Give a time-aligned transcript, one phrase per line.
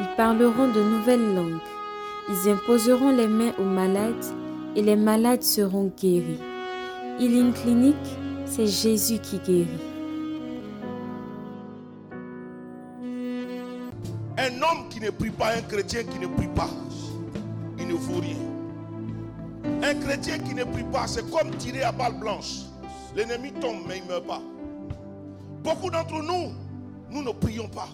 [0.00, 1.60] Ils parleront de nouvelles langues.
[2.28, 4.24] Ils imposeront les mains aux malades
[4.74, 6.40] et les malades seront guéris.
[7.20, 7.96] Healing Clinic,
[8.44, 9.68] c'est Jésus qui guérit.
[14.36, 16.68] Un homme qui ne prie pas, un chrétien qui ne prie pas,
[17.78, 18.36] il ne vaut rien.
[19.82, 22.62] Un chrétien qui ne prie pas, c'est comme tirer à balle blanche.
[23.14, 24.40] L'ennemi tombe, mais il ne meurt pas.
[25.62, 26.52] Beaucoup d'entre nous,
[27.10, 27.88] nous ne prions pas.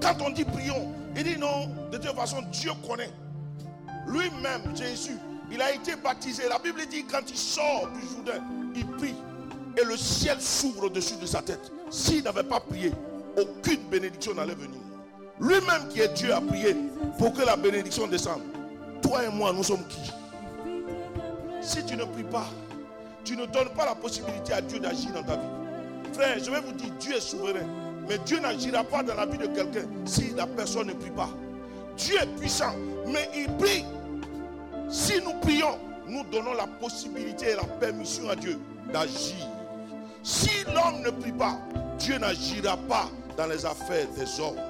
[0.00, 3.10] Quand on dit prions, il dit non, de toute façon, Dieu connaît.
[4.06, 5.16] Lui-même, Jésus,
[5.50, 6.48] il a été baptisé.
[6.48, 8.42] La Bible dit quand il sort du Jourdain,
[8.74, 9.14] il prie.
[9.80, 11.70] Et le ciel s'ouvre au-dessus de sa tête.
[11.90, 12.92] S'il n'avait pas prié,
[13.38, 14.80] aucune bénédiction n'allait venir.
[15.40, 16.76] Lui-même qui est Dieu a prié
[17.18, 18.42] pour que la bénédiction descende.
[19.02, 20.12] Toi et moi, nous sommes qui?
[21.60, 22.46] Si tu ne pries pas,
[23.24, 25.48] tu ne donnes pas la possibilité à Dieu d'agir dans ta vie.
[26.12, 27.66] Frère, je vais vous dire, Dieu est souverain.
[28.08, 31.30] Mais Dieu n'agira pas dans la vie de quelqu'un si la personne ne prie pas.
[31.96, 32.74] Dieu est puissant,
[33.06, 33.84] mais il prie.
[34.88, 35.78] Si nous prions,
[36.08, 38.58] nous donnons la possibilité et la permission à Dieu
[38.92, 39.46] d'agir.
[40.22, 41.58] Si l'homme ne prie pas,
[41.98, 44.60] Dieu n'agira pas dans les affaires des hommes.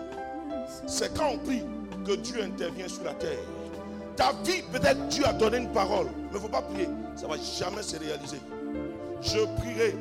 [0.86, 1.62] C'est quand on prie
[2.04, 3.38] que Dieu intervient sur la terre.
[4.16, 6.88] Ta vie, peut-être Dieu a donné une parole, mais il ne faut pas prier.
[7.16, 8.40] Ça ne va jamais se réaliser.
[9.20, 9.96] Je prierai.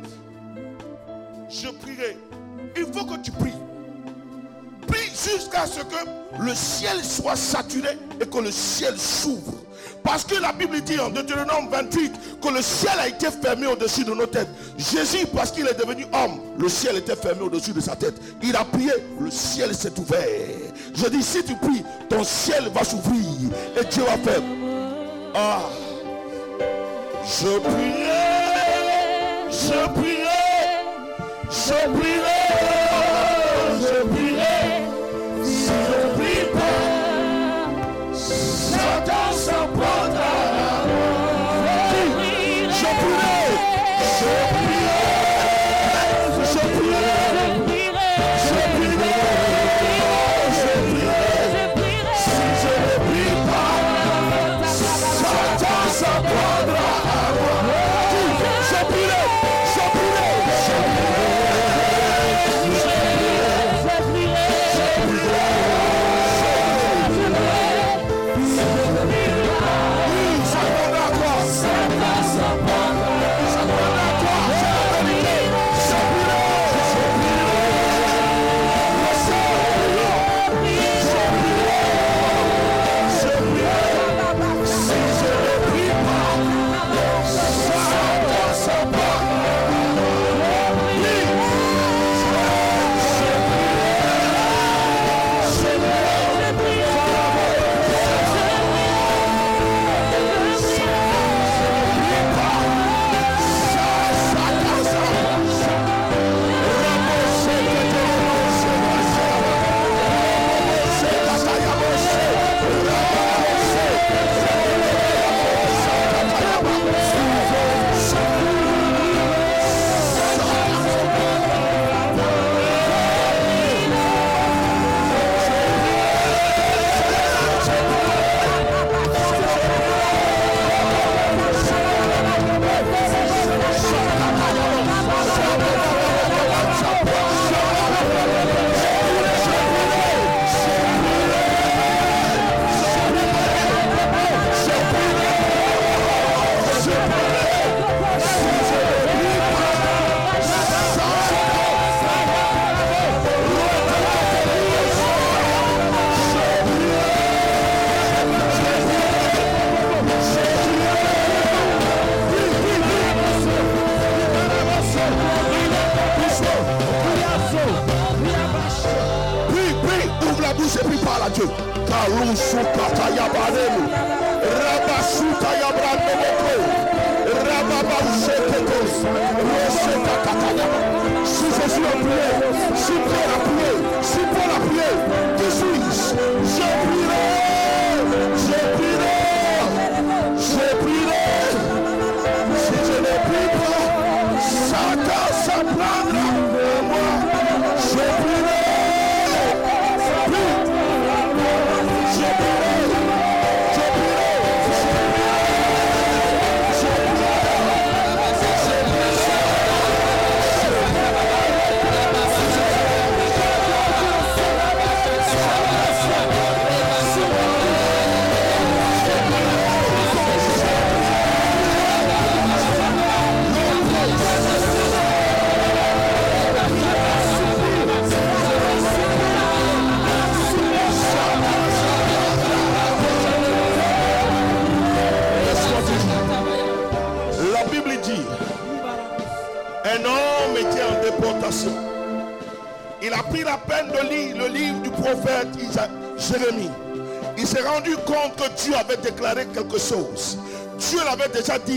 [1.50, 2.18] Je prierai
[2.76, 3.54] il faut que tu pries.
[4.88, 9.54] Prie jusqu'à ce que le ciel soit saturé et que le ciel s'ouvre.
[10.04, 14.04] Parce que la Bible dit en Deutéronome 28 que le ciel a été fermé au-dessus
[14.04, 14.48] de nos têtes.
[14.78, 18.16] Jésus, parce qu'il est devenu homme, le ciel était fermé au-dessus de sa tête.
[18.42, 20.28] Il a prié, le ciel s'est ouvert.
[20.96, 23.22] Je dis, si tu pries, ton ciel va s'ouvrir
[23.80, 24.42] et Dieu va faire.
[25.36, 25.62] Ah,
[27.24, 28.72] je prierai,
[29.50, 30.21] je prierai,
[31.52, 32.91] je prierai.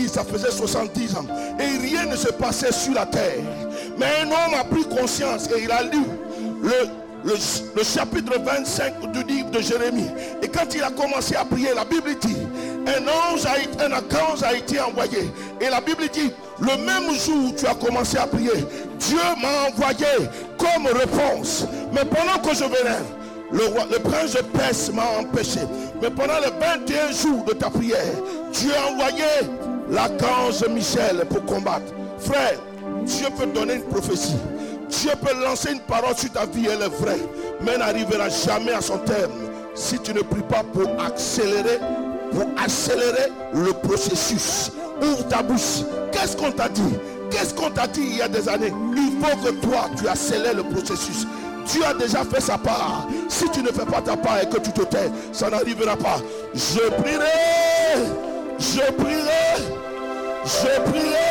[0.07, 1.25] ça faisait 70 ans.
[1.59, 3.43] Et rien ne se passait sur la terre.
[3.97, 6.03] Mais un homme a pris conscience et il a lu
[6.61, 6.89] le,
[7.25, 10.09] le, chapitre 25 du livre de Jérémie.
[10.41, 12.37] Et quand il a commencé à prier, la Bible dit,
[12.87, 15.31] un ange a été, un ange a été envoyé.
[15.59, 18.65] Et la Bible dit, le même jour où tu as commencé à prier,
[18.99, 21.65] Dieu m'a envoyé comme réponse.
[21.93, 23.01] Mais pendant que je venais,
[23.51, 25.61] le, roi, le prince de Perse m'a empêché.
[26.01, 27.99] Mais pendant les 21 jours de ta prière,
[28.51, 29.23] Dieu a envoyé
[29.89, 31.93] l'archange Michel pour combattre.
[32.19, 32.59] Frère,
[33.03, 34.37] Dieu peut donner une prophétie.
[34.89, 37.19] Dieu peut lancer une parole sur ta vie, elle est vraie.
[37.61, 39.31] Mais n'arrivera jamais à son terme
[39.73, 41.79] si tu ne pries pas pour accélérer,
[42.31, 44.71] pour accélérer le processus.
[45.01, 45.83] Ouvre ta bouche.
[46.11, 46.81] Qu'est-ce qu'on t'a dit?
[47.29, 48.73] Qu'est-ce qu'on t'a dit il y a des années?
[48.95, 51.27] Il faut que toi, tu accélères le processus.
[51.65, 53.07] Tu as déjà fait sa part.
[53.27, 56.17] Si tu ne fais pas ta part et que tu te tais, ça n'arrivera pas.
[56.53, 57.25] Je prierai.
[58.59, 59.74] Je prierai.
[60.45, 61.25] Je prierai.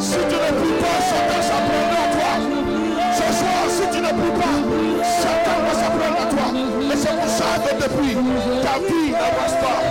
[0.00, 2.32] Si tu ne pries pas, Satan s'apprendra à toi.
[3.14, 4.56] Ce soir, si tu ne pries pas,
[5.22, 6.46] Satan va s'apprendre à toi.
[6.92, 8.14] Et c'est pour ça que depuis,
[8.60, 9.89] ta vie n'avance pas.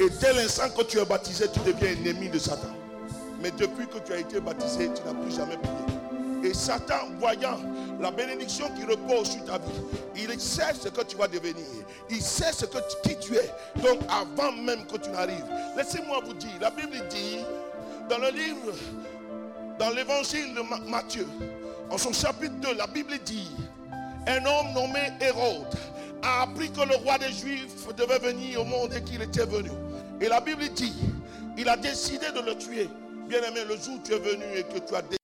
[0.00, 2.68] Et dès l'instant que tu es baptisé, tu deviens ennemi de Satan.
[3.40, 6.50] Mais depuis que tu as été baptisé, tu n'as plus jamais prié.
[6.50, 7.58] Et Satan, voyant
[8.00, 9.82] la bénédiction qui repose sur ta vie,
[10.16, 11.64] il sait ce que tu vas devenir.
[12.10, 13.50] Il sait ce que qui tu es.
[13.82, 15.46] Donc avant même que tu n'arrives,
[15.76, 17.38] laissez-moi vous dire, la Bible dit
[18.08, 18.72] dans le livre,
[19.78, 21.26] dans l'évangile de Matthieu,
[21.90, 23.50] en son chapitre 2, la Bible dit,
[24.26, 25.74] un homme nommé Hérode
[26.22, 29.70] a appris que le roi des Juifs devait venir au monde et qu'il était venu.
[30.20, 30.94] Et la Bible dit,
[31.58, 32.88] il a décidé de le tuer.
[33.28, 35.16] Bien aimé, le jour où tu es venu et que tu as décidé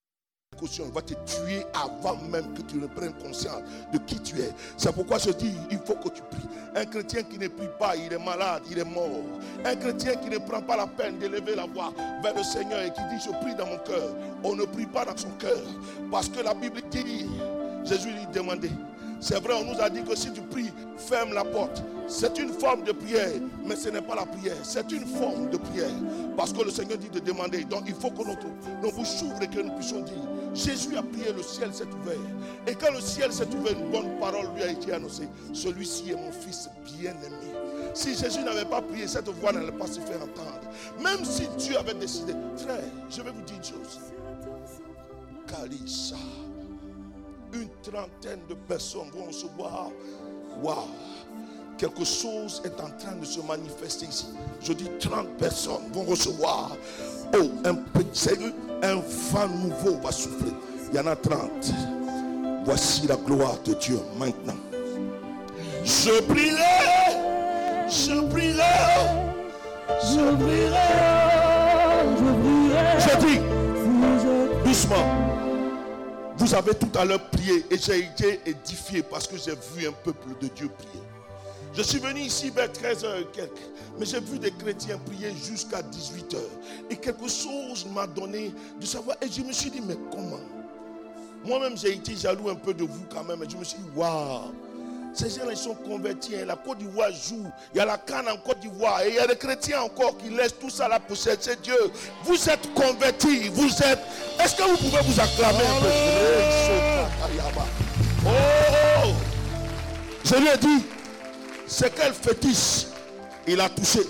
[0.78, 3.62] il va te tuer avant même que tu ne prennes conscience
[3.92, 4.50] de qui tu es.
[4.76, 6.48] C'est pourquoi je dis, il faut que tu pries.
[6.74, 9.08] Un chrétien qui ne prie pas, il est malade, il est mort.
[9.64, 12.92] Un chrétien qui ne prend pas la peine d'élever la voix vers le Seigneur et
[12.92, 14.14] qui dit, je prie dans mon cœur.
[14.44, 15.62] On ne prie pas dans son cœur.
[16.10, 17.26] Parce que la Bible dit,
[17.84, 18.70] Jésus lui demandait,
[19.20, 21.82] c'est vrai, on nous a dit que si tu pries, ferme la porte.
[22.06, 23.32] C'est une forme de prière,
[23.66, 24.56] mais ce n'est pas la prière.
[24.62, 25.90] C'est une forme de prière.
[26.36, 27.64] Parce que le Seigneur dit de demander.
[27.64, 28.46] Donc il faut que notre,
[28.82, 30.14] nos bouches s'ouvrent et que nous puissions dire
[30.54, 32.16] Jésus a prié, le ciel s'est ouvert.
[32.66, 35.28] Et quand le ciel s'est ouvert, une bonne parole lui a été annoncée.
[35.52, 37.52] Celui-ci est mon fils bien-aimé.
[37.94, 40.60] Si Jésus n'avait pas prié, cette voix n'allait pas se faire entendre.
[41.02, 42.32] Même si Dieu avait décidé.
[42.56, 44.00] Frère, je vais vous dire une chose.
[45.46, 46.16] Kalisa
[47.52, 49.90] une trentaine de personnes vont se voir.
[50.62, 50.88] Waouh!
[51.76, 54.26] Quelque chose est en train de se manifester ici.
[54.60, 56.76] Je dis 30 personnes vont recevoir.
[57.34, 58.52] Oh, un petit,
[58.82, 60.52] un vent nouveau va souffler.
[60.90, 61.72] Il y en a 30.
[62.64, 64.56] Voici la gloire de Dieu maintenant.
[65.84, 67.16] Je prierai,
[67.88, 68.62] je prierai,
[70.02, 70.88] je prierai,
[72.16, 72.88] je prierai.
[72.98, 73.40] Je dis,
[74.64, 75.47] doucement.
[76.38, 79.92] Vous avez tout à l'heure prié et j'ai été édifié parce que j'ai vu un
[79.92, 81.02] peuple de Dieu prier.
[81.74, 83.68] Je suis venu ici vers 13h et quelques.
[83.98, 86.36] Mais j'ai vu des chrétiens prier jusqu'à 18h.
[86.90, 89.16] Et quelque chose m'a donné de savoir.
[89.20, 90.40] Et je me suis dit, mais comment?
[91.44, 93.42] Moi-même, j'ai été jaloux un peu de vous quand même.
[93.42, 94.52] Et je me suis dit, waouh
[95.12, 96.36] ces gens ils sont convertis.
[96.36, 96.44] Hein.
[96.46, 97.46] La Côte d'Ivoire joue.
[97.74, 99.02] Il y a la canne en Côte d'Ivoire.
[99.02, 101.78] Et il y a des chrétiens encore qui laissent tout ça là pour chercher Dieu.
[102.24, 103.48] Vous êtes convertis.
[103.48, 104.00] Vous êtes.
[104.40, 105.88] Est-ce que vous pouvez vous acclamer un peu?
[108.26, 109.12] Oh
[110.24, 110.84] Je lui ai dit,
[111.66, 112.86] c'est quel fétiche
[113.46, 114.00] il a touché?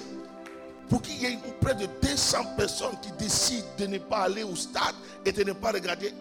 [0.88, 4.56] Pour qu'il y ait près de 200 personnes qui décident de ne pas aller au
[4.56, 6.12] stade et de ne pas regarder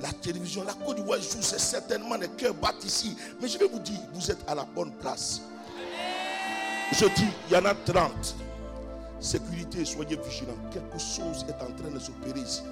[0.00, 3.16] la télévision, la Côte d'Ivoire joue, c'est certainement les cœurs battent ici.
[3.40, 5.42] Mais je vais vous dire, vous êtes à la bonne place.
[6.92, 8.36] Je dis, il y en a 30.
[9.20, 10.52] Sécurité, soyez vigilants.
[10.70, 12.62] Quelque chose est en train de s'opérer ici.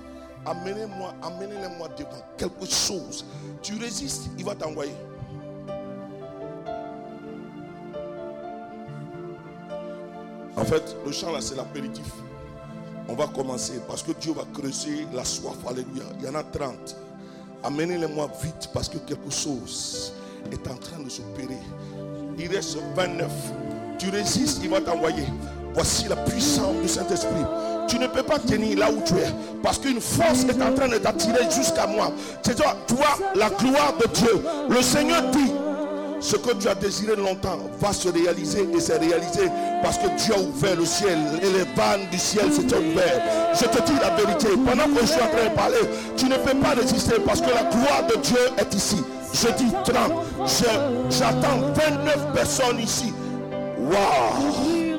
[0.45, 2.11] Amenez-moi, amenez-les-moi devant.
[2.37, 3.25] Quelque chose.
[3.63, 4.93] Tu résistes, il va t'envoyer.
[10.57, 12.07] En fait, le chant là, c'est l'apéritif.
[13.09, 15.57] On va commencer parce que Dieu va creuser la soif.
[15.67, 16.05] Alléluia.
[16.19, 16.97] Il y en a 30.
[17.65, 20.13] Amenez-les-moi vite parce que quelque chose
[20.51, 21.59] est en train de s'opérer.
[22.39, 23.31] Il reste 29.
[23.99, 25.25] Tu résistes, il va t'envoyer.
[25.75, 27.45] Voici la puissance du Saint-Esprit.
[27.89, 29.31] Tu ne peux pas tenir là où tu es.
[29.63, 32.13] Parce qu'une force est en train de t'attirer jusqu'à moi.
[32.43, 34.43] C'est toi, toi, la gloire de Dieu.
[34.69, 35.53] Le Seigneur dit,
[36.23, 39.51] ce que tu as désiré longtemps va se réaliser et s'est réalisé
[39.83, 43.21] parce que Dieu a ouvert le ciel et les vannes du ciel s'étaient ouvertes.
[43.55, 45.81] Je te dis la vérité, pendant que je suis en train de parler,
[46.17, 49.03] tu ne peux pas résister parce que la gloire de Dieu est ici.
[49.35, 50.13] Je dis 30,
[51.11, 53.13] j'attends 29 personnes ici.
[53.79, 54.99] Waouh!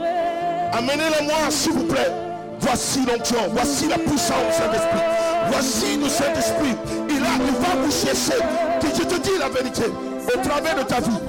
[0.73, 2.11] Amenez-les-moi, s'il vous plaît.
[2.59, 5.01] Voici l'onction, voici la puissance du Saint-Esprit.
[5.51, 6.75] Voici le Saint-Esprit.
[7.09, 8.41] Il, il va vous chercher.
[8.81, 9.83] Je te dis la vérité
[10.27, 11.19] au travers de ta vie,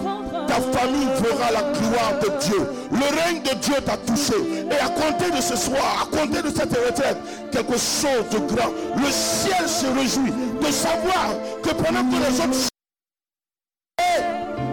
[0.46, 2.68] ta famille verra la gloire de Dieu.
[2.92, 4.34] Le règne de Dieu t'a touché.
[4.70, 7.16] Et à compter de ce soir, à compter de cette retraite,
[7.50, 8.70] quelque chose de grand.
[8.96, 11.30] Le ciel se réjouit de savoir
[11.62, 12.68] que pendant que les autres...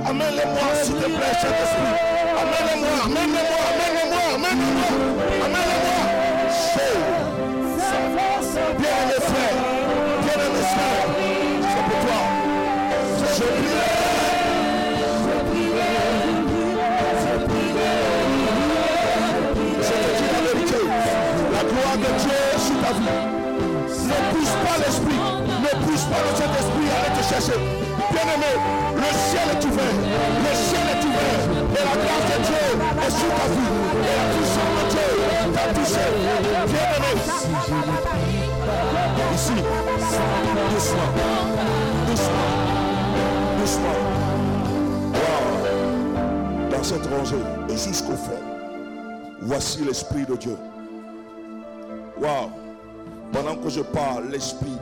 [0.05, 1.95] Amène-les-moi, s'il te plaît, Saint-Esprit.
[2.41, 5.10] Amène-les-moi, amène-les-moi, amène-les-moi, amène-les-moi.
[27.49, 28.53] Bien-aimé,
[28.95, 29.97] le ciel est ouvert.
[30.45, 31.41] Le ciel est ouvert.
[31.71, 32.65] Et la grâce de Dieu
[33.01, 33.73] est sur ta vie.
[33.97, 35.07] Et la puissance de Dieu
[35.55, 36.05] t'a touché.
[36.67, 37.11] Bien-aimé.
[39.33, 39.57] Ici.
[40.71, 41.09] Doucement.
[42.07, 42.49] Doucement.
[43.59, 43.99] Doucement.
[46.69, 48.41] Dans cette rangée et jusqu'au fond.
[49.41, 50.57] Voici l'Esprit de Dieu.
[52.21, 52.51] Waouh.
[53.31, 54.77] Pendant que je parle, l'esprit,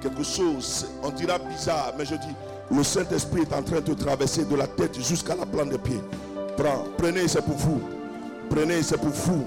[0.00, 2.34] quelque chose, on dira bizarre, mais je dis,
[2.70, 6.02] le Saint-Esprit est en train de traverser de la tête jusqu'à la plante des pieds.
[6.56, 7.80] Prends, prenez, c'est pour vous.
[8.50, 9.46] Prenez, c'est pour vous.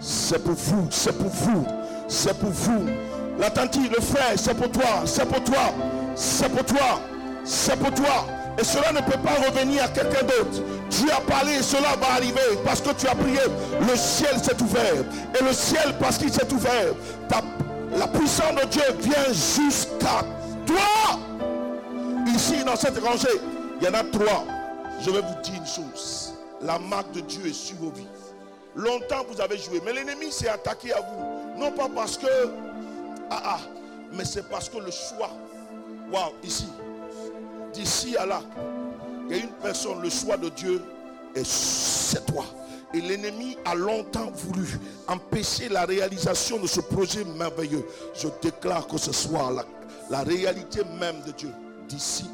[0.00, 1.66] C'est pour vous, c'est pour vous,
[2.08, 2.86] c'est pour vous.
[3.38, 5.72] La le frère, c'est pour toi, c'est pour toi,
[6.14, 7.00] c'est pour toi,
[7.44, 8.26] c'est pour toi.
[8.58, 10.62] Et cela ne peut pas revenir à quelqu'un d'autre.
[10.88, 13.40] Dieu a parlé cela va arriver parce que tu as prié.
[13.80, 15.04] Le ciel s'est ouvert.
[15.38, 16.94] Et le ciel, parce qu'il s'est ouvert,
[17.96, 20.22] la puissance de Dieu vient jusqu'à
[20.66, 21.18] toi.
[22.34, 23.28] Ici, dans cette rangée,
[23.80, 24.44] il y en a trois.
[25.00, 26.34] Je vais vous dire une chose.
[26.62, 28.06] La marque de Dieu est sur vos vies.
[28.74, 31.60] Longtemps vous avez joué, mais l'ennemi s'est attaqué à vous.
[31.60, 32.26] Non pas parce que...
[33.30, 33.58] Ah ah,
[34.12, 35.30] mais c'est parce que le choix.
[36.12, 36.68] Waouh, ici,
[37.72, 38.40] d'ici à là,
[39.28, 40.82] il y a une personne, le choix de Dieu,
[41.34, 42.44] et c'est toi.
[42.96, 47.84] Et l'ennemi a longtemps voulu empêcher la réalisation de ce projet merveilleux.
[48.14, 49.52] Je déclare que ce soit
[50.08, 51.50] la, réalité même de Dieu
[51.86, 52.24] d'ici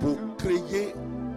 [0.00, 0.94] pour créer,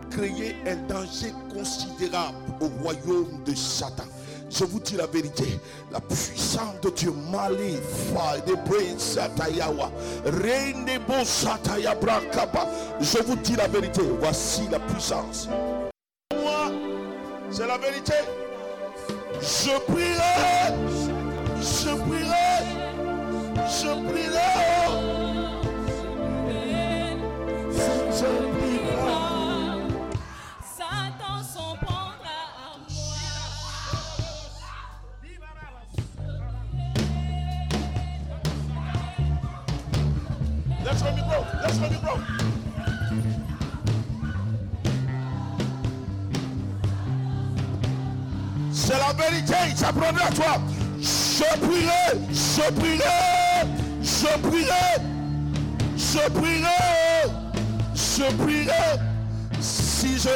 [0.10, 4.04] créer un danger considérable au royaume de Satan.
[4.50, 5.60] Je vous dis la vérité,
[5.92, 7.78] la puissance de Dieu Mali,
[8.46, 8.56] de
[13.00, 15.48] Je vous dis la vérité, voici la puissance.
[16.34, 16.72] Moi,
[17.50, 18.14] c'est la vérité.
[19.40, 20.74] Je prierai,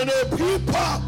[0.05, 1.01] ne prie pas,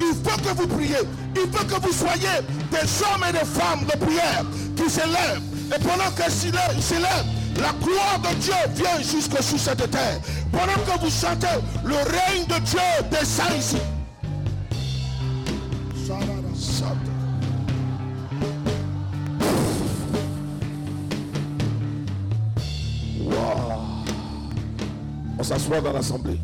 [0.00, 1.02] il faut que vous priez.
[1.36, 4.44] Il faut que vous soyez des hommes et des femmes de prière
[4.76, 5.42] qui s'élèvent.
[5.74, 7.24] Et pendant que s'élèvent,
[7.56, 10.20] la gloire de Dieu vient jusque sous cette terre.
[10.50, 11.46] Pendant que vous chantez,
[11.84, 13.76] le règne de Dieu descend ici.
[25.38, 26.38] On s'assoit dans l'assemblée.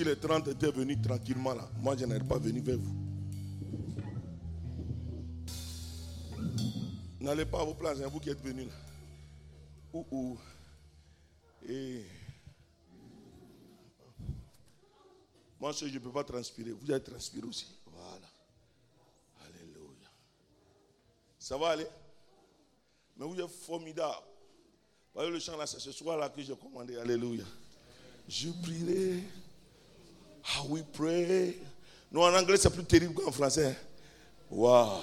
[0.00, 2.96] Si les 30 étaient venus tranquillement là, moi je n'aurais pas venu vers vous.
[7.20, 8.72] N'allez pas à vos places, c'est vous qui êtes venus là.
[9.92, 10.38] Ouh, ouh.
[11.68, 12.02] Et
[15.60, 16.70] moi, je ne peux pas transpirer.
[16.70, 17.66] Vous allez transpirer aussi.
[17.84, 18.26] Voilà.
[19.44, 20.08] Alléluia.
[21.38, 21.86] Ça va aller?
[23.18, 24.24] Mais vous êtes formidable.
[25.12, 26.96] Voyez le chant là, c'est ce soir là que j'ai commandé.
[26.96, 27.44] Alléluia.
[28.26, 29.24] Je prierai.
[30.42, 31.56] How we pray.
[32.12, 33.76] Non, en anglais, c'est plus terrible qu'en français.
[34.50, 35.00] Waouh.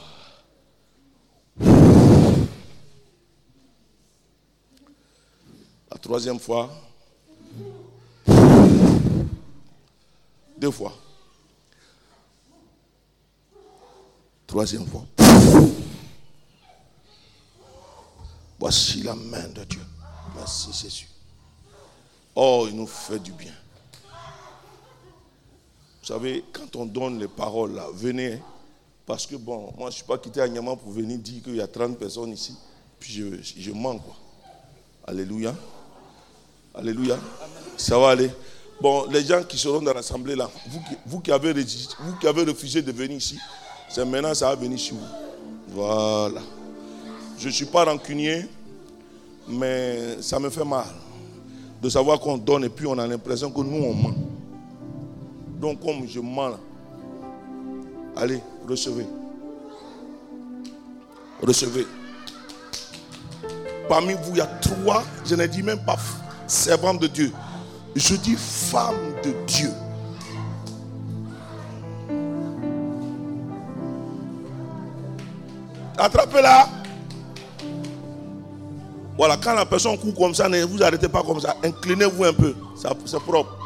[5.90, 6.70] La troisième fois.
[10.58, 10.94] Deux fois.
[14.46, 15.06] Troisième fois.
[18.60, 19.82] Voici la main de Dieu.
[20.36, 21.08] Merci Jésus.
[22.36, 23.54] Oh, il nous fait du bien.
[26.08, 28.40] Vous savez, quand on donne les paroles là, venez.
[29.06, 31.58] Parce que bon, moi je ne suis pas quitté à Niaman pour venir dire qu'il
[31.58, 32.56] y a 30 personnes ici.
[32.98, 34.16] Puis je, je mens quoi.
[35.06, 35.54] Alléluia.
[36.74, 37.18] Alléluia.
[37.76, 38.32] Ça va aller.
[38.80, 40.50] Bon, les gens qui seront dans l'assemblée là,
[41.06, 43.38] vous, qui avez, vous qui avez refusé de venir ici,
[43.90, 45.08] C'est maintenant ça va venir sur vous.
[45.68, 46.40] Voilà.
[47.38, 48.46] Je ne suis pas rancunier,
[49.46, 50.86] mais ça me fait mal
[51.82, 54.37] de savoir qu'on donne et puis on a l'impression que nous on ment.
[55.58, 56.58] Donc comme je mens,
[58.16, 59.08] allez, recevez.
[61.42, 61.88] Recevez.
[63.90, 65.98] Parmi vous, il y a trois, je ne dis même pas
[66.46, 67.32] servants de Dieu.
[67.96, 69.72] Je dis femme de Dieu.
[75.98, 76.70] Attrapez-la.
[79.18, 81.56] Voilà, quand la personne court comme ça, ne vous arrêtez pas comme ça.
[81.64, 82.54] Inclinez-vous un peu.
[82.76, 83.58] C'est propre.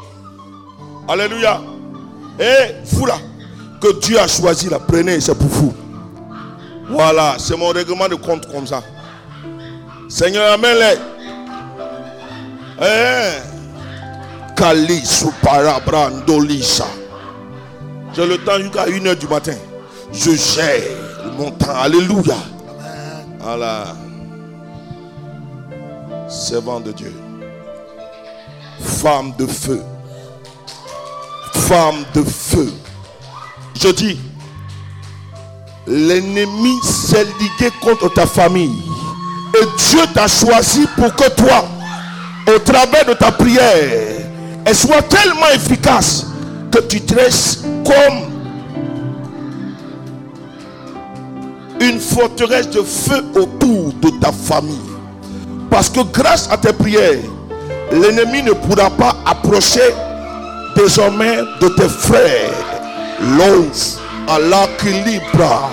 [1.06, 1.60] Alléluia.
[2.42, 3.18] Et vous là,
[3.80, 5.74] que Dieu a choisi, la prenez, c'est pour vous.
[6.90, 8.82] Voilà, c'est mon règlement de compte comme ça.
[10.08, 10.98] Seigneur, amène-les.
[12.80, 13.52] Eh.
[14.56, 15.02] Kali
[15.86, 16.86] Brandolisa.
[18.12, 19.54] J'ai le temps jusqu'à 1h du matin.
[20.12, 20.82] Je gère
[21.38, 21.74] mon temps.
[21.76, 22.36] Alléluia.
[23.38, 23.84] Voilà.
[26.28, 27.14] Servant de Dieu.
[28.80, 29.80] Femme de feu.
[31.68, 32.72] Femme de feu.
[33.80, 34.18] Je dis,
[35.86, 38.82] l'ennemi s'est ligué contre ta famille.
[39.54, 41.64] Et Dieu t'a choisi pour que toi,
[42.54, 44.26] au travers de ta prière,
[44.64, 46.26] elle soit tellement efficace
[46.70, 48.32] que tu dresses comme
[51.80, 54.78] une forteresse de feu autour de ta famille.
[55.70, 57.20] Parce que grâce à tes prières,
[57.92, 59.92] l'ennemi ne pourra pas approcher
[60.76, 62.52] désormais de tes frères.
[63.38, 65.70] L'os à l'équilibre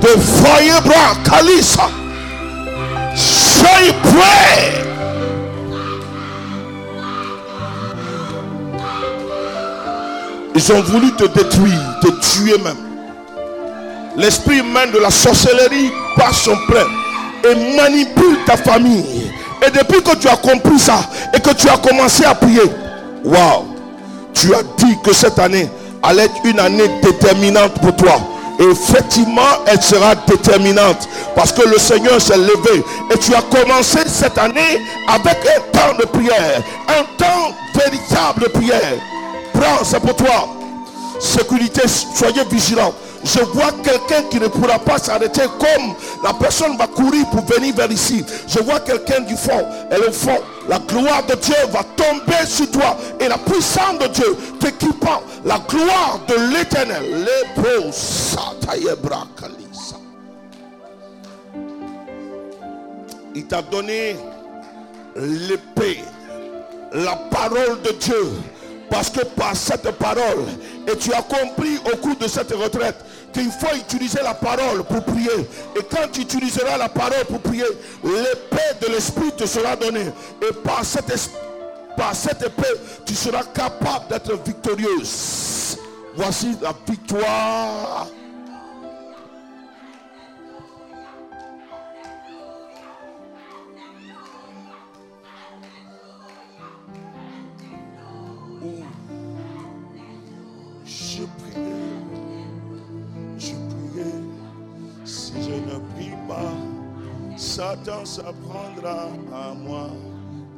[0.00, 1.88] de bras Kalisa.
[3.14, 4.82] Soyez prêts.
[10.54, 12.76] Ils ont voulu te détruire, te tuer même.
[14.16, 16.86] L'esprit humain de la sorcellerie passe son plein
[17.44, 19.30] et manipule ta famille.
[19.66, 21.00] Et depuis que tu as compris ça
[21.34, 22.62] et que tu as commencé à prier,
[23.24, 23.75] waouh,
[24.36, 25.68] tu as dit que cette année
[26.02, 28.20] allait être une année déterminante pour toi.
[28.58, 31.08] Effectivement, elle sera déterminante.
[31.34, 32.84] Parce que le Seigneur s'est levé.
[33.12, 36.62] Et tu as commencé cette année avec un temps de prière.
[36.88, 38.94] Un temps véritable de prière.
[39.52, 40.48] Prends, c'est pour toi.
[41.18, 42.94] Sécurité, soyez vigilants.
[43.26, 47.74] Je vois quelqu'un qui ne pourra pas s'arrêter comme la personne va courir pour venir
[47.74, 48.24] vers ici.
[48.46, 49.66] Je vois quelqu'un du fond.
[49.90, 52.96] Et le fond, la gloire de Dieu va tomber sur toi.
[53.18, 55.22] Et la puissance de Dieu t'équipant.
[55.44, 57.02] La gloire de l'éternel.
[63.34, 64.16] Il t'a donné
[65.16, 66.04] l'épée.
[66.92, 68.30] La parole de Dieu
[68.88, 70.44] parce que par cette parole,
[70.90, 72.96] et tu as compris au cours de cette retraite,
[73.36, 75.48] qu'il faut utiliser la parole pour prier.
[75.76, 77.64] Et quand tu utiliseras la parole pour prier,
[78.02, 80.10] l'épée de l'esprit te sera donnée.
[80.42, 81.30] Et par cette,
[81.96, 85.78] par cette épée, tu seras capable d'être victorieuse.
[86.16, 88.06] Voici la victoire
[107.56, 109.88] Satan s'apprendra à moi.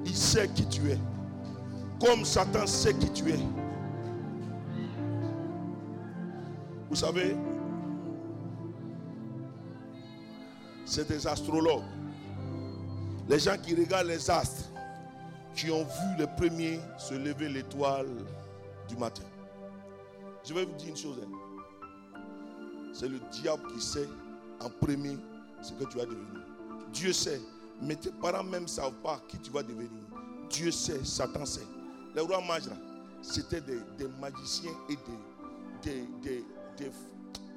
[0.05, 0.99] Il sait qui tu es.
[2.05, 3.39] Comme Satan sait qui tu es.
[6.91, 7.37] Vous savez,
[10.85, 11.85] c'est des astrologues.
[13.29, 14.69] Les gens qui regardent les astres,
[15.55, 18.09] qui ont vu les premiers se lever l'étoile
[18.89, 19.23] du matin.
[20.45, 21.21] Je vais vous dire une chose.
[21.23, 22.19] Hein.
[22.93, 24.09] C'est le diable qui sait
[24.61, 25.17] en premier
[25.63, 26.48] ce que tu vas devenir.
[26.93, 27.41] Dieu sait.
[27.81, 29.89] Mais tes parents même ne savent pas qui tu vas devenir.
[30.51, 31.67] Dieu sait, Satan sait.
[32.15, 32.71] Les rois mages,
[33.23, 33.79] c'était des,
[34.21, 34.97] magiciens et
[35.85, 36.45] des,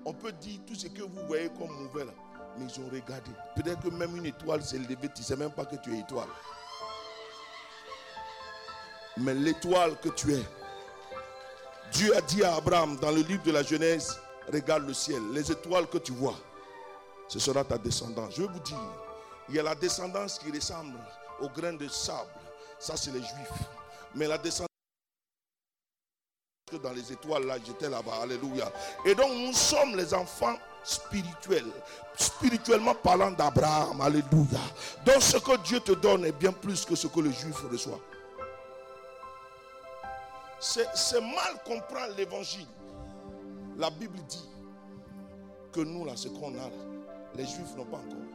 [0.05, 2.05] On peut dire tout ce que vous voyez comme mauvais.
[2.57, 3.31] Mais ils ont regardé.
[3.55, 5.99] Peut-être que même une étoile s'est levée, tu ne sais même pas que tu es
[5.99, 6.27] étoile.
[9.17, 10.43] Mais l'étoile que tu es,
[11.93, 14.19] Dieu a dit à Abraham dans le livre de la Genèse,
[14.51, 16.35] regarde le ciel, les étoiles que tu vois,
[17.27, 18.35] ce sera ta descendance.
[18.35, 18.77] Je vais vous dire,
[19.51, 20.97] il y a la descendance qui ressemble
[21.41, 22.29] au grain de sable.
[22.79, 23.67] Ça, c'est les juifs.
[24.15, 24.67] Mais la descendance
[26.81, 28.21] dans les étoiles, là, j'étais là-bas.
[28.21, 28.71] Alléluia.
[29.05, 31.69] Et donc, nous sommes les enfants spirituels.
[32.15, 33.99] Spirituellement parlant d'Abraham.
[33.99, 34.61] Alléluia.
[35.05, 37.99] Donc, ce que Dieu te donne est bien plus que ce que le juif reçoit.
[40.61, 42.67] C'est mal comprendre l'évangile.
[43.77, 44.49] La Bible dit
[45.73, 46.69] que nous, là, ce qu'on a,
[47.35, 48.30] les Juifs n'ont pas encore.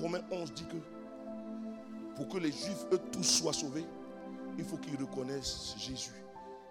[0.00, 0.76] Romains 11 dit que
[2.16, 3.84] pour que les Juifs, eux tous, soient sauvés,
[4.58, 6.12] il faut qu'ils reconnaissent Jésus.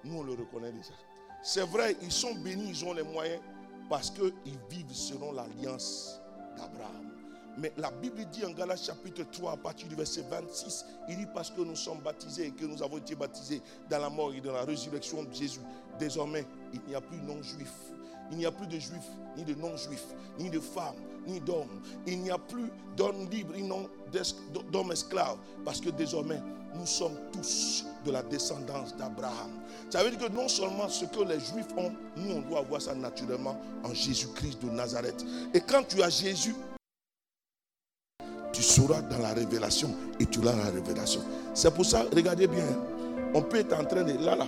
[0.03, 0.93] Nous, on le reconnaît déjà.
[1.41, 3.41] C'est vrai, ils sont bénis, ils ont les moyens
[3.89, 6.19] parce qu'ils vivent selon l'alliance
[6.57, 7.09] d'Abraham.
[7.57, 11.27] Mais la Bible dit en Galates chapitre 3, à partir du verset 26, il dit
[11.33, 14.39] parce que nous sommes baptisés et que nous avons été baptisés dans la mort et
[14.39, 15.59] dans la résurrection de Jésus,
[15.97, 17.91] désormais, il n'y a plus non-juifs.
[18.31, 20.07] Il n'y a plus de juifs, ni de non-juifs,
[20.39, 20.95] ni de femmes,
[21.27, 21.81] ni d'hommes.
[22.05, 23.53] Il n'y a plus d'hommes libres,
[24.71, 25.37] d'hommes esclaves.
[25.65, 26.41] Parce que désormais,
[26.75, 29.51] nous sommes tous de la descendance d'Abraham.
[29.89, 32.81] Ça veut dire que non seulement ce que les juifs ont, nous, on doit avoir
[32.81, 35.25] ça naturellement en Jésus-Christ de Nazareth.
[35.53, 36.55] Et quand tu as Jésus,
[38.53, 41.21] tu seras dans la révélation et tu l'as la révélation.
[41.53, 42.65] C'est pour ça, regardez bien,
[43.33, 44.47] on peut être en train de là, là.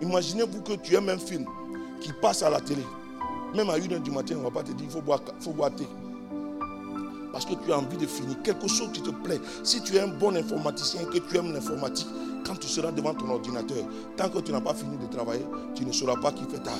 [0.00, 1.46] Imaginez-vous que tu aimes un film
[2.02, 2.84] qui passe à la télé.
[3.54, 5.52] Même à 1h du matin, on ne va pas te dire qu'il faut boire, faut
[5.52, 5.86] boire thé.
[7.32, 8.42] Parce que tu as envie de finir.
[8.42, 9.40] Quelque chose qui te plaît.
[9.62, 12.08] Si tu es un bon informaticien que tu aimes l'informatique,
[12.46, 13.84] quand tu seras devant ton ordinateur,
[14.16, 16.74] tant que tu n'as pas fini de travailler, tu ne sauras pas qui fait tard.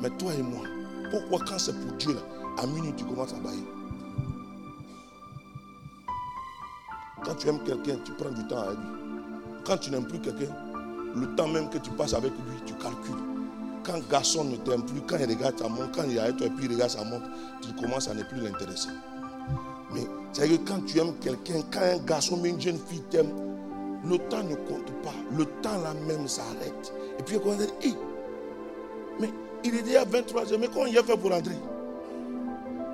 [0.00, 0.62] Mais toi et moi,
[1.10, 2.20] pourquoi quand c'est pour Dieu, là,
[2.62, 3.66] à minuit, tu commences à bailler?
[7.24, 8.86] Quand tu aimes quelqu'un, tu prends du temps avec lui.
[9.64, 10.52] Quand tu n'aimes plus quelqu'un,
[11.14, 13.29] le temps même que tu passes avec lui, tu calcules.
[13.84, 16.50] Quand garçon ne t'aime plus, quand il regarde ta montre, quand il est toi et
[16.50, 17.26] puis il regarde sa montre,
[17.62, 18.90] tu commences à ne plus l'intéresser.
[19.92, 23.30] Mais c'est que quand tu aimes quelqu'un, quand un garçon ou une jeune fille t'aime,
[24.04, 25.14] le temps ne compte pas.
[25.36, 26.92] Le temps là même s'arrête.
[27.18, 27.96] Et puis on dit,
[29.18, 29.30] mais
[29.64, 31.56] il est déjà 23 h mais comment il a fait pour rentrer?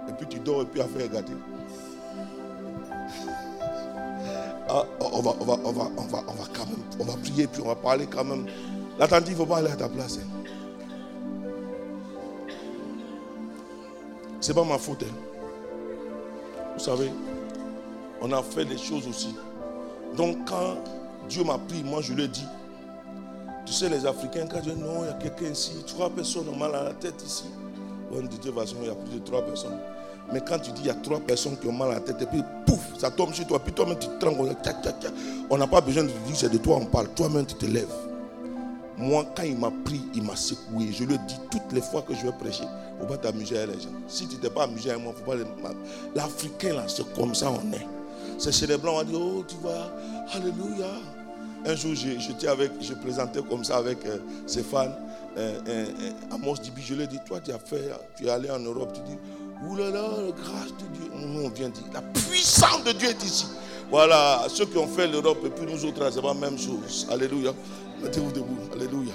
[0.08, 1.32] Et puis tu dors et puis affaire gâtée.
[4.68, 7.12] Ah, on, va, on, va, on, va, on, va, on va quand même, on va
[7.18, 8.46] prier, puis on va parler quand même.
[8.98, 10.18] L'attentif, il ne faut pas aller à ta place.
[10.18, 10.45] Hein.
[14.40, 15.02] Ce n'est pas ma faute.
[15.02, 15.14] Hein.
[16.74, 17.10] Vous savez,
[18.20, 19.34] on a fait des choses aussi.
[20.16, 20.76] Donc quand
[21.28, 22.46] Dieu m'a pris, moi je lui ai dit,
[23.64, 26.48] tu sais les Africains, quand je dis non, il y a quelqu'un ici, trois personnes
[26.48, 27.44] ont mal à la tête ici.
[28.10, 29.78] Bon, de toute façon, il y a plus de trois personnes.
[30.32, 32.20] Mais quand tu dis il y a trois personnes qui ont mal à la tête,
[32.20, 34.26] et puis pouf, ça tombe sur toi, puis toi-même tu te
[35.48, 37.66] on n'a pas besoin de te dire c'est de toi on parle, toi-même tu te
[37.66, 37.86] lèves.
[38.98, 40.90] Moi, quand il m'a pris, il m'a secoué.
[40.90, 42.64] Je lui ai dit toutes les fois que je vais prêcher,
[42.98, 43.90] il ne faut pas t'amuser avec les gens.
[44.08, 45.44] Si tu t'es pas amusé avec moi, ne faut pas les.
[46.14, 47.86] L'Africain, là, c'est comme ça on est.
[48.38, 49.90] C'est chez les Blancs, on va dire, oh, tu vois,
[50.32, 50.86] Alléluia.
[51.64, 54.94] Un jour, j'étais avec, je présentais comme ça avec euh, Stéphane,
[55.36, 55.86] euh, euh,
[56.30, 56.80] Amos Dibi.
[56.80, 59.18] Je lui ai dit, toi, tu as fait, tu es allé en Europe, tu dis,
[59.68, 61.10] oulala, la grâce de Dieu.
[61.12, 63.46] On vient dire, la puissance de Dieu est ici.
[63.90, 67.06] Voilà, ceux qui ont fait l'Europe et puis nous autres, c'est pas la même chose.
[67.10, 67.52] Alléluia.
[68.02, 68.58] Mettez-vous debout.
[68.72, 69.12] Alléluia.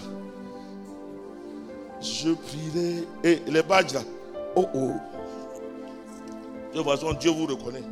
[2.01, 3.07] Je prierai.
[3.23, 4.01] Et les badges là.
[4.55, 4.91] Oh oh.
[6.73, 7.83] De toute façon, Dieu vous reconnaît.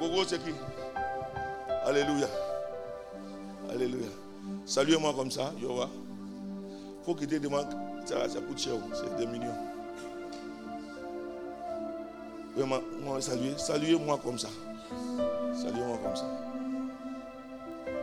[0.00, 0.52] Gogo, c'est qui?
[1.84, 2.26] Alléluia.
[3.70, 4.08] Alléluia.
[4.64, 5.88] Saluez-moi comme ça, Yowa.
[7.04, 7.66] Faut qu'il te demande.
[8.06, 9.54] Ça, ça coûte cher, c'est des millions.
[12.56, 14.48] Vraiment, moi, saluez, saluez-moi comme ça.
[15.54, 16.26] Saluez-moi comme ça.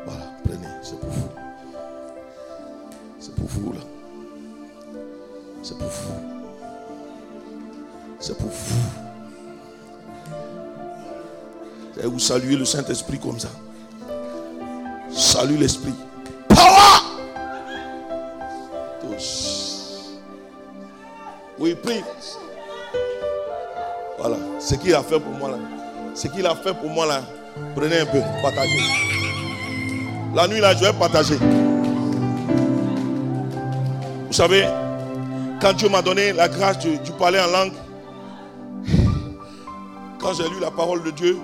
[0.06, 1.41] Voilà, prenez, c'est pour vous.
[3.22, 3.80] C'est pour vous, là.
[5.62, 6.14] C'est pour vous.
[8.20, 8.90] C'est pour vous.
[12.02, 13.50] Et vous saluez le Saint-Esprit comme ça.
[15.12, 15.94] Salue l'Esprit.
[16.50, 17.02] Power!
[19.02, 20.18] Tous.
[21.60, 22.04] Oui, prie.
[24.18, 24.38] Voilà.
[24.60, 25.58] Ce qu'il a fait pour moi là.
[26.16, 27.22] Ce qu'il a fait pour moi là.
[27.76, 28.20] Prenez un peu.
[28.42, 28.80] Partagez.
[30.34, 31.38] La nuit là, je vais partager.
[34.32, 34.66] Vous savez,
[35.60, 37.74] quand Dieu m'a donné la grâce de, du parler en langue,
[40.20, 41.38] quand j'ai lu la parole de Dieu,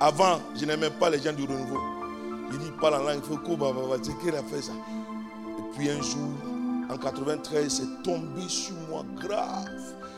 [0.00, 1.78] avant, je n'aimais pas les gens du renouveau.
[2.50, 4.72] Il dit, parle en langue, il faut qu'il a fait ça.
[4.72, 6.30] Et puis un jour,
[6.90, 9.68] en 93, c'est tombé sur moi grave.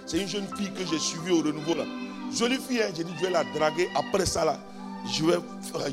[0.07, 1.83] C'est une jeune fille que j'ai suivie au renouveau là.
[2.33, 3.89] Jolie fille, hein, j'ai dit, je vais la draguer.
[3.97, 4.59] Après ça là,
[5.13, 5.89] je vais faire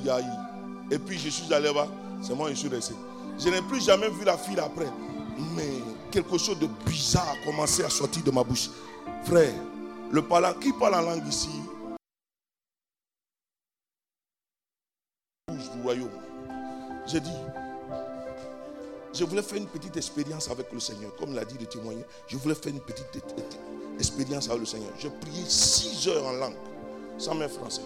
[0.92, 1.88] Et puis je suis allé là
[2.22, 2.94] c'est moi, je suis resté.
[3.40, 4.86] Je n'ai plus jamais vu la fille après.
[5.56, 5.70] Mais
[6.12, 8.70] quelque chose de bizarre a commencé à sortir de ma bouche.
[9.24, 9.54] Frère,
[10.12, 11.50] le parlant, qui parle en langue ici?
[15.48, 16.04] Du.
[17.08, 17.30] J'ai dit,
[19.14, 21.16] je voulais faire une petite expérience avec le Seigneur.
[21.16, 23.08] Comme l'a dit le témoigner, je voulais faire une petite
[23.98, 24.92] expérience avec le Seigneur.
[25.00, 26.58] J'ai prié six heures en langue,
[27.18, 27.82] sans même français.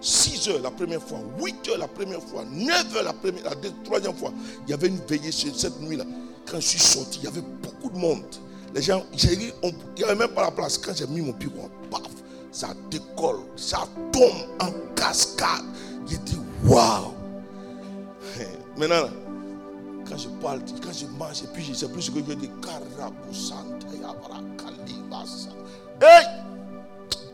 [0.00, 3.56] 6 heures la première fois, 8 heures la première fois, 9 heures la première, la
[3.84, 4.32] troisième fois.
[4.66, 6.04] Il y avait une veillée cette nuit-là.
[6.48, 8.24] Quand je suis sorti, il y avait beaucoup de monde.
[8.74, 9.52] Les gens, il
[9.96, 10.78] n'y avait même pas la place.
[10.78, 11.48] Quand j'ai mis mon pied,
[11.90, 12.02] paf,
[12.52, 15.64] ça décolle, ça tombe en cascade.
[16.06, 17.12] J'ai dit, waouh!
[18.76, 19.08] Maintenant,
[20.08, 22.34] quand je parle, quand je mange, et puis je ne sais plus ce que je
[22.34, 22.50] dis,
[26.00, 26.26] Hey!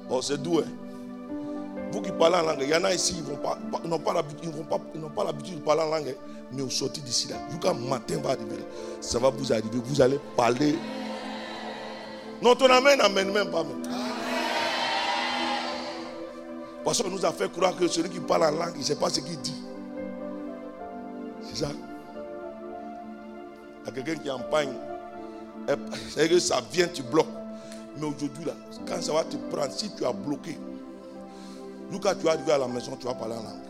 [0.09, 0.82] Oh, c'est doux, hein?
[1.93, 4.51] Vous qui parlez en langue, il y en a ici, ils n'ont pas, l'habitude
[5.57, 6.17] de parler en langue,
[6.51, 8.65] mais au sortir d'ici là, jusqu'à matin va arriver,
[9.03, 10.75] ça va vous arriver, vous allez parler.
[12.41, 13.63] Non, ton amène n'amène même pas.
[16.83, 18.97] Parce qu'on nous a fait croire que celui qui parle en langue, il ne sait
[18.97, 19.63] pas ce qu'il dit.
[21.43, 21.71] C'est ça.
[23.83, 24.73] Il y a quelqu'un qui empagne.
[26.09, 27.27] C'est que ça vient, tu bloques.
[27.99, 28.55] Mais aujourd'hui, là,
[28.87, 30.59] quand ça va te prendre, si tu as bloqué,
[31.93, 33.61] nous, quand tu es arrivé à la maison, tu vas parler en langue.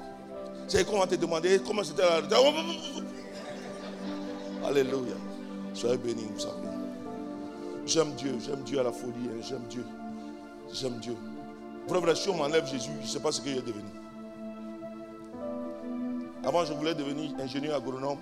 [0.69, 2.39] C'est qu'on va te demander comment c'était la.
[4.65, 5.17] Alléluia.
[5.75, 6.69] Soyez bénis, vous savez.
[7.85, 9.41] J'aime Dieu, j'aime Dieu à la folie, hein.
[9.43, 9.85] j'aime Dieu.
[10.73, 11.17] J'aime Dieu.
[11.89, 13.91] Frère, si on m'enlève Jésus, je ne sais pas ce qu'il est devenu.
[16.45, 18.19] Avant, je voulais devenir ingénieur agronome,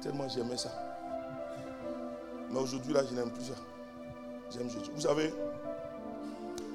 [0.00, 0.70] tellement j'aimais ça.
[2.52, 3.54] Mais aujourd'hui, là, je n'aime plus ça.
[4.52, 4.92] J'aime Jésus.
[4.94, 5.34] Vous savez,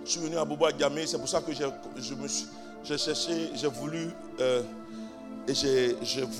[0.10, 4.64] je suis venu à Bobo Gamé, c'est pour ça que j'ai cherché, j'ai voulu, euh,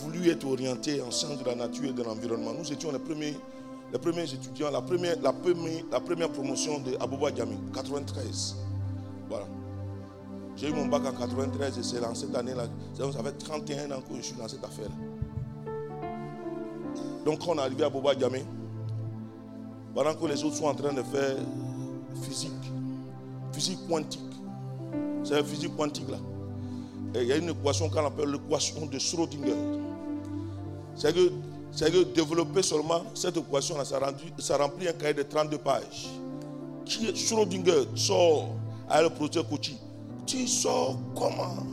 [0.02, 2.52] voulu être orienté en sciences de la nature et de l'environnement.
[2.58, 3.38] Nous étions les premiers,
[4.34, 5.20] étudiants, la première,
[6.32, 6.98] promotion de
[7.32, 8.56] Gamé, 93.
[9.30, 9.46] Voilà.
[10.56, 12.66] J'ai eu mon bac en 93 et c'est dans cette année-là.
[12.98, 14.90] Ça fait 31 ans que je suis dans cette affaire.
[17.24, 18.44] Donc, quand on est arrivé à Boba Gamé,
[19.94, 21.38] pendant que les autres sont en train de faire
[22.24, 22.72] physique,
[23.60, 24.22] physique quantique,
[25.24, 26.18] c'est la physique quantique là.
[27.16, 29.54] Il y a une équation qu'on appelle l'équation de Schrödinger.
[30.96, 31.30] C'est que,
[31.78, 34.00] que développer seulement cette équation là, ça,
[34.38, 36.08] ça remplit un cahier de 32 pages.
[36.86, 37.86] Qui Schrödinger?
[37.96, 38.50] Sort
[38.88, 39.78] à le projet Kochi
[40.26, 41.66] tu sors comment?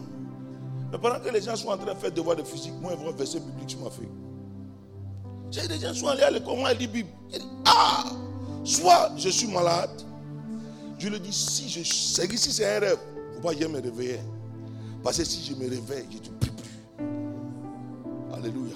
[0.90, 3.10] Mais pendant que les gens sont en train de faire devoir de physique, moi, vois
[3.10, 4.08] un verset biblique sur ma feuille.
[5.50, 7.10] J'ai des gens sont allés à l'école, moi, je lis Bible.
[7.66, 8.04] ah,
[8.64, 9.90] soit je suis malade,
[10.98, 12.98] je le dis, si je c'est un rêve,
[13.32, 14.20] il ne faut pas me réveiller.
[15.02, 18.34] Parce que si je me réveille, je ne prie plus.
[18.34, 18.74] Alléluia.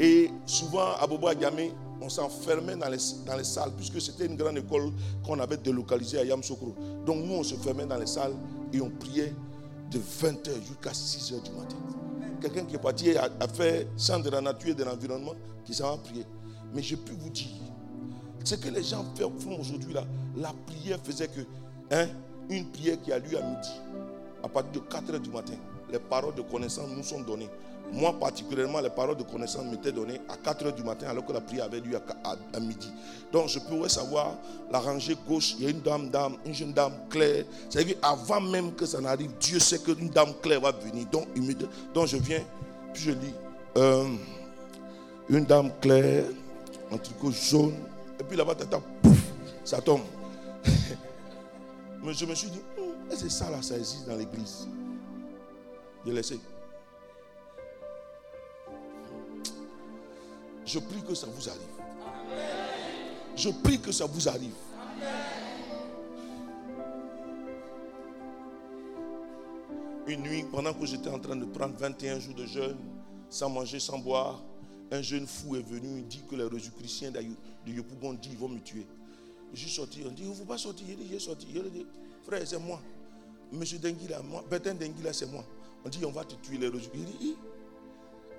[0.00, 4.92] Et souvent, à Bobo Agamé, on s'enfermait dans les, salles, puisque c'était une grande école
[5.24, 6.74] qu'on avait délocalisée à Yamsokro.
[7.04, 8.34] Donc nous, on se fermait dans les salles
[8.72, 9.34] et on priait
[9.90, 11.76] de 20h jusqu'à 6h du matin.
[12.40, 15.34] Quelqu'un qui est parti à, faire sans de la nature et de l'environnement,
[15.64, 16.24] qui s'en va prier.
[16.72, 17.48] Mais je peux vous dire,
[18.44, 20.04] ce que les gens font aujourd'hui là,
[20.36, 21.40] la prière faisait que,
[21.90, 22.08] hein,
[22.48, 23.70] une prière qui a lieu à midi,
[24.42, 25.54] à partir de 4h du matin,
[25.90, 27.48] les paroles de connaissance nous sont données.
[27.92, 31.32] Moi, particulièrement, les paroles de connaissance m'étaient données à 4 h du matin, alors que
[31.32, 32.92] la prière avait lieu à, midi.
[33.32, 34.34] Donc, je pourrais savoir
[34.70, 37.44] la rangée gauche, il y a une dame, dame, une jeune dame claire.
[37.70, 41.06] C'est-à-dire avant même que ça n'arrive, Dieu sait qu'une dame claire va venir.
[41.10, 41.26] Donc,
[42.06, 42.42] je viens,
[42.92, 43.34] puis je lis
[43.78, 44.04] euh,
[45.30, 46.24] une dame claire,
[46.92, 47.74] un tricot jaune,
[48.18, 48.54] et puis là-bas,
[49.64, 50.02] ça tombe.
[52.02, 52.60] Mais je me suis dit,
[53.10, 54.68] c'est ça là, ça existe dans l'église?
[56.06, 56.40] Je laissé.
[60.64, 61.62] Je prie que ça vous arrive.
[63.36, 64.54] Je prie que ça vous arrive.
[70.06, 72.78] Une nuit, pendant que j'étais en train de prendre 21 jours de jeûne,
[73.28, 74.42] sans manger, sans boire,
[74.90, 78.48] un jeune fou est venu, il dit que les Jésus-Chrétiens de Yopougon dit ils vont
[78.48, 78.86] me tuer.
[79.52, 80.86] Je suis sorti, on dit, il ne faut pas sortir?
[80.90, 81.46] Il dit, j'ai sorti.
[81.54, 81.86] Il dit,
[82.22, 82.80] frère, c'est moi.
[83.50, 85.42] Monsieur Denguila, moi, Bertin Denguila, c'est moi.
[85.84, 86.90] On dit, on va te tuer les Jésus.
[86.94, 87.36] Il dit,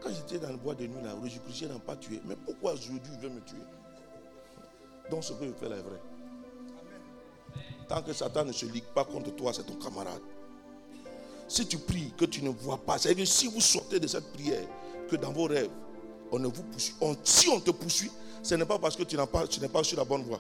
[0.02, 2.22] quand j'étais dans le bois de nuit, là, Christian n'a pas tué.
[2.26, 3.58] Mais pourquoi aujourd'hui il veut me tuer?
[5.10, 6.00] Donc ce que je fais là est vrai.
[7.88, 10.22] Tant que Satan ne se ligue pas contre toi, c'est ton camarade.
[11.48, 14.68] Si tu pries que tu ne vois pas, c'est-à-dire si vous sortez de cette prière,
[15.10, 15.72] que dans vos rêves,
[16.32, 16.96] on ne vous poursuit.
[17.24, 18.12] si on te poursuit,
[18.44, 20.40] ce n'est pas parce que tu n'es pas, sur la bonne voie.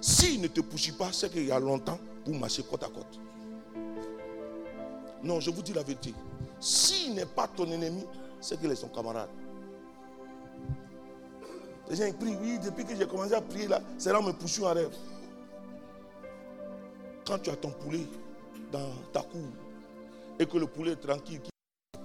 [0.00, 3.18] S'il ne te poursuit pas, c'est qu'il y a longtemps, vous marchez côte à côte.
[5.22, 6.12] Non, je vous dis la vérité.
[6.60, 8.04] S'il n'est pas ton ennemi,
[8.40, 9.28] c'est qu'il est son camarade.
[11.88, 14.64] Les gens prient, oui, depuis que j'ai commencé à prier là, c'est là me poursuit
[14.64, 14.94] en rêve.
[17.26, 18.06] Quand tu as ton poulet
[18.72, 19.40] dans ta cour
[20.38, 21.40] et que le poulet est tranquille,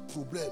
[0.10, 0.52] problème.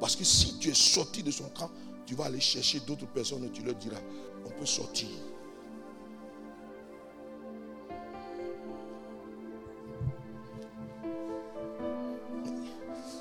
[0.00, 1.70] Parce que si tu es sorti de son camp,
[2.08, 4.00] tu vas aller chercher d'autres personnes et tu leur diras,
[4.46, 5.08] on peut sortir.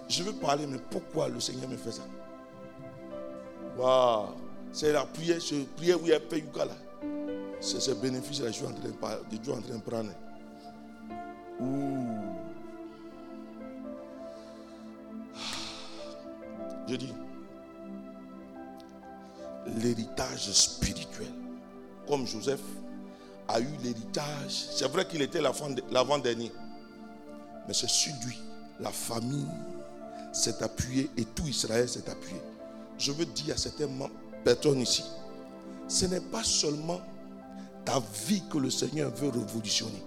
[0.07, 2.03] Je veux parler, mais pourquoi le Seigneur me fait ça?
[3.77, 4.27] Waouh
[4.71, 6.77] C'est la prière, c'est prière où il y a Peyuka là.
[7.59, 10.11] C'est ce bénéfice là, je suis en train de, en train de prendre.
[11.59, 12.07] Ouh.
[16.87, 17.13] Je dis,
[19.81, 21.31] l'héritage spirituel,
[22.07, 22.61] comme Joseph
[23.47, 26.51] a eu l'héritage, c'est vrai qu'il était l'avant-dernier,
[27.67, 28.37] mais c'est sur lui,
[28.79, 29.47] la famille
[30.33, 32.41] s'est appuyée et tout Israël s'est appuyé.
[32.97, 33.97] Je veux dire à certaines
[34.43, 35.03] personnes ici,
[35.87, 36.99] ce n'est pas seulement
[37.85, 40.03] ta vie que le Seigneur veut révolutionner,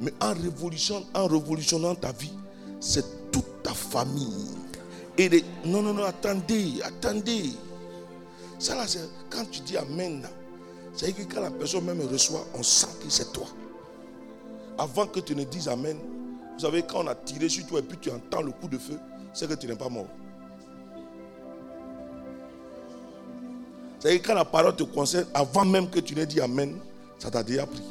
[0.00, 2.32] mais en révolutionnant, en révolutionnant ta vie,
[2.80, 4.48] c'est toute ta famille.
[5.18, 7.50] Et non, non, non, attendez, attendez.
[8.62, 10.24] Ça là, c'est quand tu dis Amen,
[10.94, 13.48] c'est que quand la personne même reçoit, on sent que c'est toi.
[14.78, 15.98] Avant que tu ne dises Amen,
[16.54, 18.78] vous savez, quand on a tiré sur toi et puis tu entends le coup de
[18.78, 19.00] feu,
[19.34, 20.06] c'est que tu n'es pas mort.
[23.98, 26.78] C'est que quand la parole te concerne, avant même que tu n'aies dit Amen,
[27.18, 27.82] ça t'a déjà pris.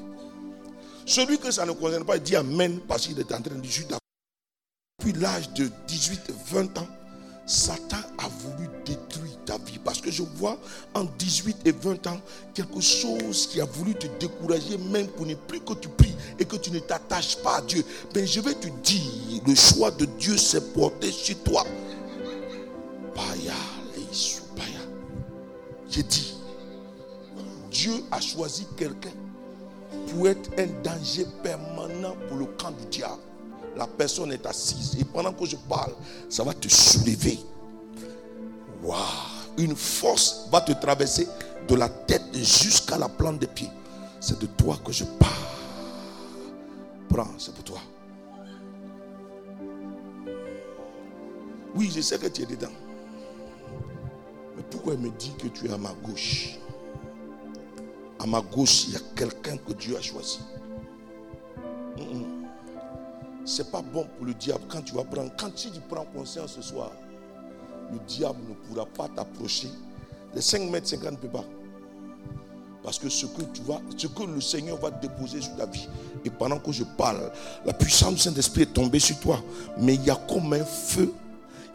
[1.06, 3.60] Celui que ça ne concerne pas, il dit Amen parce qu'il est en train de
[3.60, 3.88] dire
[5.00, 6.88] Depuis l'âge de 18, 20 ans,
[7.46, 9.80] Satan a voulu détruire ta vie.
[9.84, 10.58] Parce que je vois
[10.94, 12.22] en 18 et 20 ans
[12.54, 16.46] quelque chose qui a voulu te décourager, même pour ne plus que tu pries et
[16.46, 17.84] que tu ne t'attaches pas à Dieu.
[18.16, 21.66] Mais je vais te dire, le choix de Dieu s'est porté sur toi.
[25.90, 26.36] J'ai dit,
[27.70, 29.12] Dieu a choisi quelqu'un
[30.08, 33.22] pour être un danger permanent pour le camp du diable
[33.76, 34.98] la personne est assise.
[35.00, 35.94] Et pendant que je parle,
[36.30, 37.40] ça va te soulever.
[38.84, 39.00] Waouh!
[39.58, 41.28] Une force va te traverser
[41.68, 43.70] de la tête jusqu'à la plante des pieds.
[44.20, 45.32] C'est de toi que je parle.
[47.10, 47.80] Prends, c'est pour toi.
[51.76, 52.72] Oui, je sais que tu es dedans.
[54.56, 56.58] Mais pourquoi il me dit que tu es à ma gauche?
[58.20, 60.40] À ma gauche, il y a quelqu'un que Dieu a choisi
[63.46, 66.62] c'est pas bon pour le diable quand tu vas prendre, quand tu prends conscience ce
[66.62, 66.92] soir,
[67.92, 69.70] le diable ne pourra pas t'approcher.
[70.34, 71.44] Les 5 mètres 50 ne peut pas.
[72.84, 75.88] Parce que ce que tu vas, ce que le Seigneur va déposer sur ta vie,
[76.26, 77.32] et pendant que je parle,
[77.66, 79.40] la puissance du Saint-Esprit est tombée sur toi.
[79.78, 81.14] Mais il y a comme un feu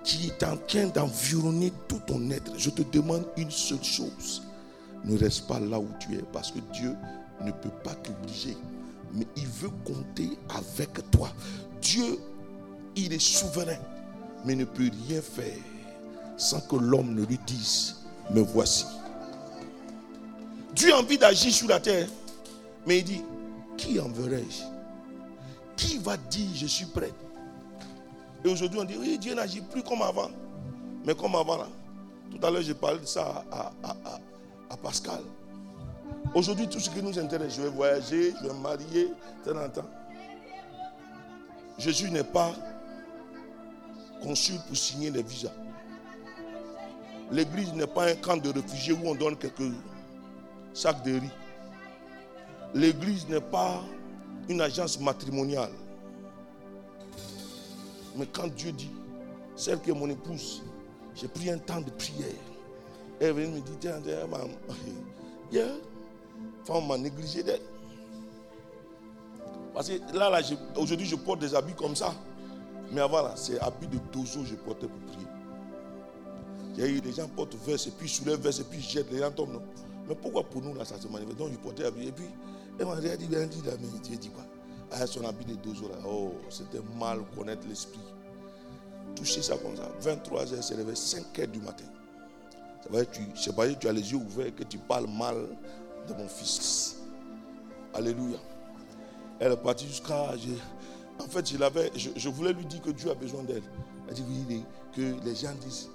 [0.03, 2.53] qui est en train d'environner tout ton être.
[2.57, 4.43] Je te demande une seule chose.
[5.05, 6.95] Ne reste pas là où tu es, parce que Dieu
[7.45, 8.57] ne peut pas t'obliger
[9.15, 11.31] mais il veut compter avec toi.
[11.81, 12.19] Dieu,
[12.97, 13.79] il est souverain,
[14.45, 15.59] mais ne peut rien faire
[16.37, 17.97] sans que l'homme ne lui dise,
[18.31, 18.85] me voici.
[20.75, 22.09] Dieu a envie d'agir sur la terre,
[22.87, 23.23] mais il dit,
[23.77, 24.63] qui enverrai-je
[25.77, 27.13] Qui va dire, je suis prêt?
[28.45, 30.31] Et aujourd'hui, on dit, oui, Dieu n'agit plus comme avant.
[31.05, 31.69] Mais comme avant, là.
[32.31, 33.73] Tout à l'heure, j'ai parlé de ça à,
[34.69, 35.23] à Pascal.
[36.37, 39.09] Aujourd'hui, tout ce qui nous intéresse, je vais voyager, je vais me marier,
[39.47, 39.89] de temps en temps.
[41.79, 42.53] Jésus n'est pas
[44.23, 45.55] conçu pour signer les visas.
[47.31, 49.73] L'église n'est pas un camp de réfugiés où on donne quelques
[50.75, 51.31] sacs de riz.
[52.75, 53.83] L'église n'est pas
[54.47, 55.73] une agence matrimoniale.
[58.15, 58.93] Mais quand Dieu dit,
[59.55, 60.63] celle qui est mon épouse,
[61.15, 62.29] j'ai pris un temps de prière.
[63.23, 64.51] Elle vient me dire, tiens, maman,
[65.51, 65.65] yeah
[66.67, 67.61] femme m'a négligé d'elle.
[69.73, 70.41] Parce que là, là
[70.77, 72.15] aujourd'hui, je porte des habits comme ça.
[72.93, 75.27] Mais avant, là, c'est habits de dozo que je portais pour prier.
[76.79, 79.55] Il les gens portent verse et puis soulèvent verse et puis jettent, les gens tombent.
[79.55, 79.63] Non?
[80.09, 81.39] Mais pourquoi pour nous, là, ça se manifeste?
[81.39, 82.09] Donc, je portais habits.
[82.09, 82.27] Et puis,
[82.79, 84.45] elle m'a dit, elle dit, mais dit quoi?
[84.93, 85.97] Ah, son habit de dozo, là.
[86.07, 88.01] Oh, c'était mal connaître l'esprit.
[89.15, 89.91] Toucher ça comme ça.
[90.01, 91.85] 23 h c'est levé 5 h du matin.
[92.83, 95.09] Ça va être, tu, c'est pas que tu as les yeux ouverts, que tu parles
[95.09, 95.49] mal
[96.07, 96.97] de mon fils.
[97.95, 98.39] Alléluia.
[99.41, 100.33] Elle est partie jusqu'à.
[101.19, 103.63] En fait, je, l'avais, je, voulais lui dire que Dieu a besoin d'elle.
[104.09, 105.89] Elle dit oui, que les gens disent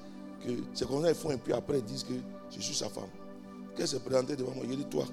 [0.44, 2.14] que c'est comme ça ils font et puis après ils disent que
[2.50, 3.10] je suis sa femme.
[3.76, 5.06] Qu'elle s'est présentée devant moi, il dit toi.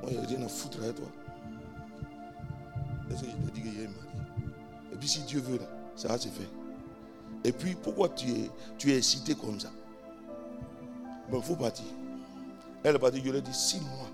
[0.00, 1.06] Moi, il a rien à foutre avec toi.
[3.10, 4.48] Est-ce que je dit un mari?
[4.92, 5.66] Et puis si Dieu veut, là,
[5.96, 6.48] ça va se faire.
[7.44, 9.70] Et puis pourquoi tu es, tu es excité comme ça?
[11.30, 11.84] Bon, il faut partir.
[12.84, 14.10] Elle va dire, je lui ai dit, six mois.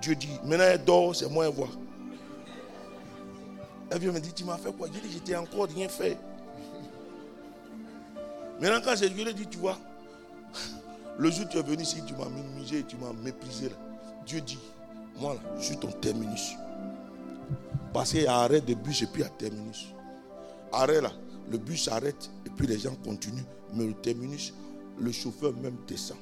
[0.00, 1.68] Dieu dit, maintenant elle dort, c'est moi elle voit.
[3.90, 4.86] Elle vient me dire, tu m'as fait quoi?
[4.86, 6.16] Je dis, j'étais encore rien fait.
[8.60, 9.78] Maintenant, quand je lui ai dit, tu vois,
[11.18, 13.70] le jour où tu es venu ici, tu m'as minimisé, tu m'as méprisé.
[13.70, 13.76] Là.
[14.26, 14.58] Dieu dit,
[15.18, 16.52] moi là, je suis ton terminus.
[17.92, 19.86] Parce qu'il y a arrêt de bus et puis il y a terminus.
[20.72, 21.10] Arrêt là,
[21.50, 23.42] Le bus s'arrête et puis les gens continuent.
[23.74, 24.54] Mais le terminus,
[24.98, 26.18] le chauffeur même descend.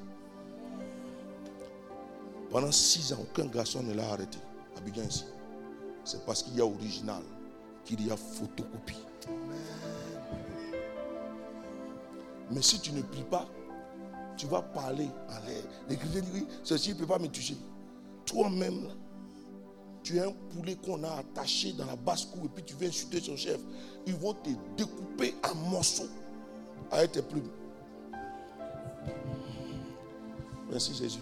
[2.51, 4.39] Pendant six ans, aucun garçon ne l'a arrêté.
[4.77, 5.25] Abidjan ici.
[6.05, 7.23] C'est parce qu'il y a original
[7.85, 8.97] qu'il y a photocopie.
[12.51, 13.47] Mais si tu ne pries pas,
[14.37, 15.63] tu vas parler à l'air.
[15.89, 17.57] L'écrivain dit, ceci ne peut pas me toucher.
[18.25, 18.89] Toi-même,
[20.03, 23.21] tu es un poulet qu'on a attaché dans la basse-cour et puis tu viens insulter
[23.21, 23.61] son chef.
[24.07, 26.09] Ils vont te découper en morceaux
[26.91, 27.51] avec tes plumes.
[30.71, 31.21] Merci Jésus.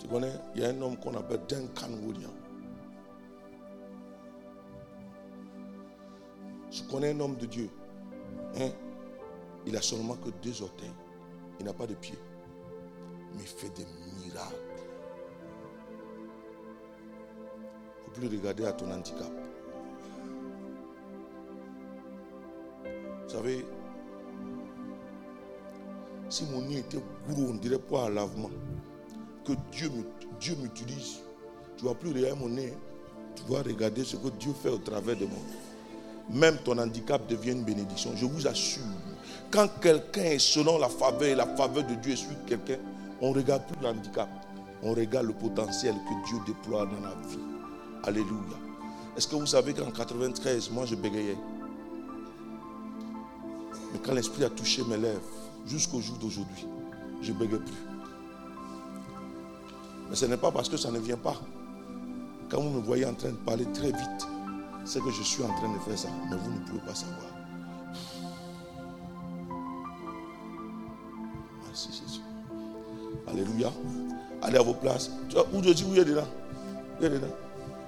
[0.00, 2.30] Tu connais, il y a un homme qu'on appelle Duncan William.
[6.70, 7.68] Je connais un homme de Dieu.
[8.56, 8.70] Hein?
[9.66, 10.92] Il a seulement que deux orteils.
[11.58, 12.18] Il n'a pas de pieds.
[13.34, 13.86] Mais il fait des
[14.24, 14.54] miracles.
[18.06, 19.30] Il ne faut plus regarder à ton handicap.
[23.24, 23.64] Vous savez,
[26.28, 26.98] si mon nez était
[27.28, 28.50] gros, on dirait pas à lavement,
[29.72, 29.90] Dieu,
[30.40, 31.18] Dieu m'utilise,
[31.76, 32.72] tu vas plus regarder mon nez,
[33.36, 35.38] tu vas regarder ce que Dieu fait au travers de moi
[36.32, 38.12] même ton handicap devient une bénédiction.
[38.16, 38.82] Je vous assure,
[39.50, 42.78] quand quelqu'un est selon la faveur et la faveur de Dieu suit quelqu'un,
[43.20, 44.28] on ne regarde plus l'handicap,
[44.82, 47.38] on regarde le potentiel que Dieu déploie dans la vie.
[48.04, 48.56] Alléluia.
[49.16, 51.36] Est-ce que vous savez qu'en 93, moi je bégayais?
[53.92, 55.20] Mais quand l'Esprit a touché mes lèvres,
[55.66, 56.66] jusqu'au jour d'aujourd'hui,
[57.20, 57.99] je ne bégayais plus.
[60.10, 61.36] Mais ce n'est pas parce que ça ne vient pas.
[62.50, 64.26] Quand vous me voyez en train de parler très vite,
[64.84, 67.30] c'est que je suis en train de faire ça, mais vous ne pouvez pas savoir.
[71.64, 72.20] Merci Jésus.
[73.28, 73.70] Alléluia.
[74.42, 75.12] Allez à vos places.
[75.52, 76.26] Où je dis, où il a dedans?
[76.98, 77.26] Il a dedans.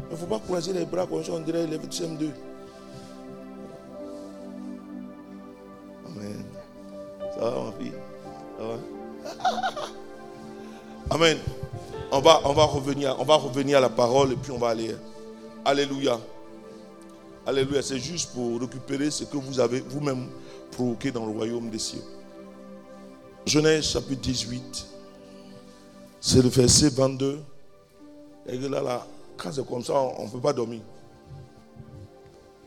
[0.09, 2.31] Il ne faut pas croiser les bras comme ça, on dirait les CM2.
[6.07, 6.45] Amen.
[7.35, 7.93] Ça va, ma fille?
[8.59, 8.77] Ça va?
[11.17, 11.39] Amen.
[12.15, 14.69] On va, on va, revenir, on va revenir à la parole et puis on va
[14.69, 14.95] aller.
[15.65, 16.21] Alléluia.
[17.47, 17.81] Alléluia.
[17.81, 20.29] C'est juste pour récupérer ce que vous avez vous-même
[20.71, 22.03] provoqué dans le royaume des cieux.
[23.47, 24.87] Genèse chapitre 18.
[26.21, 27.41] C'est le verset 22.
[28.47, 29.07] Et là, là,
[29.39, 30.83] quand c'est comme ça, on ne peut pas dormir.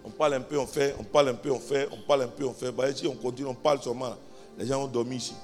[0.04, 2.28] On parle un peu, on fait, on parle un peu, on fait, on parle un
[2.30, 2.72] peu, on fait.
[2.72, 4.16] Bah, ici, on continue, on parle seulement.
[4.58, 5.36] Les gens ont dormi ici.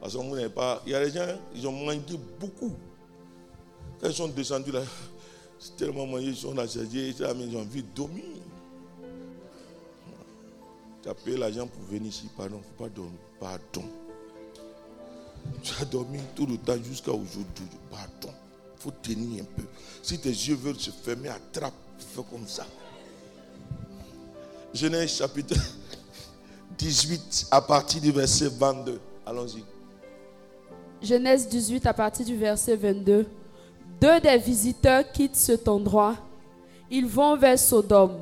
[0.00, 0.80] Parce qu'on n'est pas.
[0.86, 2.00] Il y a des gens, ils ont mangé
[2.40, 2.74] beaucoup.
[4.00, 4.82] Quand ils sont descendus là,
[5.58, 8.24] c'est tellement mangé, ils sont là, ont envie de dormir.
[11.02, 13.18] Tu as payé l'argent pour venir ici, pardon, il ne faut pas dormir.
[13.38, 13.88] Pardon.
[15.62, 17.66] Tu as dormi tout le temps jusqu'à aujourd'hui.
[17.90, 18.34] Pardon.
[18.76, 19.62] Il faut tenir un peu.
[20.02, 21.74] Si tes yeux veulent se fermer, attrape.
[21.98, 22.66] Fais comme ça.
[24.72, 25.54] Genèse chapitre
[26.78, 29.00] 18 à partir du verset 22.
[29.26, 29.64] Allons-y.
[31.02, 33.26] Genèse 18 à partir du verset 22.
[34.00, 36.16] Deux des visiteurs quittent cet endroit.
[36.90, 38.18] Ils vont vers Sodome.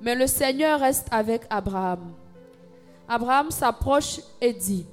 [0.00, 2.12] Mais le Seigneur reste avec Abraham.
[3.08, 4.84] Abraham s'approche et dit,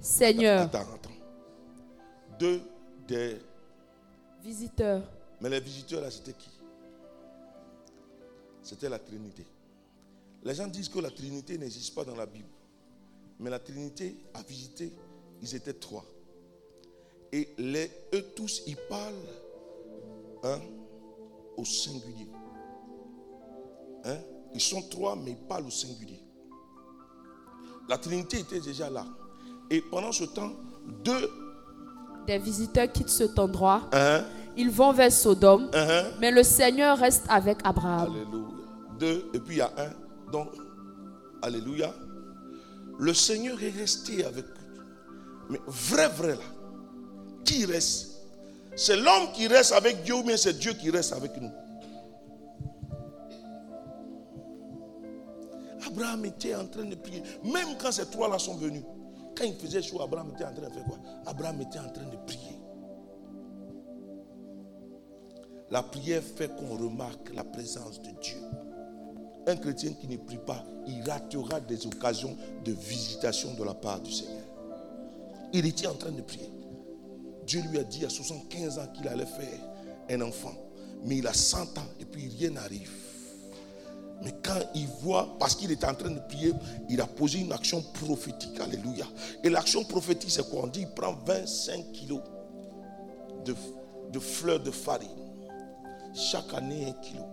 [0.00, 0.62] Seigneur.
[0.62, 1.10] Attends, attends.
[2.38, 2.62] Deux
[3.06, 3.38] des
[4.42, 5.02] visiteurs.
[5.40, 6.50] Mais les visiteurs là, c'était qui?
[8.62, 9.44] C'était la Trinité.
[10.44, 12.48] Les gens disent que la Trinité n'existe pas dans la Bible.
[13.38, 14.92] Mais la Trinité a visité,
[15.42, 16.04] ils étaient trois.
[17.36, 19.12] Et les, eux tous, ils parlent
[20.42, 20.58] hein,
[21.58, 22.30] au singulier.
[24.06, 24.16] Hein?
[24.54, 26.18] Ils sont trois, mais ils parlent au singulier.
[27.90, 29.04] La Trinité était déjà là.
[29.70, 30.52] Et pendant ce temps,
[31.04, 31.30] deux
[32.26, 33.82] des visiteurs quittent cet endroit.
[33.92, 34.24] Uh-huh.
[34.56, 35.68] Ils vont vers Sodome.
[35.72, 36.04] Uh-huh.
[36.18, 38.12] Mais le Seigneur reste avec Abraham.
[38.12, 38.48] Alléluia.
[38.98, 40.30] Deux, et puis il y a un.
[40.32, 40.48] Donc,
[41.42, 41.94] Alléluia.
[42.98, 44.82] Le Seigneur est resté avec eux.
[45.50, 46.55] Mais vrai, vrai là.
[47.46, 48.08] Qui reste
[48.76, 51.50] C'est l'homme qui reste avec Dieu ou bien c'est Dieu qui reste avec nous
[55.86, 57.22] Abraham était en train de prier.
[57.42, 58.82] Même quand ces trois-là sont venus,
[59.36, 60.98] quand il faisait chaud, Abraham était en train de faire quoi?
[61.24, 62.58] Abraham était en train de prier.
[65.70, 68.36] La prière fait qu'on remarque la présence de Dieu.
[69.46, 74.00] Un chrétien qui ne prie pas, il ratera des occasions de visitation de la part
[74.00, 74.44] du Seigneur.
[75.52, 76.50] Il était en train de prier.
[77.46, 79.60] Dieu lui a dit à 75 ans qu'il allait faire
[80.10, 80.54] un enfant.
[81.04, 82.90] Mais il a 100 ans et puis rien n'arrive.
[84.22, 86.52] Mais quand il voit, parce qu'il est en train de prier,
[86.88, 88.58] il a posé une action prophétique.
[88.60, 89.06] Alléluia.
[89.44, 90.62] Et l'action prophétique, c'est quoi?
[90.64, 92.20] On dit il prend 25 kilos
[93.44, 95.08] de, fleurs de farine.
[96.14, 97.24] chaque année un kilo.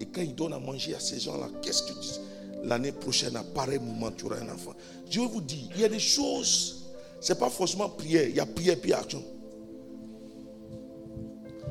[0.00, 2.20] Et quand il donne à manger à ces gens-là, qu'est-ce que tu dis?
[2.64, 4.72] L'année prochaine, à pareil moment, tu auras un enfant.
[5.08, 6.77] Je vous dis, il y a des choses,
[7.20, 9.22] ce n'est pas forcément prière, il y a prière puis action.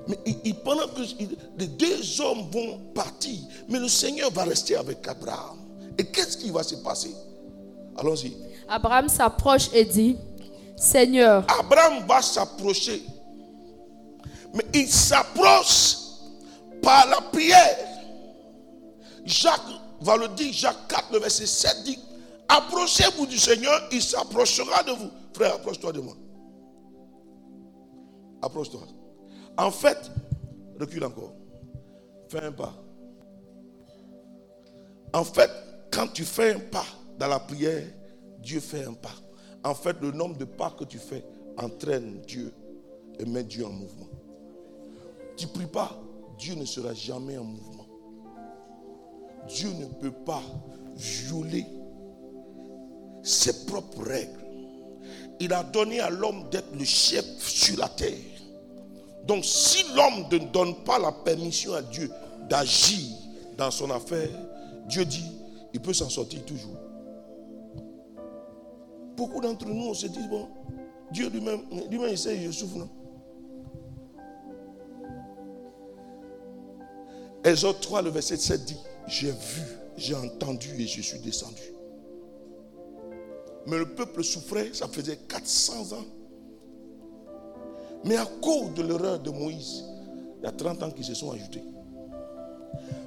[0.07, 1.01] Mais il, pendant que
[1.57, 5.57] les deux hommes vont partir, mais le Seigneur va rester avec Abraham.
[5.97, 7.13] Et qu'est-ce qui va se passer?
[7.97, 8.37] Allons-y.
[8.67, 10.17] Abraham s'approche et dit,
[10.77, 11.45] Seigneur.
[11.59, 13.01] Abraham va s'approcher.
[14.53, 15.97] Mais il s'approche
[16.81, 17.77] par la prière.
[19.25, 19.61] Jacques
[19.99, 21.99] va le dire, Jacques 4, le verset 7 dit,
[22.47, 25.09] approchez-vous du Seigneur, il s'approchera de vous.
[25.37, 26.15] Frère, approche-toi de moi.
[28.41, 28.81] Approche-toi.
[29.55, 30.09] En fait,
[30.79, 31.35] recule encore.
[32.27, 32.73] Fais un pas.
[35.13, 35.51] En fait,
[35.91, 36.87] quand tu fais un pas
[37.19, 37.83] dans la prière,
[38.39, 39.13] Dieu fait un pas.
[39.63, 41.23] En fait, le nombre de pas que tu fais
[41.59, 42.51] entraîne Dieu
[43.19, 44.09] et met Dieu en mouvement.
[45.35, 46.01] Tu pries pas,
[46.39, 47.85] Dieu ne sera jamais en mouvement.
[49.47, 50.41] Dieu ne peut pas
[50.95, 51.67] violer
[53.21, 54.46] ses propres règles.
[55.39, 58.13] Il a donné à l'homme d'être le chef sur la terre.
[59.25, 62.09] Donc si l'homme ne donne pas la permission à Dieu
[62.49, 63.15] d'agir
[63.57, 64.29] dans son affaire,
[64.87, 65.31] Dieu dit,
[65.73, 66.77] il peut s'en sortir toujours.
[69.15, 70.47] Beaucoup d'entre nous, on se dit, bon,
[71.11, 72.89] Dieu lui-même, lui-même, il sait, je souffre, non?
[77.43, 78.77] Exode 3, le verset 7 dit,
[79.07, 79.61] j'ai vu,
[79.97, 81.76] j'ai entendu et je suis descendu.
[83.67, 86.05] Mais le peuple souffrait, ça faisait 400 ans.
[88.05, 89.83] Mais à cause de l'erreur de Moïse,
[90.39, 91.63] il y a 30 ans qui se sont ajoutés.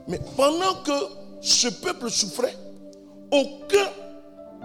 [0.07, 0.93] Mais pendant que
[1.41, 2.55] ce peuple souffrait,
[3.33, 3.89] aucun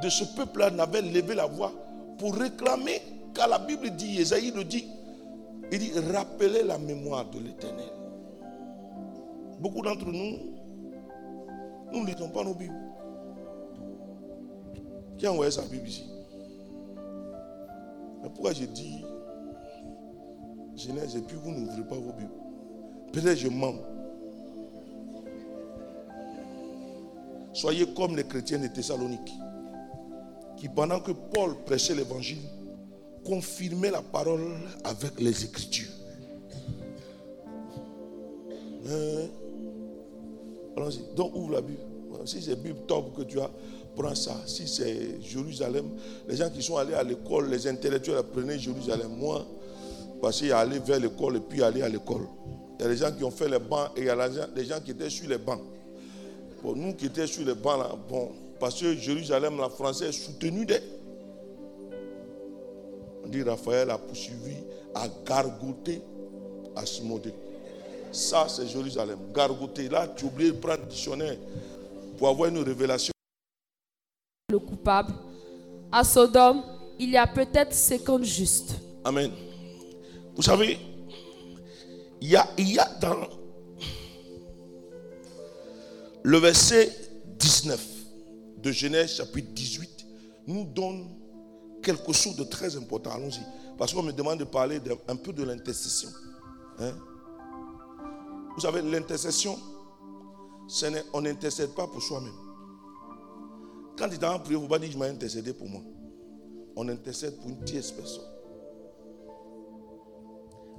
[0.01, 1.71] de ce peuple-là n'avait levé la voix
[2.17, 3.01] pour réclamer,
[3.33, 4.87] car la Bible dit, Esaïe le dit,
[5.71, 7.91] il dit, rappelez la mémoire de l'éternel.
[9.59, 10.37] Beaucoup d'entre nous,
[11.93, 12.84] nous ne lisons pas nos Bibles.
[15.17, 16.05] Qui a envoyé sa Bible ici
[18.21, 19.03] Mais pourquoi j'ai dit
[20.75, 22.29] Genèse et puis vous n'ouvrez pas vos Bibles?
[23.13, 23.75] Peut-être je mens.
[27.53, 29.31] Soyez comme les chrétiens de Thessalonique,
[30.57, 32.41] qui pendant que Paul prêchait l'évangile,
[33.23, 34.51] confirmaient la parole
[34.83, 35.91] avec les Écritures.
[38.87, 39.27] Hein?
[40.75, 41.15] Allons-y.
[41.15, 41.79] Donc ouvre la Bible.
[42.25, 43.49] Si c'est Bible top que tu as,
[43.95, 44.35] prends ça.
[44.45, 45.85] Si c'est Jérusalem,
[46.27, 49.11] les gens qui sont allés à l'école, les intellectuels apprenaient Jérusalem.
[49.17, 49.45] Moi,
[50.21, 52.27] parce qu'il y vers l'école et puis aller à l'école.
[52.79, 54.65] Il y a des gens qui ont fait les bancs et il y a des
[54.65, 55.61] gens qui étaient sur les bancs.
[56.61, 60.11] Pour nous qui étaient sur les bancs là, bon, parce que Jérusalem, la française, est
[60.11, 60.79] soutenue des.
[63.23, 64.55] On dit Raphaël a poursuivi,
[64.93, 66.01] a gargoté
[66.75, 67.33] Asmodée.
[68.11, 69.17] Ça, c'est Jérusalem.
[69.33, 69.89] Gargoté.
[69.89, 71.35] Là, tu oublies de prendre le dictionnaire
[72.17, 73.14] pour avoir une révélation.
[74.51, 75.11] Le coupable.
[75.91, 76.61] À Sodome,
[76.99, 78.75] il y a peut-être 50 justes.
[79.03, 79.31] Amen.
[80.35, 80.77] Vous savez,
[82.21, 83.27] il y a, dans
[86.21, 86.95] le verset
[87.39, 87.87] 19
[88.57, 90.05] de Genèse chapitre 18,
[90.47, 91.09] nous donne
[91.81, 93.11] quelque chose de très important.
[93.11, 93.41] Allons-y.
[93.79, 96.09] Parce qu'on me demande de parler un peu de l'intercession.
[96.79, 96.93] Hein?
[98.55, 99.57] Vous savez, l'intercession,
[101.13, 102.44] on n'intercède pas pour soi-même.
[103.97, 105.81] Quand il est en prière, vous ne pas dire je m'ai intercédé pour moi.
[106.75, 108.25] On intercède pour une tierce personne.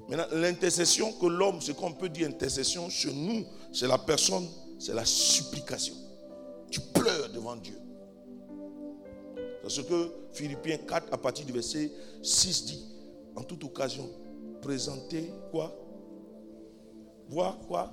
[0.08, 4.46] Maintenant, l'intercession que l'homme, ce qu'on peut dire intercession, chez nous, c'est la personne,
[4.78, 5.94] c'est la supplication.
[6.70, 7.78] Tu pleures devant Dieu.
[9.64, 11.90] C'est ce que Philippiens 4, à partir du verset
[12.22, 12.84] 6 dit.
[13.34, 14.08] En toute occasion,
[14.62, 15.74] présenter quoi?
[17.28, 17.92] Voir quoi?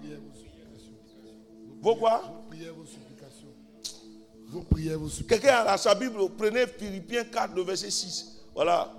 [1.82, 2.22] Vos quoi?
[2.22, 3.13] Vos prières, vos supplications.
[5.28, 8.42] Quelqu'un a sa Bible, prenez Philippiens 4, le verset 6.
[8.54, 8.92] Voilà.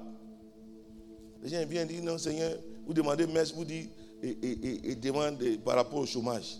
[1.42, 2.52] Les gens viennent dire, non Seigneur,
[2.86, 3.90] vous demandez messe, vous dites,
[4.22, 6.56] et, demandez par rapport au chômage.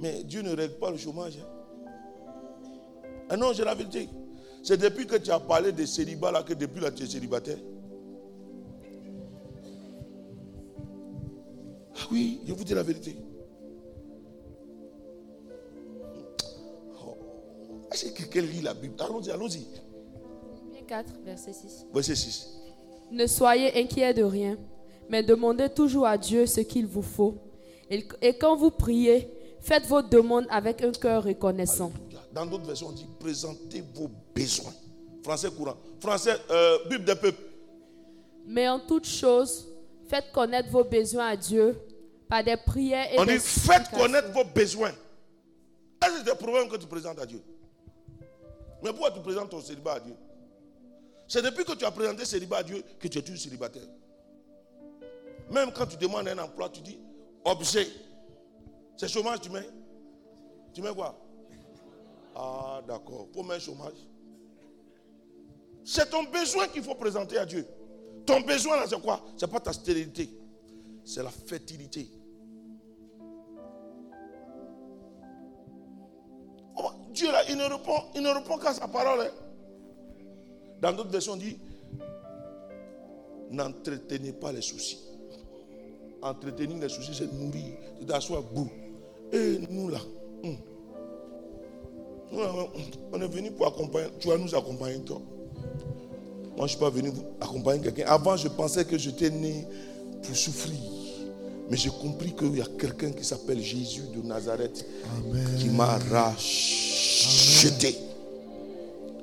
[0.00, 1.34] Mais Dieu ne règle pas le chômage.
[1.38, 1.46] Hein.
[3.28, 4.08] Ah non, j'ai la vérité.
[4.62, 7.58] C'est depuis que tu as parlé de célibat là que depuis là tu es célibataire.
[11.96, 13.16] Ah oui, je vous dis la vérité.
[17.92, 18.94] Est-ce que quelqu'un lit la Bible?
[19.00, 19.66] Allons-y, allons-y.
[20.86, 21.86] 4, verset 6.
[21.92, 22.48] Verset 6.
[23.10, 24.58] Ne soyez inquiets de rien,
[25.08, 27.36] mais demandez toujours à Dieu ce qu'il vous faut.
[27.90, 29.28] Et, quand vous priez,
[29.60, 31.92] faites vos demandes avec un cœur reconnaissant.
[32.32, 34.72] Dans d'autres versions, on dit présentez vos besoins.
[35.22, 35.76] Français courant.
[36.00, 37.42] Français, euh, Bible des peuples.
[38.46, 39.68] Mais en toute chose,
[40.08, 41.76] faites connaître vos besoins à Dieu
[42.28, 44.92] par des prières et On des dit faites connaître vos besoins.
[46.04, 47.40] Est-ce des problèmes que tu présentes à Dieu?
[48.82, 50.14] Mais pourquoi tu présentes ton célibat à Dieu?
[51.28, 53.86] C'est depuis que tu as présenté célibat à Dieu que tu es toujours célibataire.
[55.50, 56.98] Même quand tu demandes un emploi, tu dis
[57.44, 57.86] objet.
[58.96, 59.68] C'est chômage, tu mets?
[60.72, 61.18] Tu mets quoi?
[62.34, 63.28] Ah, d'accord.
[63.32, 63.96] Pour mettre chômage.
[65.84, 67.66] C'est ton besoin qu'il faut présenter à Dieu.
[68.24, 69.22] Ton besoin, là, c'est quoi?
[69.36, 70.30] C'est pas ta stérilité.
[71.04, 72.08] C'est la fertilité.
[77.12, 79.20] Dieu, là, il ne répond, il ne répond qu'à sa parole.
[79.26, 79.30] hein.
[80.80, 81.58] Dans d'autres versions, on dit
[83.50, 84.98] N'entretenez pas les soucis.
[86.22, 88.70] Entretenir les soucis, c'est nourrir, c'est d'asseoir bout.
[89.32, 89.98] Et nous, là,
[90.44, 90.56] hum.
[92.32, 92.50] Là,
[93.12, 94.08] on est venu pour accompagner.
[94.18, 95.20] Tu vas nous accompagner, toi.
[95.20, 98.06] Moi, je ne suis pas venu accompagner quelqu'un.
[98.06, 99.66] Avant, je pensais que j'étais né
[100.22, 100.78] pour souffrir.
[101.70, 104.84] Mais j'ai compris qu'il y a quelqu'un qui s'appelle Jésus de Nazareth
[105.58, 107.96] qui m'a racheté.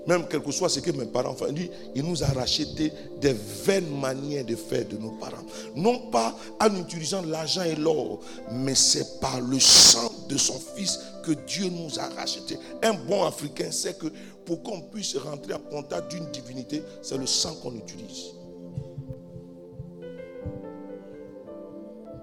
[0.08, 2.92] Même quel que soit ce que mes parents font, il dit, il nous a racheté
[3.22, 3.34] des
[3.64, 5.44] vaines manières de faire de nos parents.
[5.76, 8.20] Non pas en utilisant l'argent et l'or,
[8.52, 12.58] mais c'est par le sang de son fils que Dieu nous a racheté.
[12.82, 14.08] Un bon Africain sait que
[14.46, 18.39] pour qu'on puisse rentrer en contact d'une divinité, c'est le sang qu'on utilise.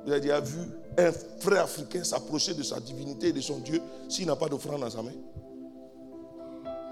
[0.06, 0.60] Il a déjà vu
[0.96, 4.80] un frère africain s'approcher de sa divinité et de son Dieu s'il n'a pas d'offrande
[4.80, 5.12] dans sa main.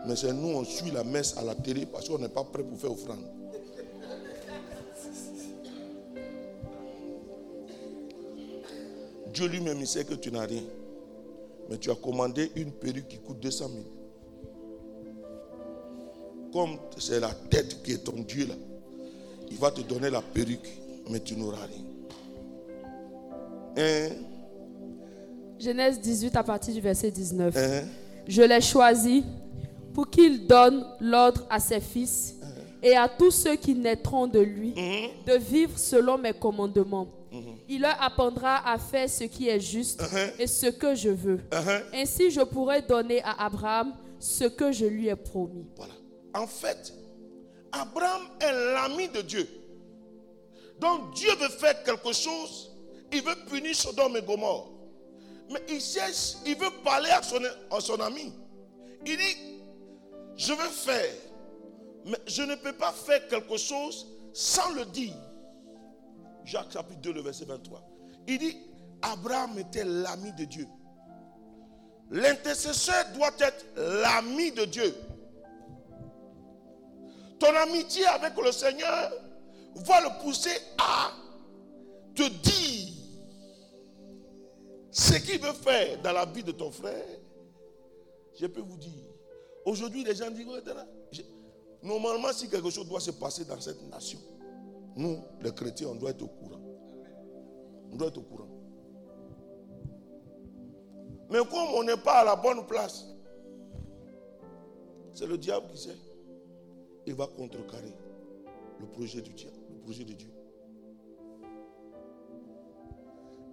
[0.06, 2.64] Mais c'est nous, on suit la messe à la télé parce qu'on n'est pas prêt
[2.64, 3.24] pour faire offrande.
[9.32, 10.62] Dieu lui-même, il sait que tu n'as rien.
[11.70, 13.82] Mais tu as commandé une perruque qui coûte 200 000.
[16.52, 18.54] Comme c'est la tête qui est ton Dieu là,
[19.50, 20.68] il va te donner la perruque,
[21.10, 21.93] mais tu n'auras rien.
[23.77, 24.09] Hein?
[25.59, 27.57] Genèse 18 à partir du verset 19.
[27.57, 27.83] Hein?
[28.27, 29.25] Je l'ai choisi
[29.93, 32.35] pour qu'il donne l'ordre à ses fils
[32.83, 34.75] et à tous ceux qui naîtront de lui
[35.27, 37.09] de vivre selon mes commandements.
[37.68, 40.03] Il leur apprendra à faire ce qui est juste
[40.39, 41.41] et ce que je veux.
[41.93, 45.66] Ainsi, je pourrai donner à Abraham ce que je lui ai promis.
[45.77, 45.95] Voilà.
[46.35, 46.93] En fait,
[47.72, 49.49] Abraham est l'ami de Dieu.
[50.81, 52.74] Donc Dieu veut faire quelque chose,
[53.14, 54.70] il veut punir Sodome et Gomorre.
[55.50, 57.40] Mais il cherche, il veut parler à son,
[57.70, 58.32] à son ami.
[59.06, 59.36] Il dit,
[60.36, 61.14] je veux faire,
[62.06, 65.14] mais je ne peux pas faire quelque chose sans le dire.
[66.44, 67.82] Jacques chapitre 2, le verset 23.
[68.26, 68.56] Il dit,
[69.02, 70.66] Abraham était l'ami de Dieu.
[72.10, 74.94] L'intercesseur doit être l'ami de Dieu.
[77.38, 79.12] Ton amitié avec le Seigneur
[79.74, 81.12] va le pousser à
[82.14, 82.93] te dire
[84.95, 87.05] ce qu'il veut faire dans la vie de ton frère.
[88.38, 89.05] Je peux vous dire,
[89.64, 90.47] aujourd'hui les gens disent,
[91.82, 94.20] normalement si quelque chose doit se passer dans cette nation,
[94.97, 96.61] nous, les chrétiens, on doit être au courant.
[97.90, 98.49] On doit être au courant.
[101.28, 103.05] Mais comme on n'est pas à la bonne place,
[105.12, 105.97] c'est le diable qui sait.
[107.07, 107.95] Il va contrecarrer
[108.78, 110.30] le projet du diable, le projet de Dieu.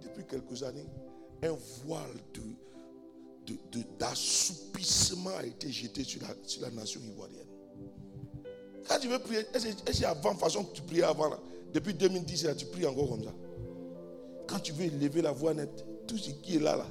[0.00, 0.86] Depuis quelques années,
[1.42, 2.08] un voile
[3.98, 6.20] d'assoupissement a été jeté sur
[6.60, 7.46] la, nation ivoirienne.
[8.88, 11.38] Quand tu veux prier, est-ce qu'avant, façon que tu priais avant, là,
[11.72, 13.32] depuis 2010, là, tu pries encore comme ça
[14.46, 16.86] Quand tu veux lever la voix nette, tout ce qui est là, là,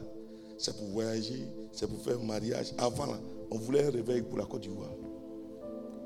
[0.58, 2.74] c'est pour voyager, c'est pour faire un mariage.
[2.78, 4.92] Avant, là, on voulait un réveil pour la Côte d'Ivoire.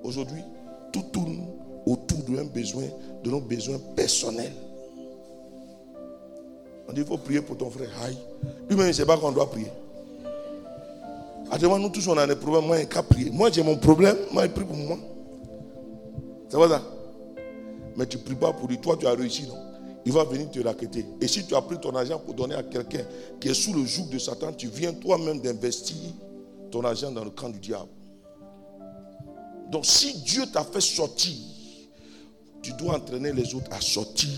[0.03, 0.41] Aujourd'hui,
[0.91, 1.47] tout tourne
[1.85, 2.85] autour d'un besoin,
[3.23, 4.53] de nos besoins personnels.
[6.87, 7.89] On dit, il faut prier pour ton frère.
[8.03, 8.17] Aïe.
[8.69, 9.71] Lui-même, il ne sait pas qu'on doit prier.
[11.51, 12.65] Actuellement, nous tous, on a des problèmes.
[12.65, 13.29] Moi, il qu'à prier.
[13.29, 14.17] Moi, j'ai mon problème.
[14.31, 14.97] Moi, il prie pour moi.
[16.49, 16.81] C'est pas ça.
[17.95, 18.79] Mais tu ne pries pas pour lui.
[18.79, 19.55] Toi, tu as réussi, non?
[20.05, 21.05] Il va venir te raqueter.
[21.19, 23.03] Et si tu as pris ton argent pour donner à quelqu'un
[23.39, 25.95] qui est sous le joug de Satan, tu viens toi-même d'investir
[26.69, 27.89] ton argent dans le camp du diable.
[29.71, 31.33] Donc, si Dieu t'a fait sortir,
[32.61, 34.29] tu dois entraîner les autres à sortir.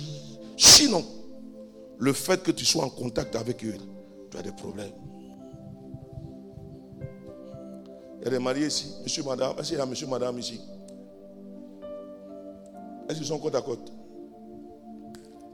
[0.56, 1.04] Sinon,
[2.00, 3.76] le fait que tu sois en contact avec eux,
[4.30, 4.92] tu as des problèmes.
[8.20, 9.54] Il y a des mariés ici, monsieur, madame.
[9.58, 10.60] Est-ce qu'il y a monsieur, madame ici?
[13.08, 13.92] Est-ce qu'ils sont côte à côte?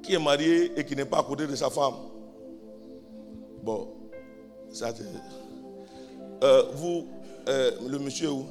[0.01, 1.93] Qui est marié et qui n'est pas à côté de sa femme?
[3.61, 3.89] Bon,
[4.69, 5.05] ça c'est.
[6.43, 7.07] Euh, vous,
[7.47, 8.45] euh, le monsieur où?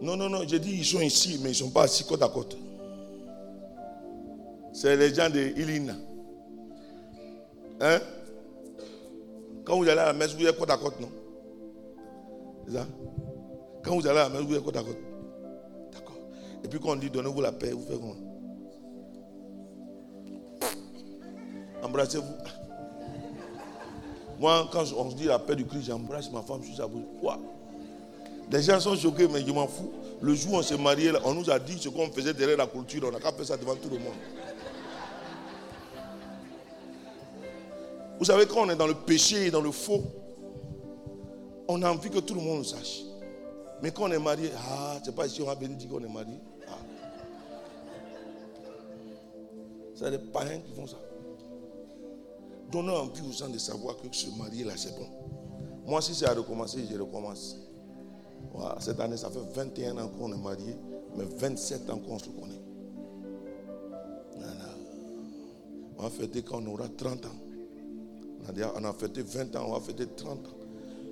[0.00, 2.22] Non, non, non, j'ai dit ils sont ici, mais ils ne sont pas assis côte
[2.22, 2.56] à côte.
[4.80, 5.92] C'est les gens de Ilina.
[7.82, 7.98] Hein?
[9.62, 11.10] Quand vous allez à la messe, vous êtes côte à côte, non?
[12.66, 12.86] C'est ça?
[13.84, 14.96] Quand vous allez à la messe, vous êtes côte à côte.
[15.92, 16.16] D'accord.
[16.64, 18.16] Et puis quand on dit donnez-vous la paix, vous faites comment?
[21.82, 22.34] Embrassez-vous.
[24.38, 27.04] Moi, quand on se dit la paix du Christ, j'embrasse ma femme sur sa bouche.
[27.20, 27.38] Quoi?
[28.50, 29.92] Les gens sont choqués, mais je m'en fous.
[30.22, 32.66] Le jour où on s'est marié, on nous a dit ce qu'on faisait derrière la
[32.66, 33.02] culture.
[33.06, 34.14] On n'a qu'à faire ça devant tout le monde.
[38.20, 40.02] Vous savez, quand on est dans le péché et dans le faux,
[41.66, 43.00] on a envie que tout le monde le sache.
[43.82, 46.36] Mais quand on est marié, ah, c'est pas ici on a béni qu'on est marié.
[46.68, 46.76] Ah.
[49.94, 50.98] C'est des païens qui font ça.
[52.70, 55.06] Donnons envie aux gens de savoir que se marier là, c'est bon.
[55.86, 57.56] Moi, si c'est à recommencer, je recommence.
[58.80, 60.76] cette année, ça fait 21 ans qu'on est marié,
[61.16, 62.60] mais 27 ans qu'on se connaît.
[65.96, 67.49] On va fêter quand on aura 30 ans.
[68.76, 70.38] On a fêté 20 ans, on va fêter 30 ans.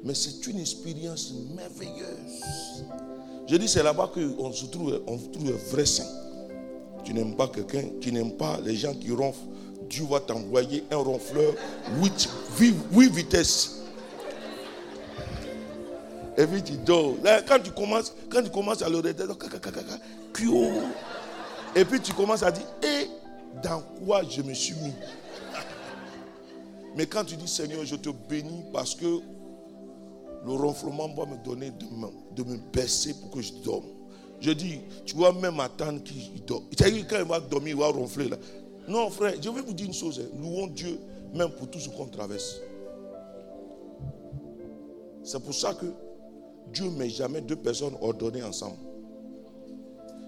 [0.04, 2.84] Mais c'est une expérience merveilleuse.
[3.46, 6.04] Je dis, c'est là-bas qu'on se trouve, on trouve vrai saint.
[7.04, 9.38] Tu n'aimes pas quelqu'un, tu n'aimes pas les gens qui ronflent.
[9.88, 11.54] Dieu va t'envoyer un ronfleur
[12.02, 12.28] 8,
[12.92, 13.78] 8 vitesses.
[16.36, 17.14] Et puis tu dors.
[17.48, 19.02] quand tu commences, quand tu commences à le
[21.74, 23.08] et puis tu commences à dire, et
[23.62, 24.92] dans quoi je me suis mis?
[26.96, 29.20] Mais quand tu dis, Seigneur, je te bénis parce que
[30.44, 33.86] le ronflement va me donner de me, de me baisser pour que je dorme.
[34.40, 36.62] Je dis, tu vas même attendre qu'il dort.
[36.70, 38.36] C'est-à-dire quand il va dormir, il va ronfler là.
[38.86, 40.20] Non, frère, je vais vous dire une chose.
[40.20, 40.28] Hein.
[40.40, 40.98] Louons Dieu
[41.34, 42.60] même pour tout ce qu'on traverse.
[45.22, 45.86] C'est pour ça que
[46.72, 48.76] Dieu ne met jamais deux personnes ordonnées ensemble.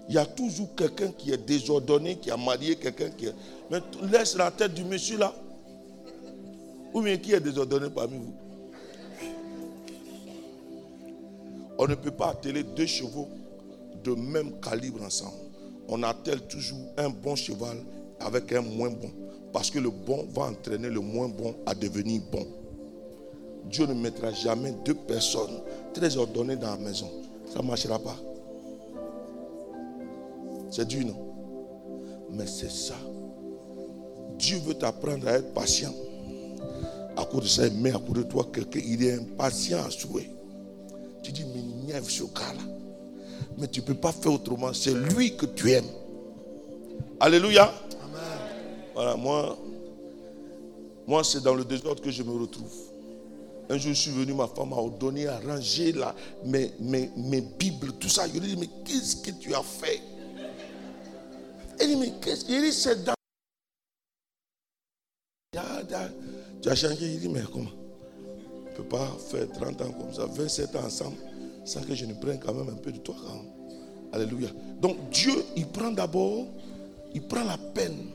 [0.09, 3.35] Il y a toujours quelqu'un qui est désordonné, qui a marié quelqu'un qui est.
[3.69, 3.79] Mais
[4.11, 5.33] laisse la tête du monsieur là.
[6.93, 8.33] Ou bien qui est désordonné parmi vous?
[11.77, 13.27] On ne peut pas atteler deux chevaux
[14.03, 15.37] de même calibre ensemble.
[15.87, 17.77] On attelle toujours un bon cheval
[18.19, 19.09] avec un moins bon.
[19.51, 22.45] Parce que le bon va entraîner le moins bon à devenir bon.
[23.65, 25.61] Dieu ne mettra jamais deux personnes
[25.93, 27.09] très ordonnées dans la maison.
[27.53, 28.15] Ça ne marchera pas.
[30.69, 31.15] C'est Dieu, non?
[32.31, 32.95] Mais c'est ça.
[34.37, 35.93] Dieu veut t'apprendre à être patient.
[37.17, 39.89] À cause de ça, il met à cause de toi quelqu'un, il est impatient à
[39.89, 40.29] souhait.
[41.23, 42.63] Tu dis, mais niève ce gars-là.
[43.57, 44.73] Mais tu ne peux pas faire autrement.
[44.73, 45.89] C'est lui que tu aimes.
[47.19, 47.71] Alléluia.
[48.93, 49.57] Voilà, moi,
[51.07, 52.73] moi c'est dans le désordre que je me retrouve.
[53.69, 57.41] Un jour, je suis venu, ma femme m'a donné à ranger là, mes, mes, mes,
[57.41, 58.27] Bibles, tout ça.
[58.27, 60.01] Je lui ai dit, mais qu'est-ce que tu as fait?
[61.79, 62.45] Elle dit, mais qu'est-ce?
[62.45, 63.13] Dit, c'est dans.
[66.61, 67.69] Tu as changé Il dit, mais comment?
[68.65, 71.17] Je ne peux pas faire 30 ans comme ça, 27 ans ensemble,
[71.65, 73.15] sans que je ne prenne quand même un peu de toi.
[74.13, 74.49] Alléluia.
[74.79, 76.47] Donc Dieu, il prend d'abord,
[77.13, 78.07] il prend la peine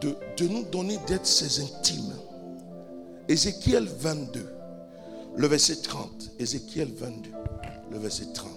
[0.00, 0.16] de,
[0.48, 2.14] nous donner d'être ses intimes.
[3.28, 4.46] Ézéchiel 22,
[5.36, 6.32] le verset 30.
[6.38, 7.30] Ézéchiel 22,
[7.92, 8.50] le verset 30.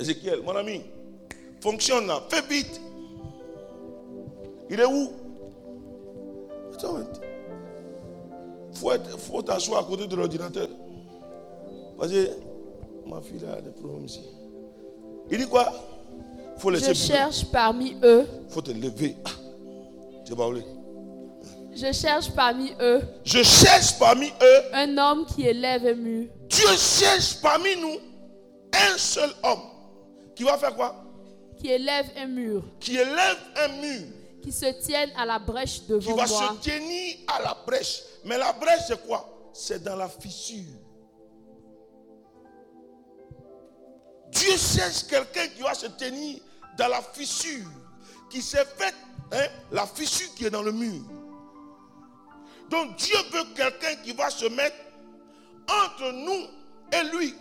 [0.00, 0.82] Ézéchiel, mon ami,
[1.60, 2.80] fonctionne là, fais vite.
[4.72, 5.12] Il est où?
[8.82, 10.66] Il faut t'asseoir à côté de l'ordinateur.
[11.98, 12.30] Parce que
[13.06, 14.22] ma fille a des problèmes ici.
[15.30, 15.70] Il dit quoi?
[16.64, 18.26] Je cherche parmi eux.
[18.48, 19.16] faut te lever.
[19.26, 19.30] Ah,
[21.74, 23.02] je cherche parmi eux.
[23.24, 24.60] Je cherche parmi eux.
[24.72, 26.28] Un homme qui élève un mur.
[26.48, 27.98] Dieu cherche parmi nous
[28.72, 29.60] un seul homme.
[30.34, 30.94] Qui va faire quoi?
[31.58, 32.62] Qui élève un mur.
[32.80, 34.21] Qui élève un mur.
[34.42, 36.24] Qui se tienne à la brèche devant moi.
[36.24, 38.02] Qui va se tenir à la brèche.
[38.24, 39.50] Mais la brèche, c'est quoi?
[39.52, 40.78] C'est dans la fissure.
[44.30, 46.40] Dieu cherche quelqu'un qui va se tenir
[46.76, 47.68] dans la fissure
[48.30, 48.94] qui s'est faite,
[49.30, 51.02] hein, la fissure qui est dans le mur.
[52.70, 54.76] Donc Dieu veut quelqu'un qui va se mettre
[55.68, 56.48] entre nous
[56.98, 57.34] et lui.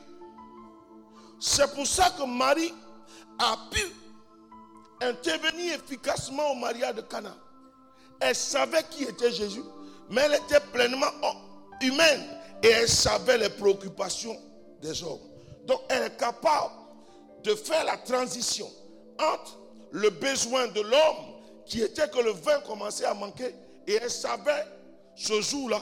[1.39, 2.73] C'est pour ça que Marie
[3.39, 3.81] a pu
[5.01, 7.35] intervenir efficacement au mariage de Cana.
[8.19, 9.63] Elle savait qui était Jésus,
[10.09, 11.11] mais elle était pleinement
[11.81, 12.23] humaine
[12.63, 14.37] et elle savait les préoccupations
[14.81, 15.19] des hommes.
[15.65, 16.73] Donc elle est capable
[17.43, 18.69] de faire la transition
[19.19, 19.57] entre
[19.91, 21.31] le besoin de l'homme
[21.65, 23.55] qui était que le vin commençait à manquer
[23.87, 24.65] et elle savait
[25.15, 25.81] ce jour-là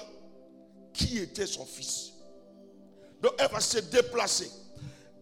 [0.94, 2.12] qui était son fils.
[3.22, 4.50] Donc elle va se déplacer.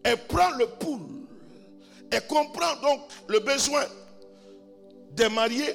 [0.04, 1.17] Elle prend le poule
[2.10, 3.84] Elle comprend donc le besoin
[5.12, 5.74] des mariés.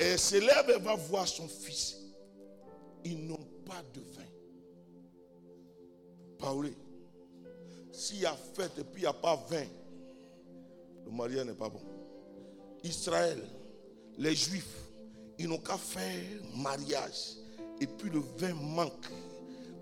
[0.00, 1.96] Et elle se lève et va voir son fils.
[3.04, 4.22] Ils n'ont pas de vin.
[6.38, 6.76] Paulé,
[7.92, 9.64] s'il y a fête et puis il n'y a pas vin,
[11.04, 11.80] le mariage n'est pas bon.
[12.84, 13.42] Israël,
[14.18, 14.76] les Juifs,
[15.38, 16.22] ils n'ont qu'à faire
[16.54, 17.34] mariage.
[17.80, 19.06] Et puis le vin manque.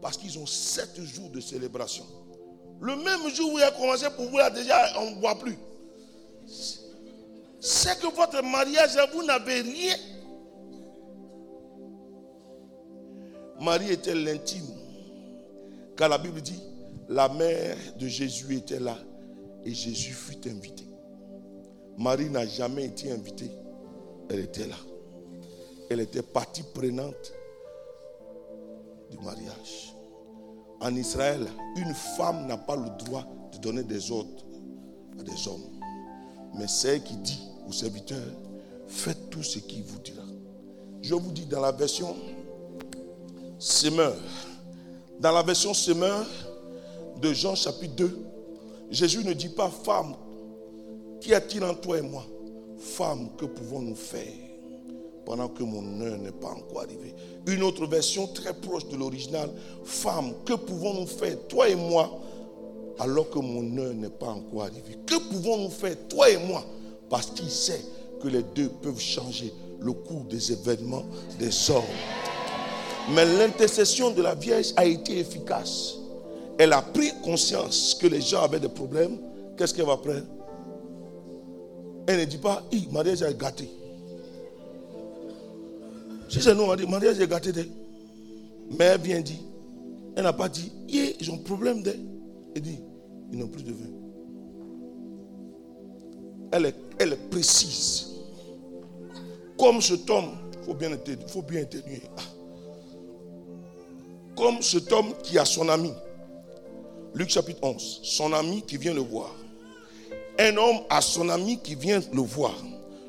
[0.01, 2.07] Parce qu'ils ont sept jours de célébration.
[2.80, 5.57] Le même jour où il a commencé pour vous, là, déjà, on ne boit plus.
[7.61, 9.97] C'est que votre mariage, vous n'avez rien.
[13.61, 14.66] Marie était l'intime.
[15.97, 16.61] Car la Bible dit,
[17.09, 18.99] la mère de Jésus était là
[19.64, 20.84] et Jésus fut invité.
[21.97, 23.51] Marie n'a jamais été invitée.
[24.28, 24.76] Elle était là.
[25.88, 27.32] Elle était partie prenante
[29.11, 29.94] du mariage.
[30.80, 34.44] En Israël, une femme n'a pas le droit de donner des ordres
[35.18, 35.76] à des hommes.
[36.59, 38.33] Mais c'est qui dit aux serviteurs,
[38.87, 40.23] faites tout ce qu'il vous dira.
[41.03, 42.17] Je vous dis dans la version
[43.59, 44.17] Semeur,
[45.19, 46.27] dans la version Semeur
[47.21, 48.19] de Jean chapitre 2,
[48.91, 50.15] Jésus ne dit pas femme,
[51.21, 52.25] qu'y a-t-il en toi et moi?
[52.79, 54.33] Femme, que pouvons-nous faire?
[55.25, 57.15] Pendant que mon heure n'est pas encore arrivée.
[57.47, 59.51] Une autre version très proche de l'original,
[59.85, 62.21] femme, que pouvons-nous faire, toi et moi,
[62.99, 66.64] alors que mon heure n'est pas encore arrivée Que pouvons-nous faire, toi et moi?
[67.11, 67.82] Parce qu'il sait
[68.22, 71.05] que les deux peuvent changer le cours des événements
[71.38, 71.82] des hommes.
[73.14, 75.94] Mais l'intercession de la Vierge a été efficace.
[76.59, 79.18] Elle a pris conscience que les gens avaient des problèmes.
[79.57, 80.22] Qu'est-ce qu'elle va prendre?
[82.07, 83.68] Elle ne dit pas, hi, mariage est gâté.
[86.28, 87.53] Si c'est nous, on mariage est gâté.
[88.78, 89.36] Mais elle vient dire,
[90.16, 91.82] elle n'a pas dit, ils ont problème.
[92.55, 92.78] Elle dit,
[93.33, 93.91] ils n'ont plus de vin.
[96.53, 98.12] Elle est, elle est précise.
[99.59, 100.91] Comme cet homme, il faut bien,
[101.29, 102.03] faut bien atténuer.
[102.16, 102.22] Ah
[104.37, 105.93] comme cet homme qui a son ami.
[107.14, 108.01] Luc chapitre 11.
[108.03, 109.35] Son ami qui vient le voir.
[110.39, 112.55] Un homme a son ami qui vient le voir.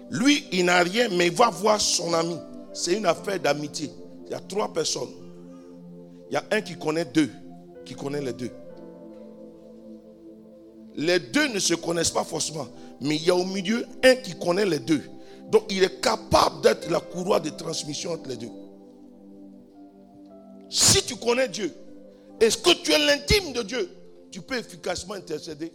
[0.09, 2.37] Lui, il n'a rien, mais il va voir son ami.
[2.73, 3.91] C'est une affaire d'amitié.
[4.25, 5.11] Il y a trois personnes.
[6.29, 7.29] Il y a un qui connaît deux,
[7.83, 8.51] qui connaît les deux.
[10.97, 12.67] Les deux ne se connaissent pas forcément,
[13.01, 15.03] mais il y a au milieu un qui connaît les deux.
[15.51, 18.49] Donc il est capable d'être la courroie de transmission entre les deux.
[20.69, 21.73] Si tu connais Dieu,
[22.39, 23.89] est-ce que tu es l'intime de Dieu
[24.31, 25.71] Tu peux efficacement intercéder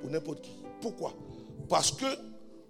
[0.00, 0.52] pour n'importe qui.
[0.80, 1.14] Pourquoi?
[1.68, 2.06] Parce que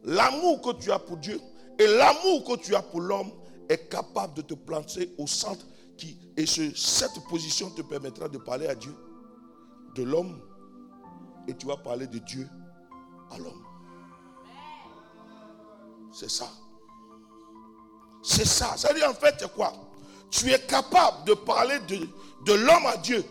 [0.05, 1.41] l'amour que tu as pour Dieu
[1.79, 3.31] et l'amour que tu as pour l'homme
[3.69, 5.65] est capable de te planter au centre
[5.97, 8.93] qui, et cette position te permettra de parler à Dieu,
[9.95, 10.41] de l'homme,
[11.49, 12.49] et tu vas parler de Dieu
[13.31, 13.65] à l'homme.
[16.13, 16.49] C'est ça.
[18.23, 18.77] C'est ça.
[18.77, 19.73] Ça veut dire en fait, quoi?
[20.31, 21.97] Tu es capable de parler de,
[22.45, 23.25] de l'homme à Dieu.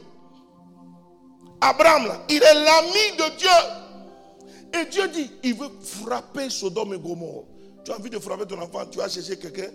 [1.62, 4.80] Abraham, là, il est l'ami de Dieu.
[4.82, 7.46] Et Dieu dit, il veut frapper Sodome et Gomorrhe.
[7.84, 9.70] Tu as envie de frapper ton enfant, tu vas chercher quelqu'un.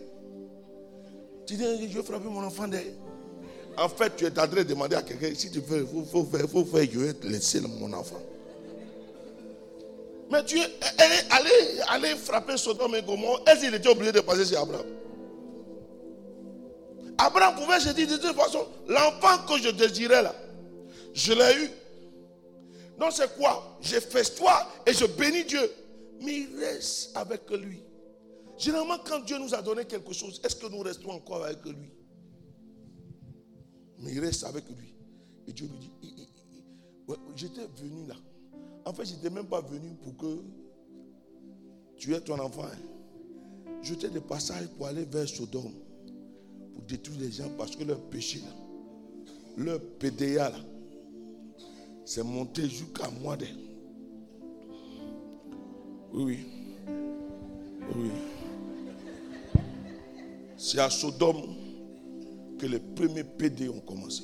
[1.47, 2.67] Tu dis, je veux frapper mon enfant.
[3.79, 6.25] En fait, tu es en train de demander à quelqu'un, si tu veux, il faut,
[6.25, 6.87] faire, faut faire,
[7.25, 8.21] laisser mon enfant.
[10.31, 10.67] Mais tu es
[11.31, 13.43] allé, allé frapper Sodome et Gomorrhe.
[13.47, 14.87] Est-ce qu'il était obligé de passer chez Abraham?
[17.19, 20.35] Abraham pouvait se dire de toute façon, l'enfant que je désirais là,
[21.15, 21.71] je l'ai eu.
[22.99, 23.79] Donc c'est quoi?
[23.81, 23.99] Je
[24.37, 25.71] toi et je bénis Dieu.
[26.23, 27.83] Mais il reste avec lui.
[28.59, 31.91] Généralement, quand Dieu nous a donné quelque chose, est-ce que nous restons encore avec lui?
[34.01, 34.95] Mais il reste avec lui.
[35.47, 35.93] Et Dieu lui dit,
[37.35, 38.15] j'étais venu là.
[38.85, 40.43] En fait, je n'étais même pas venu pour que
[41.97, 42.65] tu aies ton enfant.
[42.65, 42.79] Hein.
[43.83, 45.73] J'étais de passage pour aller vers Sodome
[46.75, 48.43] pour détruire les gens parce que leur péché,
[49.57, 50.53] leur PDA,
[52.05, 53.37] c'est monté jusqu'à moi.
[56.13, 56.39] Oui, oui.
[57.95, 58.11] Oui.
[60.57, 61.66] C'est à Sodome
[62.59, 64.23] que les premiers PD ont commencé.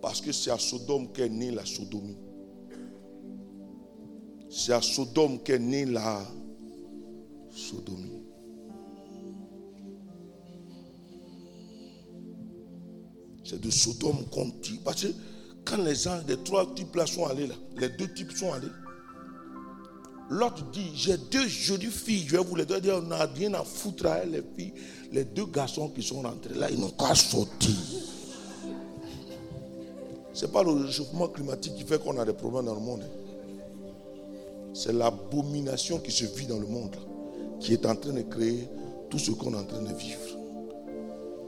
[0.00, 2.16] Parce que c'est à Sodome qu'est née la sodomie.
[4.50, 6.22] C'est à Sodome qu'est née la
[7.50, 8.22] sodomie.
[13.44, 14.80] C'est de Sodome qu'on dit.
[14.84, 15.08] Parce que
[15.64, 18.68] quand les gens, les trois types là sont allés là, les deux types sont allés.
[20.30, 22.92] L'autre dit, j'ai deux jolies filles, je vais vous les donner.
[22.92, 24.72] On n'a rien à foutre à elles, les filles.
[25.12, 27.74] Les deux garçons qui sont rentrés là, ils n'ont qu'à sortir.
[30.32, 33.02] Ce n'est pas le réchauffement climatique qui fait qu'on a des problèmes dans le monde.
[33.04, 33.24] Hein.
[34.72, 36.96] C'est l'abomination qui se vit dans le monde,
[37.60, 38.68] qui est en train de créer
[39.10, 40.18] tout ce qu'on est en train de vivre.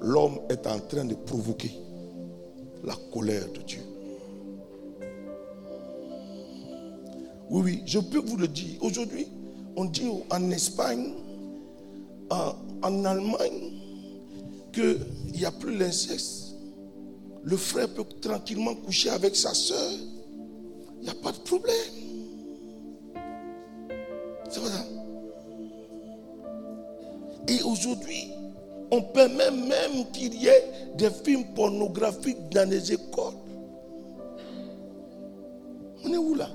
[0.01, 1.73] L'homme est en train de provoquer
[2.85, 3.81] la colère de Dieu.
[7.51, 8.83] Oui, oui, je peux vous le dire.
[8.83, 9.29] Aujourd'hui,
[9.77, 11.13] on dit en Espagne,
[12.31, 13.73] en, en Allemagne,
[14.73, 14.99] qu'il
[15.33, 16.55] n'y a plus l'inceste.
[17.45, 19.93] Le frère peut tranquillement coucher avec sa soeur.
[20.99, 21.75] Il n'y a pas de problème.
[24.49, 24.85] C'est ça.
[27.49, 28.31] Et aujourd'hui,
[28.91, 30.65] on permet même qu'il y ait
[30.97, 33.35] des films pornographiques dans les écoles.
[36.05, 36.49] On est où là?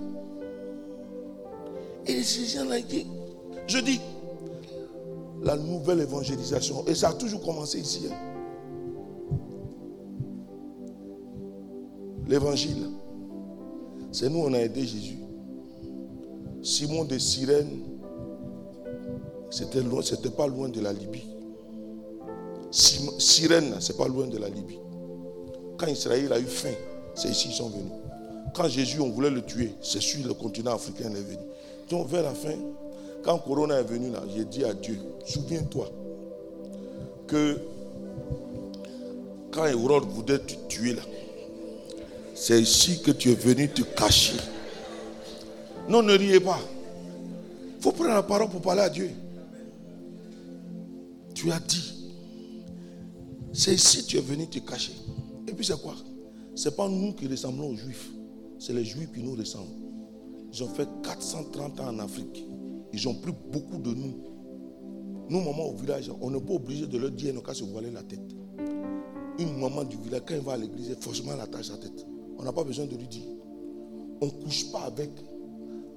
[3.67, 3.99] Je dis,
[5.43, 8.07] la nouvelle évangélisation, et ça a toujours commencé ici.
[8.11, 8.15] Hein.
[12.27, 12.87] L'évangile,
[14.11, 15.17] c'est nous, on a aidé Jésus.
[16.61, 17.81] Simon de Cyrène,
[19.49, 21.27] c'était loin, c'était pas loin de la Libye.
[22.71, 24.79] Cyrène, c'est pas loin de la Libye.
[25.77, 26.73] Quand Israël a eu faim,
[27.15, 27.91] c'est ici qu'ils sont venus.
[28.53, 31.50] Quand Jésus, on voulait le tuer, c'est sur le continent africain qu'il est venu.
[31.91, 32.55] Donc vers la fin,
[33.21, 35.89] quand Corona est venu là, j'ai dit à Dieu, souviens-toi
[37.27, 37.57] que
[39.51, 41.01] quand Hérode voulait te tuer là,
[42.33, 44.37] c'est ici que tu es venu te cacher.
[45.89, 46.59] Non, ne riez pas.
[47.77, 49.11] Il faut prendre la parole pour parler à Dieu.
[51.35, 52.09] Tu as dit,
[53.51, 54.93] c'est ici que tu es venu te cacher.
[55.45, 55.95] Et puis c'est quoi?
[56.55, 58.09] C'est pas nous qui ressemblons aux Juifs,
[58.59, 59.80] c'est les Juifs qui nous ressemblent.
[60.53, 62.45] Ils ont fait 430 ans en Afrique.
[62.93, 64.13] Ils ont pris beaucoup de nous.
[65.29, 68.03] Nous, maman au village, on n'est pas obligé de leur dire, qu'à se voiler la
[68.03, 68.19] tête.
[69.39, 72.05] Une maman du village, quand elle va à l'église, forcément elle attache sa tête.
[72.37, 73.23] On n'a pas besoin de lui dire.
[74.19, 75.09] On ne couche pas avec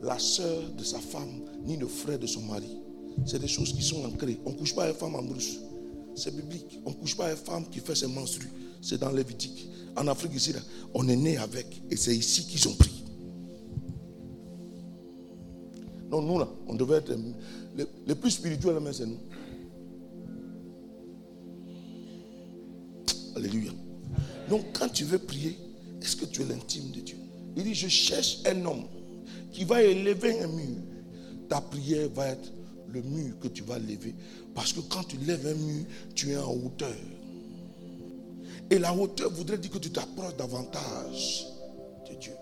[0.02, 2.78] la soeur de sa femme, ni le frère de son mari.
[3.26, 4.39] C'est des choses qui sont ancrées.
[4.47, 5.59] On ne couche pas avec une femme en brousse.
[6.14, 6.81] C'est biblique.
[6.86, 8.51] On ne couche pas avec une femme qui fait ses menstrues.
[8.81, 9.68] C'est dans Lévitique.
[9.97, 10.52] En Afrique ici,
[10.94, 11.82] on est né avec.
[11.90, 13.03] Et c'est ici qu'ils ont pris.
[16.14, 17.12] Non, nous là, on devait être
[18.06, 19.18] les, plus spirituels, mais c'est nous.
[23.34, 23.72] Alléluia.
[24.48, 25.58] Donc quand tu veux prier,
[26.00, 27.16] est-ce que tu es l'intime de Dieu?
[27.56, 28.84] Il dit, je cherche un homme
[29.50, 30.76] qui va élever un mur.
[31.48, 32.52] Ta prière va être
[32.92, 34.14] le mur que tu vas lever.
[34.54, 35.84] Parce que quand tu lèves un mur,
[36.14, 36.94] tu es en hauteur.
[38.70, 41.48] Et la hauteur voudrait dire que tu t'approches davantage
[42.08, 42.32] de Dieu.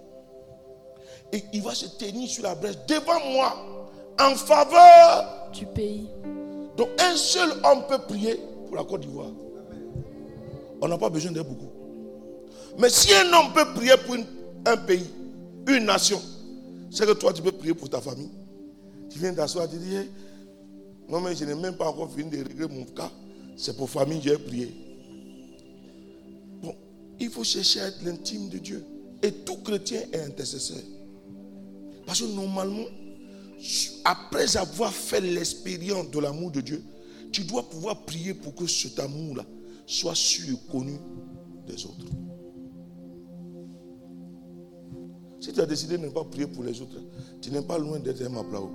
[1.33, 3.89] Et il va se tenir sur la brèche devant moi
[4.21, 6.09] en faveur du pays.
[6.77, 9.31] Donc un seul homme peut prier pour la Côte d'Ivoire.
[10.81, 11.71] On n'a pas besoin de beaucoup.
[12.79, 14.17] Mais si un homme peut prier pour
[14.67, 15.09] un pays,
[15.69, 16.21] une nation,
[16.91, 18.31] c'est que toi tu peux prier pour ta famille.
[19.11, 19.97] Tu viens d'asseoir, tu dis,
[21.09, 23.11] moi-même je n'ai même pas encore fini de régler mon cas.
[23.57, 24.75] C'est pour famille que j'ai prié.
[26.63, 26.75] Bon,
[27.21, 28.85] il faut chercher à être l'intime de Dieu.
[29.23, 30.79] Et tout chrétien est intercesseur.
[32.07, 32.85] Parce que normalement,
[34.05, 36.83] après avoir fait l'expérience de l'amour de Dieu,
[37.31, 39.45] tu dois pouvoir prier pour que cet amour-là
[39.87, 40.99] soit su et connu
[41.67, 42.07] des autres.
[45.41, 46.99] Si tu as décidé de ne pas prier pour les autres,
[47.41, 48.71] tu n'es pas loin d'être un aplauso.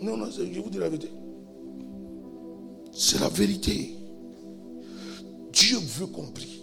[0.00, 1.10] Non, non, je vous dis la vérité.
[2.92, 3.96] C'est la vérité.
[5.52, 6.62] Dieu veut qu'on prie.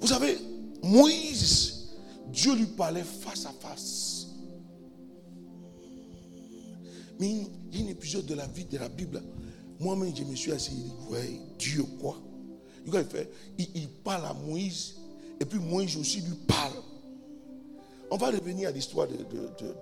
[0.00, 0.38] Vous savez,
[0.82, 1.75] Moïse,
[2.28, 4.26] Dieu lui parlait face à face.
[7.18, 9.22] Mais il y a une épisode de la vie de la Bible.
[9.78, 12.16] Moi-même, je me suis assis et dit, ouais, Dieu quoi?
[13.58, 14.96] Il, il parle à Moïse
[15.40, 16.74] et puis Moïse aussi lui parle.
[18.10, 19.08] On va revenir à l'histoire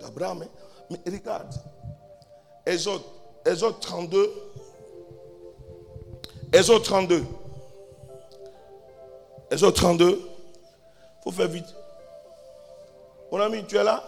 [0.01, 0.43] d'Abraham.
[0.43, 0.47] Hein.
[0.89, 1.53] Mais regarde,
[2.65, 4.31] Exode 32.
[6.51, 7.23] Exode 32.
[9.51, 10.21] Exode 32.
[10.21, 11.65] Il faut faire vite.
[13.35, 14.01] Mon ami, tu es là?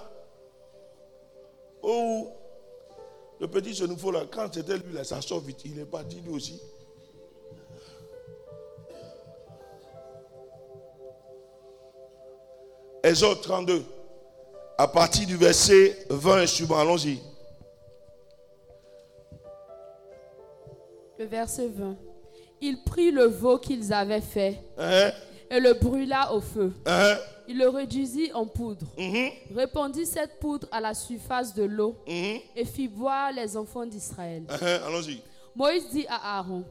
[1.81, 2.29] Oh,
[3.41, 5.65] le petit nouveau là, quand c'était lui là, ça sort vite.
[5.65, 6.61] Il est parti lui aussi.
[13.03, 13.83] Exode 32,
[14.77, 17.19] à partir du verset 20 et suivant, allons-y.
[21.19, 21.97] Le verset 20.
[22.61, 25.11] Il prit le veau qu'ils avaient fait Hein?
[25.51, 26.71] et le brûla au feu.
[26.85, 27.17] Hein?
[27.47, 32.39] Il le réduisit en poudre, Mhm, répandit cette poudre à la surface de l'eau mhm,
[32.55, 34.43] et fit boire les enfants d'Israël.
[34.49, 35.21] hein, Allons-y.
[35.55, 36.63] Moïse dit à Aaron,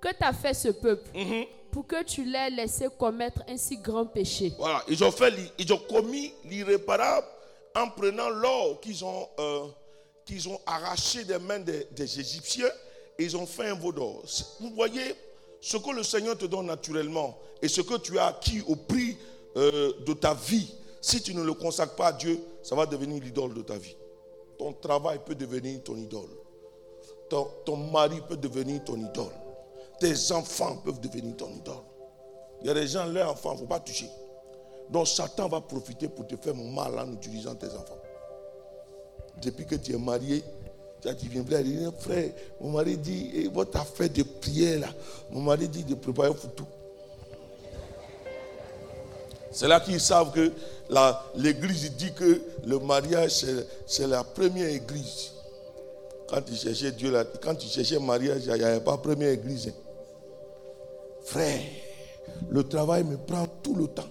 [0.00, 1.44] que t'a fait ce peuple Mhm.
[1.72, 4.52] pour que tu l'aies laissé commettre un si grand péché?
[4.58, 7.26] Voilà, ils ont, fait, l'i- ils ont commis l'irréparable
[7.74, 9.66] en prenant l'or qu'ils ont, euh,
[10.26, 12.68] qu'ils ont arraché des mains des, des Égyptiens
[13.18, 14.22] et ils ont fait un veau d'or.
[14.60, 15.14] Vous voyez
[15.62, 19.16] ce que le Seigneur te donne naturellement et ce que tu as acquis au prix
[19.56, 20.74] euh, de ta vie.
[21.00, 23.96] Si tu ne le consacres pas à Dieu, ça va devenir l'idole de ta vie.
[24.58, 26.28] Ton travail peut devenir ton idole.
[27.30, 29.32] Ton, mari peut devenir ton idole.
[29.98, 31.74] Tes enfants peuvent devenir ton idole.
[32.60, 34.10] Il y a des gens, leurs enfants, il ne faut pas toucher.
[34.90, 37.98] Donc Satan va profiter pour te faire mal en utilisant tes enfants.
[39.40, 40.42] Depuis que tu es marié,
[41.00, 44.88] tu as- tu viens dit, frère, mon mari dit, et votre affaire de prière là,
[45.30, 46.66] mon mari dit de préparer pour tout.
[49.52, 50.52] C'est là qu'ils savent que
[51.36, 53.44] l'église dit que le mariage,
[53.86, 55.32] c'est- la première église.
[56.28, 57.12] Quand tu cherchais Dieu,
[57.42, 59.72] quand tu cherchais mariage, il n'y avait pas première église.
[61.24, 61.60] Frère,
[62.48, 64.08] le travail me prend tout le temps.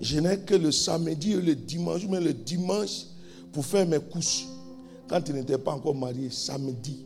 [0.00, 3.04] Je n'ai que le samedi et le dimanche, mais le dimanche
[3.52, 4.46] pour faire mes couches.
[5.08, 7.04] Quand tu n'étais pas encore marié, samedi.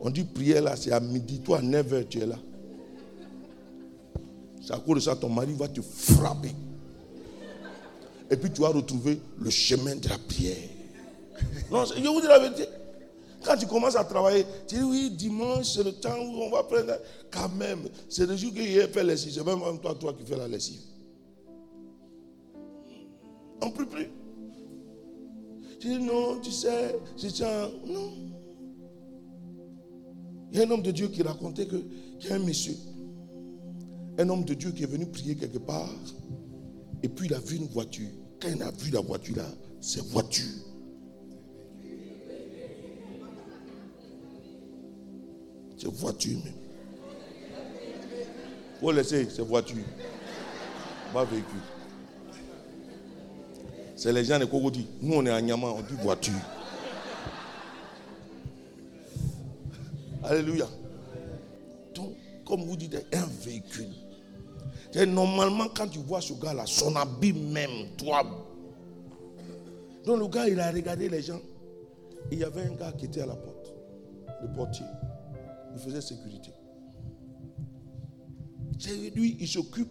[0.00, 1.40] On dit prière là, c'est à midi.
[1.40, 2.36] Toi, à 9h, tu es là.
[4.68, 6.50] C'est à cause de ça, ton mari va te frapper.
[8.30, 10.58] Et puis tu vas retrouver le chemin de la prière.
[11.70, 12.66] Non, je vous dis la vérité.
[13.42, 16.64] Quand tu commences à travailler, tu dis oui, dimanche, c'est le temps où on va
[16.64, 16.98] prendre.
[17.30, 17.78] Quand même,
[18.10, 19.32] c'est le jour qu'il a fait la lessive.
[19.32, 20.80] C'est même toi, toi qui fais la lessive.
[23.62, 24.10] On ne peut plus.
[25.80, 27.70] Tu dis non, tu sais, je tiens.
[27.86, 28.12] Non.
[30.52, 31.82] Il y a un homme de Dieu qui racontait que-
[32.18, 32.74] qu'il y a un monsieur,
[34.18, 35.94] un homme de Dieu qui est venu prier quelque part,
[37.02, 38.08] et puis il a vu une voiture.
[38.40, 39.46] Quand il a vu la voiture là,
[39.80, 40.44] c'est voiture.
[45.76, 46.54] C'est voiture même.
[48.80, 49.84] Faut laisser, c'est voiture.
[51.12, 51.60] Pas véhicule.
[53.96, 54.86] C'est les gens de Kogodi.
[55.00, 56.34] Nous, on est à Nyama, on dit voiture.
[60.22, 60.68] Alléluia.
[61.94, 62.14] Donc,
[62.44, 63.88] comme vous dites, un véhicule.
[64.94, 68.22] Normalement, quand tu vois ce gars-là, son habit même, toi.
[70.04, 71.40] Donc, le gars, il a regardé les gens.
[72.30, 73.72] Il y avait un gars qui était à la porte,
[74.42, 74.86] le portier.
[75.74, 76.50] Il faisait sécurité.
[78.78, 79.90] C'est lui, il s'occupe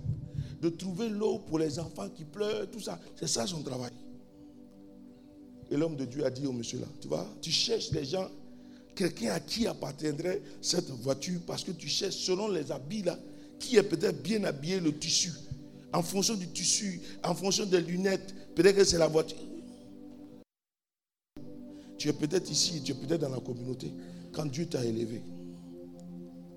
[0.61, 2.99] de trouver l'eau pour les enfants qui pleurent, tout ça.
[3.15, 3.91] C'est ça son travail.
[5.69, 8.29] Et l'homme de Dieu a dit au monsieur là, tu vois, tu cherches les gens,
[8.95, 13.19] quelqu'un à qui appartiendrait cette voiture, parce que tu cherches selon les habits là,
[13.59, 15.31] qui est peut-être bien habillé le tissu.
[15.93, 19.37] En fonction du tissu, en fonction des lunettes, peut-être que c'est la voiture.
[21.97, 23.91] Tu es peut-être ici, tu es peut-être dans la communauté,
[24.31, 25.21] quand Dieu t'a élevé.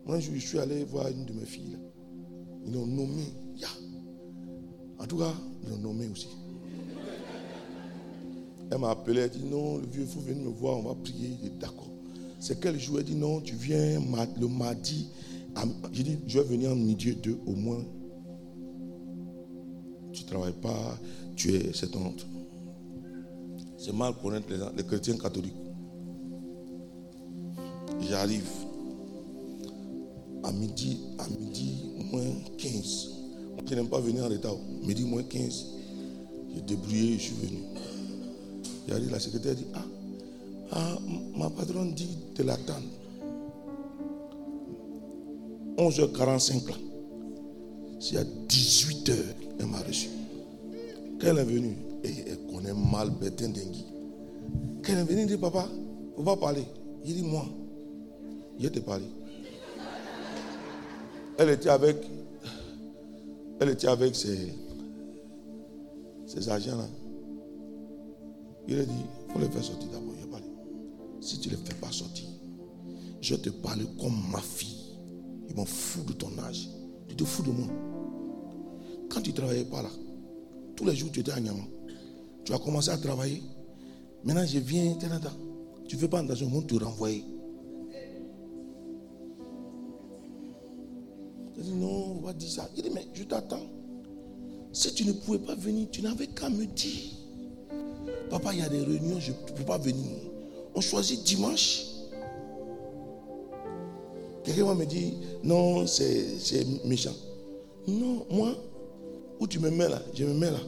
[0.04, 1.78] Moi, je suis allé voir une de mes filles.
[2.66, 3.24] Ils l'ont nommé.
[3.56, 3.68] Ya.
[4.98, 5.32] En tout cas,
[5.62, 6.28] ils l'ont nommé aussi.
[8.70, 10.94] Elle m'a appelé, elle dit non, le vieux, il faut venir me voir, on va
[10.94, 11.36] prier.
[11.40, 11.88] Il est d'accord.
[12.38, 14.00] C'est quel jour Elle dit non, tu viens
[14.40, 15.08] le mardi.
[15.54, 17.84] À- J'ai dit, je vais venir en midi deux au moins.
[20.12, 20.98] Tu ne travailles pas,
[21.36, 22.26] tu es cette honte.
[23.78, 25.54] C'est mal connaître les, les chrétiens catholiques.
[28.08, 28.48] J'arrive
[30.42, 32.24] à midi, à midi moins
[32.58, 33.08] 15.
[33.54, 34.56] Moi qui n'aime pas venir en retard.
[34.86, 35.66] Midi moins 15.
[36.54, 37.58] J'ai débrouillé, je suis venu.
[38.88, 39.84] J'arrive, la secrétaire dit Ah,
[40.72, 40.98] ah,
[41.36, 42.86] ma patronne dit de l'attendre.
[45.80, 46.74] 11h45 là.
[47.98, 49.14] C'est à 18h,
[49.58, 50.08] elle m'a reçu.
[51.20, 53.84] Quand elle est venue, et elle connaît mal Bertin Dengui.
[54.82, 55.66] Quand elle est venue, elle dit Papa,
[56.16, 56.64] on va parler.
[57.04, 57.46] Il dit Moi,
[58.58, 59.06] je te parler.
[61.38, 61.96] Elle était avec,
[63.60, 64.52] elle était avec ses,
[66.26, 66.88] ses agents là.
[68.68, 68.92] Il a dit,
[69.28, 70.14] il faut les faire sortir d'abord.
[70.18, 70.46] Il a parlé.
[71.20, 72.26] Si tu ne les fais pas sortir,
[73.20, 74.79] je te parler comme ma fille.
[75.50, 76.68] Ils m'en fous de ton âge.
[77.08, 77.66] Tu te fous de moi.
[79.08, 79.90] Quand tu ne travaillais pas là,
[80.76, 81.66] tous les jours tu étais à Niamant.
[82.44, 83.42] Tu as commencé à travailler.
[84.22, 85.18] Maintenant je viens, là.
[85.88, 87.24] tu ne fais pas attention, ils vont te renvoyer.
[91.56, 92.70] Il dit non, on va dire ça.
[92.76, 93.66] Il dit, mais je t'attends.
[94.72, 97.10] Si tu ne pouvais pas venir, tu n'avais qu'à me dire.
[98.30, 100.10] Papa, il y a des réunions, je ne peux pas venir.
[100.74, 101.89] On choisit dimanche.
[104.44, 105.12] Quelqu'un va me dire,
[105.42, 107.14] non, c'est méchant.
[107.86, 108.54] Non, moi,
[109.38, 110.60] où tu me mets là, je me mets là.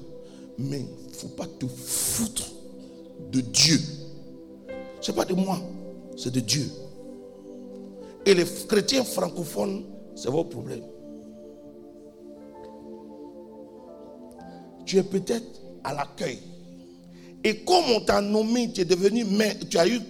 [0.59, 2.51] Mais il ne faut pas te foutre
[3.31, 3.79] de Dieu.
[5.01, 5.59] Ce n'est pas de moi,
[6.17, 6.71] c'est de Dieu.
[8.25, 9.85] Et les chrétiens francophones
[10.15, 10.83] C'est votre problème.
[14.85, 16.39] Tu es peut-être à l'accueil.
[17.45, 20.01] Et comme on t'a nommé, tu es devenu maire, tu as eu,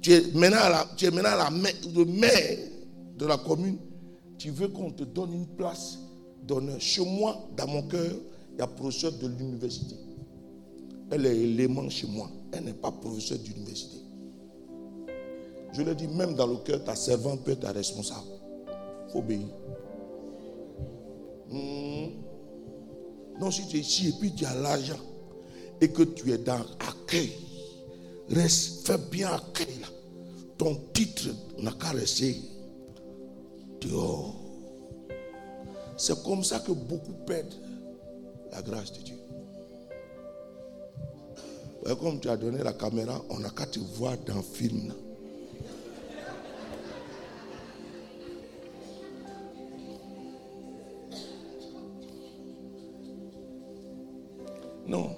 [0.00, 2.58] tu es maintenant, la, tu es maintenant la maire
[3.20, 3.76] de la commune,
[4.38, 5.98] tu veux qu'on te donne une place
[6.42, 6.80] d'honneur.
[6.80, 8.10] Chez moi, dans mon cœur,
[8.52, 9.94] il y a professeur de l'université.
[11.10, 12.30] Elle est élément chez moi.
[12.52, 13.98] Elle n'est pas professeur d'université.
[15.72, 18.26] Je le dis, même dans le cœur, ta servante peut être responsable.
[19.06, 19.46] Il faut obéir.
[21.50, 22.06] Hmm.
[23.38, 24.98] Non, si tu es ici et puis tu as l'argent
[25.80, 27.32] et que tu es dans accueil,
[28.30, 29.88] reste, fais bien accueil là.
[30.56, 31.28] Ton titre
[31.58, 32.36] n'a qu'à rester
[33.80, 34.34] dehors.
[35.96, 37.54] C'est comme ça que beaucoup perdent
[38.52, 39.16] la grâce de Dieu.
[42.00, 44.92] comme tu as donné la caméra, on n'a qu'à te voir dans le film.
[54.86, 55.14] Non.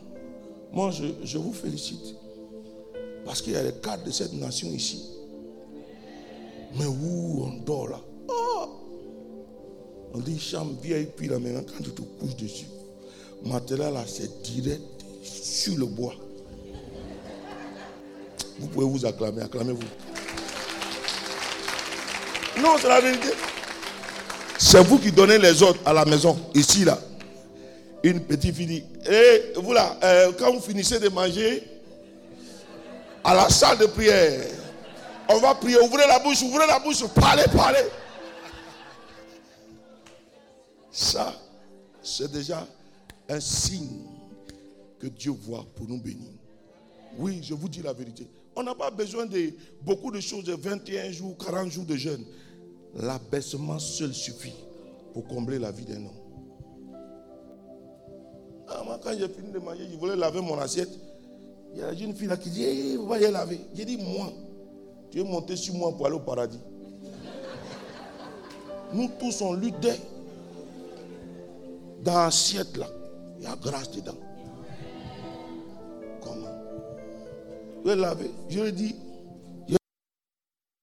[0.71, 2.15] Moi, je, vous félicite.
[3.25, 5.09] Parce qu'il y a les cadres de cette nation ici.
[6.79, 8.01] Mais où on dort là?
[10.15, 12.67] On dit chambre vieille, puis là maintenant, quand tu te couches dessus,
[13.45, 14.83] matériel là, c'est direct
[15.23, 16.15] sur le bois.
[18.59, 19.81] Vous pouvez vous acclamer, acclamez-vous.
[22.61, 23.29] Non, c'est la vérité.
[24.59, 26.99] C'est vous qui donnez les autres à la maison, ici là
[28.03, 31.63] une petite fille dit, et vous là, euh, quand vous finissez de manger,
[33.23, 34.41] à la salle de prière,
[35.29, 37.79] on va prier, ouvrez la bouche, ouvrez la bouche, parlez, parlez.
[40.93, 41.35] Ça,
[42.03, 42.69] c'est déjà
[43.31, 44.03] un signe
[44.99, 46.29] que Dieu voit pour nous bénir.
[47.19, 48.29] Oui, je vous dis la vérité.
[48.55, 52.25] On n'a pas besoin de beaucoup de choses, de 21 jours, 40 jours de jeûne.
[52.95, 54.53] L'abaissement seul suffit
[55.15, 56.23] pour combler la vie d'un homme.
[58.69, 60.91] Ah, moi, quand j'ai fini de manger, je voulais laver mon assiette.
[61.75, 63.61] Il y a une fille là qui dit hey, Vous y laver.
[63.75, 64.31] J'ai dit Moi,
[65.11, 66.61] tu es monté sur moi pour aller au paradis.
[68.93, 69.99] Nous tous, on luttait.
[72.03, 72.89] Dans l'assiette là,
[73.39, 74.17] il y a grâce dedans.
[76.21, 76.55] Comment?
[77.85, 78.31] Je laver.
[78.49, 78.97] Je lui ai dit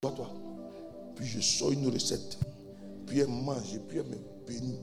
[0.01, 0.29] toi.
[1.15, 2.37] Puis je sors une recette.
[3.05, 4.17] Puis elle mange, puis elle me
[4.47, 4.79] bénit.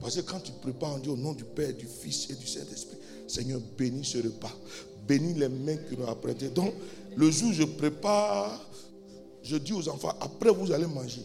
[0.00, 2.46] Parce que quand tu prépares, on dit au nom du Père, du Fils et du
[2.46, 4.52] Saint-Esprit, Seigneur, bénis ce repas.
[5.06, 6.48] Bénis les mains qui nous apprêté.
[6.48, 6.72] Donc,
[7.16, 8.60] le jour où je prépare,
[9.42, 11.24] je dis aux enfants, après vous allez manger.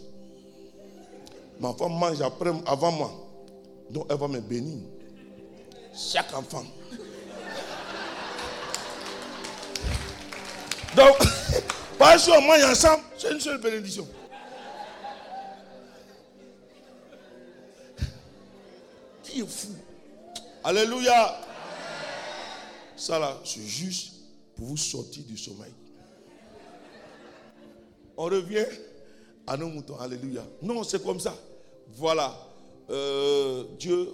[1.60, 3.28] Ma femme mange après, avant moi.
[3.90, 4.80] Donc, elle va me bénir.
[5.95, 6.64] Chaque enfant.
[10.95, 11.18] Donc,
[11.98, 14.07] parce qu'on mange ensemble, c'est une seule bénédiction.
[19.30, 19.76] qui est fou?
[20.64, 21.40] Alléluia.
[22.95, 24.14] Ça là, c'est juste
[24.56, 25.72] pour vous sortir du sommeil.
[28.18, 28.66] On revient
[29.48, 29.98] à nos moutons.
[29.99, 30.44] Alléluia.
[30.61, 31.34] Non, c'est comme ça.
[31.95, 32.36] Voilà.
[32.90, 34.07] Euh, Dieu,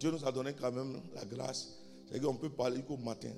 [0.00, 1.80] Dieu nous a donné quand même la grâce.
[2.10, 3.30] C'est qu'on peut parler qu'au matin.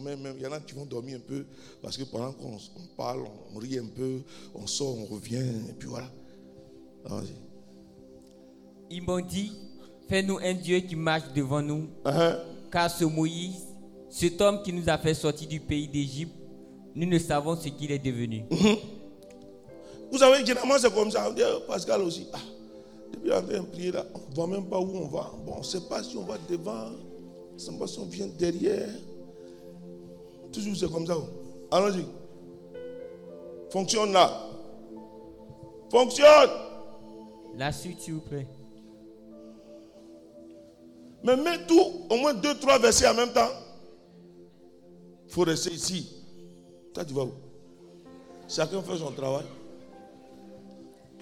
[0.00, 1.44] Même, il y en a qui vont dormir un peu
[1.82, 2.56] parce que pendant qu'on
[2.96, 3.24] parle,
[3.54, 4.20] on rit un peu,
[4.54, 6.08] on sort, on revient, et puis voilà.
[8.90, 9.52] Ils m'ont dit
[10.08, 11.88] Fais-nous un Dieu qui marche devant nous.
[12.04, 12.38] Uh-huh.
[12.70, 13.66] Car ce Moïse,
[14.10, 16.34] cet homme qui nous a fait sortir du pays d'Égypte,
[16.94, 18.44] nous ne savons ce qu'il est devenu.
[18.50, 18.78] Uh-huh.
[20.10, 21.34] Vous savez, généralement, c'est comme ça.
[21.66, 22.26] Pascal aussi.
[22.32, 22.38] Ah,
[23.22, 25.32] depuis on vient prier là, on ne voit même pas où on va.
[25.44, 26.90] Bon, on ne sait pas si on va devant,
[27.50, 28.88] on ne sait pas si on vient derrière.
[30.52, 31.16] Toujours c'est comme ça.
[31.70, 32.04] Allons-y.
[33.70, 34.48] Fonctionne là.
[35.90, 36.50] Fonctionne.
[37.56, 38.46] La suite, s'il vous plaît.
[41.24, 43.50] Mais mets tout, au moins deux, trois versets en même temps.
[45.26, 46.16] Il faut rester ici.
[46.92, 47.32] Toi, tu vas où?
[48.48, 49.44] Chacun fait son travail.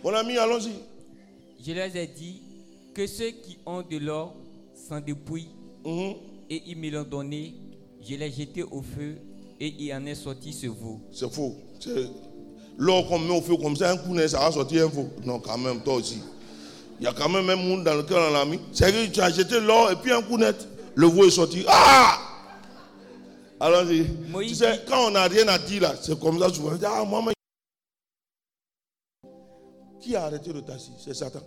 [0.02, 0.89] Mon ami, allons-y.
[1.64, 2.40] Je leur ai dit
[2.94, 4.34] que ceux qui ont de l'or
[4.88, 5.50] s'en dépouillent
[5.84, 6.14] mhm.
[6.48, 7.54] et ils me l'ont donné.
[8.02, 9.16] Je l'ai jeté au feu
[9.60, 11.00] et il en est sorti ce veau.
[11.12, 11.54] C'est faux.
[12.78, 15.10] L'or qu'on met au feu comme ça, un coup, ça va sortir un veau.
[15.24, 16.18] Non, quand même, toi aussi.
[16.98, 18.58] Il y a quand même un monde dans lequel on l'a mis.
[18.72, 21.62] C'est que tu as jeté l'or et puis un coup net, le veau est sorti.
[21.68, 22.18] Ah
[23.60, 26.72] Alors, tu sais, quand on n'a rien à dire là, c'est comme ça souvent.
[26.82, 27.32] Ah, maman.
[30.00, 30.92] Qui a arrêté le taxi?
[30.98, 31.40] C'est Satan.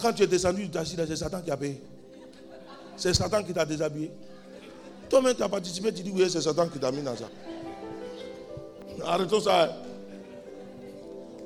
[0.00, 1.80] Quand tu es descendu du taxi, c'est Satan qui a payé.
[2.96, 4.10] C'est Satan qui t'a déshabillé.
[5.08, 7.28] Toi-même, tu as participé, tu dis oui, c'est Satan qui t'a mis dans ça.
[9.04, 9.64] Arrêtons ça.
[9.64, 9.70] Hein.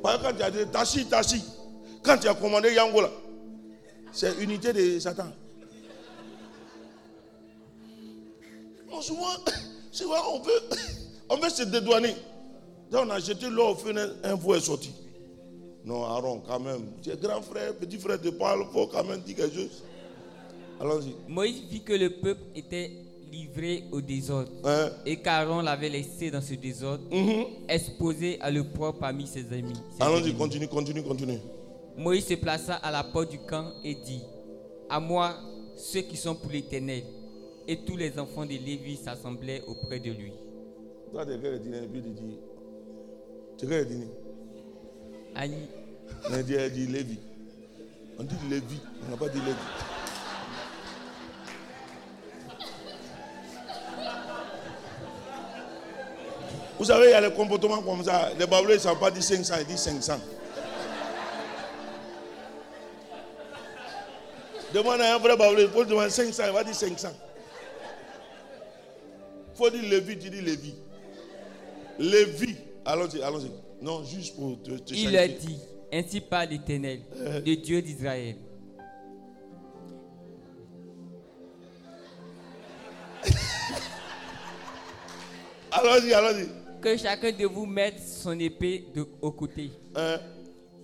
[0.03, 1.43] Par exemple, quand tu as dit Tachi, Tachi,
[2.03, 3.11] quand tu as commandé Yangola,
[4.12, 5.29] c'est unité de Satan.
[8.91, 9.27] Non, souvent,
[9.91, 10.62] souvent on, veut,
[11.31, 12.15] on veut se dédouaner.
[12.91, 14.93] Donc on a jeté l'eau au feu, un fou est sorti.
[15.85, 16.86] Non, Aaron, quand même.
[17.02, 19.82] Tu es grand frère, petit frère de Paul, il faut quand même dire quelque chose.
[20.81, 21.15] Allons-y.
[21.28, 22.90] Moïse vit que le peuple était
[23.31, 24.90] livré au désordre Hein?
[25.05, 27.44] et qu'Aaron l'avait laissé dans ce désordre, Mhm.
[27.69, 29.74] exposé à l'opprobre parmi ses amis.
[30.01, 31.39] Allons-y, continue, continue, continue.
[31.97, 34.23] Moïse se plaça à la porte du camp et dit
[34.89, 35.35] À moi,
[35.77, 37.02] ceux qui sont pour l'éternel.
[37.66, 40.32] Et tous les enfants de Lévi s'assemblaient auprès de lui.
[41.11, 41.24] Toi,
[43.56, 43.66] tu
[45.36, 45.69] Annie,
[46.31, 47.19] On dit, elle dit Lévi.
[48.19, 49.56] On dit Lévi, on n'a pas dit Lévi.
[56.78, 58.31] Vous savez, il y a les comportements comme ça.
[58.39, 60.20] Les Babyloniens ne savent pas dire 500, ils disent 500.
[64.73, 67.09] Demande à un vrai Babylonien, il faut demander 500, il va dire 500.
[69.52, 70.74] Il faut dire Lévi, tu dis Lévi.
[71.98, 72.56] Lévi.
[72.85, 73.64] Allons-y, allons-y.
[73.85, 75.48] Non, juste pour te, te il leur qualifier.
[75.48, 75.59] dit
[75.93, 77.01] Ainsi parle l'Éternel,
[77.47, 78.36] le Dieu d'Israël.
[85.73, 86.48] Allons-y, allons-y.
[86.81, 89.70] Que chacun de vous mette son épée de, au côté.
[89.97, 90.19] Hein?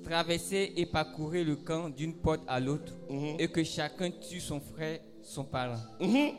[0.05, 3.36] Traversez et parcourez le camp d'une porte à l'autre, Mhm.
[3.39, 5.78] et que chacun tue son frère, son parent.
[6.01, 6.31] Mhm.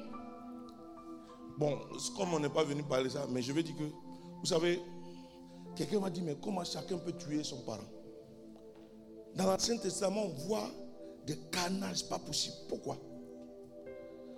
[1.58, 1.78] Bon,
[2.18, 4.80] comme on n'est pas venu parler ça, mais je vais dire que, vous savez,
[5.76, 7.84] quelqu'un m'a dit, mais comment chacun peut tuer son parent?
[9.36, 10.70] Dans l'Ancien Testament, on voit
[11.26, 12.56] des carnages pas possible.
[12.68, 12.98] Pourquoi?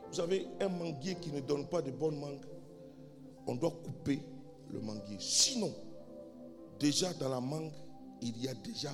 [0.10, 2.46] Vous savez, un manguier qui ne donne pas de bonnes mangues,
[3.48, 4.22] on doit couper
[4.72, 5.18] le manguier.
[5.20, 5.74] Sinon,
[6.80, 7.72] déjà dans la mangue,
[8.22, 8.92] il y a déjà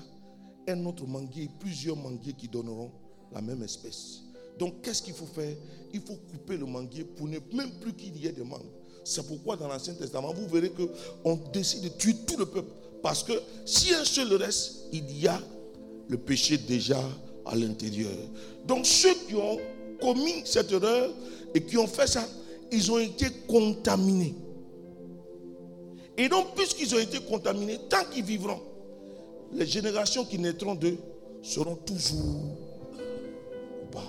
[0.68, 2.91] un autre manguier, plusieurs manguiers qui donneront
[3.32, 4.22] la même espèce.
[4.57, 5.56] Donc, qu'est-ce qu'il faut faire?
[5.94, 8.72] Il faut couper le manguier pour ne même plus qu'il y ait de mangue.
[9.10, 12.69] C'est pourquoi dans l'Ancien Testament, vous verrez qu'on décide de tuer tout le peuple.
[13.02, 13.34] Parce que
[13.65, 15.41] si un seul reste, il y a
[16.07, 17.02] le péché déjà
[17.44, 18.11] à l'intérieur.
[18.68, 19.57] Donc, ceux qui ont
[19.99, 21.10] commis cette erreur
[21.56, 22.23] et qui ont fait ça,
[22.72, 24.36] ils ont été contaminés.
[26.15, 28.61] Et donc, puisqu'ils ont été contaminés, tant qu'ils vivront,
[29.52, 30.98] les générations qui naîtront d'eux
[31.41, 32.57] seront toujours
[33.80, 34.06] coupables.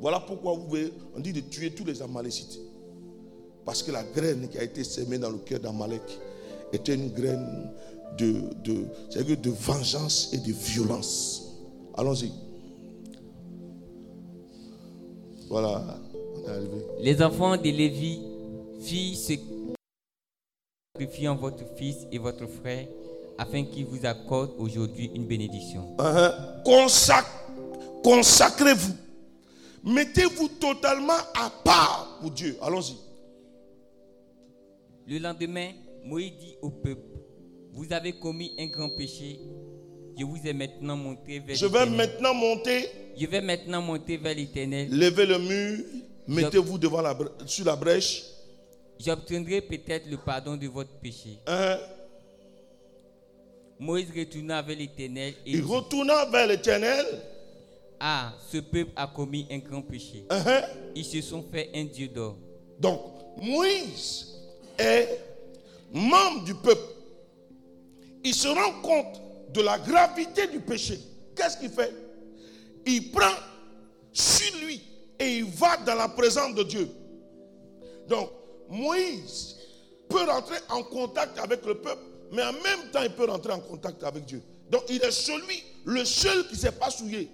[0.00, 0.74] Voilà pourquoi vous
[1.14, 2.58] on dit de tuer tous les Amalécites.
[3.64, 6.02] Parce que la graine qui a été sémée dans le cœur d'Amalek
[6.72, 7.70] était une graine
[8.18, 11.42] de, de, c'est-à-dire de vengeance et de violence.
[11.96, 12.30] Allons-y.
[15.48, 15.98] Voilà,
[16.34, 16.84] on est arrivé.
[17.00, 18.20] Les enfants de Lévi
[18.80, 19.34] ce
[20.94, 22.86] sacrifiant votre fils et votre frère,
[23.38, 25.96] afin qu'ils vous accordent aujourd'hui une bénédiction.
[25.98, 26.62] Uh-huh.
[26.64, 27.24] Consac-
[28.02, 28.92] Consacrez-vous.
[29.84, 32.56] Mettez-vous totalement à part pour Dieu.
[32.60, 32.96] Allons-y.
[35.06, 35.70] Le lendemain,
[36.04, 37.02] Moïse dit au peuple
[37.72, 39.38] Vous avez commis un grand péché.
[40.18, 44.34] Je vous ai maintenant monté vers Je vais maintenant monter, Je vais maintenant monter vers
[44.34, 44.88] l'Éternel.
[44.90, 45.84] lever le mur,
[46.28, 47.16] mettez-vous devant la,
[47.46, 48.24] sur la brèche.
[48.98, 51.38] J'obtiendrai peut-être le pardon de votre péché.
[51.46, 51.78] Hein?
[53.80, 57.04] Moïse retourna vers l'Éternel Il dit, retourna vers l'éternel.
[57.98, 60.24] Ah, ce peuple a commis un grand péché.
[60.30, 60.62] Hein?
[60.94, 62.36] Ils se sont fait un dieu d'or.
[62.78, 63.00] Donc,
[63.42, 64.33] Moïse
[64.78, 65.20] est
[65.92, 66.82] membre du peuple.
[68.24, 69.20] Il se rend compte
[69.52, 70.98] de la gravité du péché.
[71.36, 71.92] Qu'est-ce qu'il fait?
[72.86, 73.34] Il prend
[74.12, 74.82] sur lui
[75.18, 76.88] et il va dans la présence de Dieu.
[78.08, 78.30] Donc,
[78.68, 79.56] Moïse
[80.08, 82.02] peut rentrer en contact avec le peuple,
[82.32, 84.42] mais en même temps, il peut rentrer en contact avec Dieu.
[84.70, 87.28] Donc, il est celui, le seul qui ne s'est pas souillé.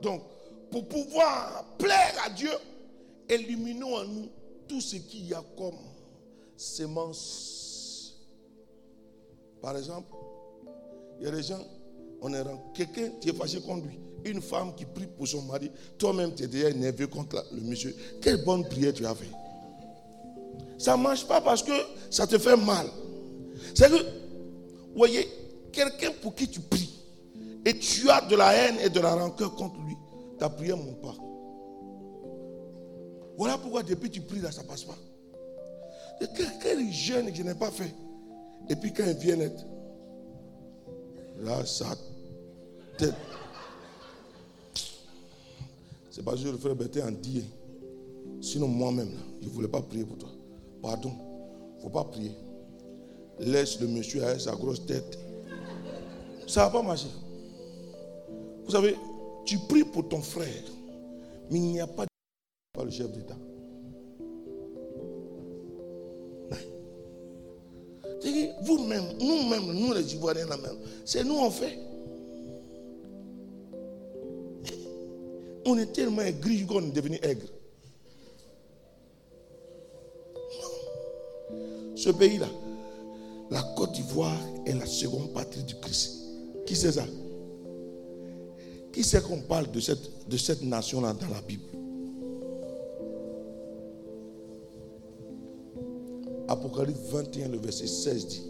[0.00, 0.22] Donc,
[0.70, 2.50] pour pouvoir plaire à Dieu,
[3.34, 4.28] éliminons en nous
[4.68, 5.76] tout ce qu'il y a comme
[6.56, 8.16] sémence.
[9.60, 10.12] Par exemple,
[11.18, 11.60] il y a des gens,
[12.20, 12.42] on est
[12.74, 16.44] quelqu'un qui est fâché contre lui, une femme qui prie pour son mari, toi-même tu
[16.44, 17.94] es déjà énervé contre le monsieur.
[18.20, 19.30] Quelle bonne prière tu as fait.
[20.78, 21.72] Ça ne marche pas parce que
[22.10, 22.86] ça te fait mal.
[23.74, 24.04] C'est que,
[24.94, 25.28] voyez,
[25.70, 26.90] quelqu'un pour qui tu pries
[27.64, 29.96] et tu as de la haine et de la rancœur contre lui,
[30.38, 31.14] ta prière ne monte pas.
[33.36, 34.96] Voilà pourquoi depuis tu pries là, ça ne passe pas.
[36.20, 36.26] Et
[36.60, 37.94] quel, jeûne que je n'ai pas fait.
[38.68, 39.64] Et puis quand il vient être,
[41.40, 41.96] là, ça
[42.98, 43.14] tête.
[46.10, 47.44] C'est parce que le frère Bertin en dit.
[48.40, 50.28] Sinon, moi-même, je ne voulais pas prier pour toi.
[50.82, 51.12] Pardon,
[51.74, 52.32] il ne faut pas prier.
[53.38, 55.18] laisse le monsieur avec sa grosse tête.
[56.46, 57.08] Ça va pas marcher.
[58.64, 58.96] Vous savez,
[59.44, 60.62] tu pries pour ton frère,
[61.50, 62.04] mais il n'y a pas
[62.92, 63.36] chef d'État.
[68.62, 70.46] Vous-même, nous-mêmes, nous les Ivoiriens,
[71.04, 71.78] c'est nous on fait.
[75.66, 77.46] On est tellement aigri qu'on est devenu aigre.
[81.96, 82.48] Ce pays-là,
[83.50, 86.22] la Côte d'Ivoire est la seconde patrie du Christ.
[86.66, 87.04] Qui sait ça?
[88.92, 91.64] Qui sait qu'on parle de cette, de cette nation-là dans la Bible?
[96.48, 98.42] Apocalypse 21, le verset 16 dit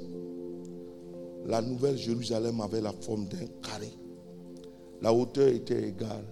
[1.47, 3.93] La nouvelle Jérusalem avait la forme d'un carré.
[5.01, 6.25] La hauteur était égale.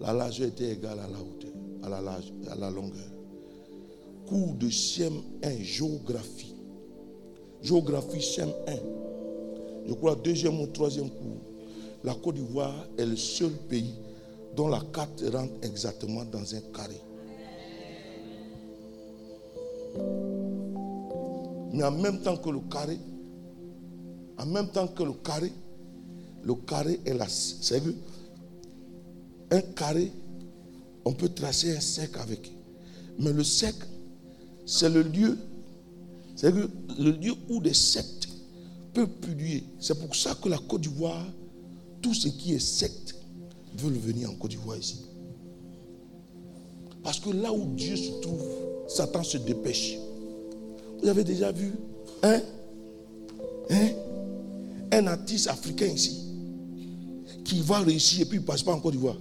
[0.00, 1.52] La largeur était égale à la hauteur,
[1.82, 3.10] à la, large, à la longueur.
[4.26, 6.54] Cours de CM1, géographie.
[7.62, 8.78] Géographie CM1.
[9.86, 11.40] Je crois deuxième ou troisième cours.
[12.04, 13.94] La Côte d'Ivoire est le seul pays
[14.56, 17.00] dont la carte rentre exactement dans un carré.
[21.72, 22.98] Mais en même temps que le carré,
[24.38, 25.52] en même temps que le carré,
[26.44, 27.26] le carré est la.
[27.28, 27.82] C'est
[29.50, 30.12] un carré,
[31.04, 32.52] on peut tracer un cercle avec.
[33.18, 33.86] Mais le cercle,
[34.66, 35.38] c'est le lieu,
[36.42, 38.28] le lieu où des sectes
[38.92, 39.64] peuvent publier.
[39.78, 41.26] C'est pour ça que la Côte d'Ivoire,
[42.00, 43.14] tout ce qui est secte,
[43.76, 45.06] veulent venir en Côte d'Ivoire ici.
[47.02, 48.42] Parce que là où Dieu se trouve,
[48.88, 49.98] Satan se dépêche.
[51.02, 51.72] Vous avez déjà vu
[52.22, 52.40] un,
[53.70, 53.88] hein,
[54.92, 56.22] un artiste africain ici
[57.44, 59.16] qui va réussir et puis il ne passe pas en Côte d'Ivoire.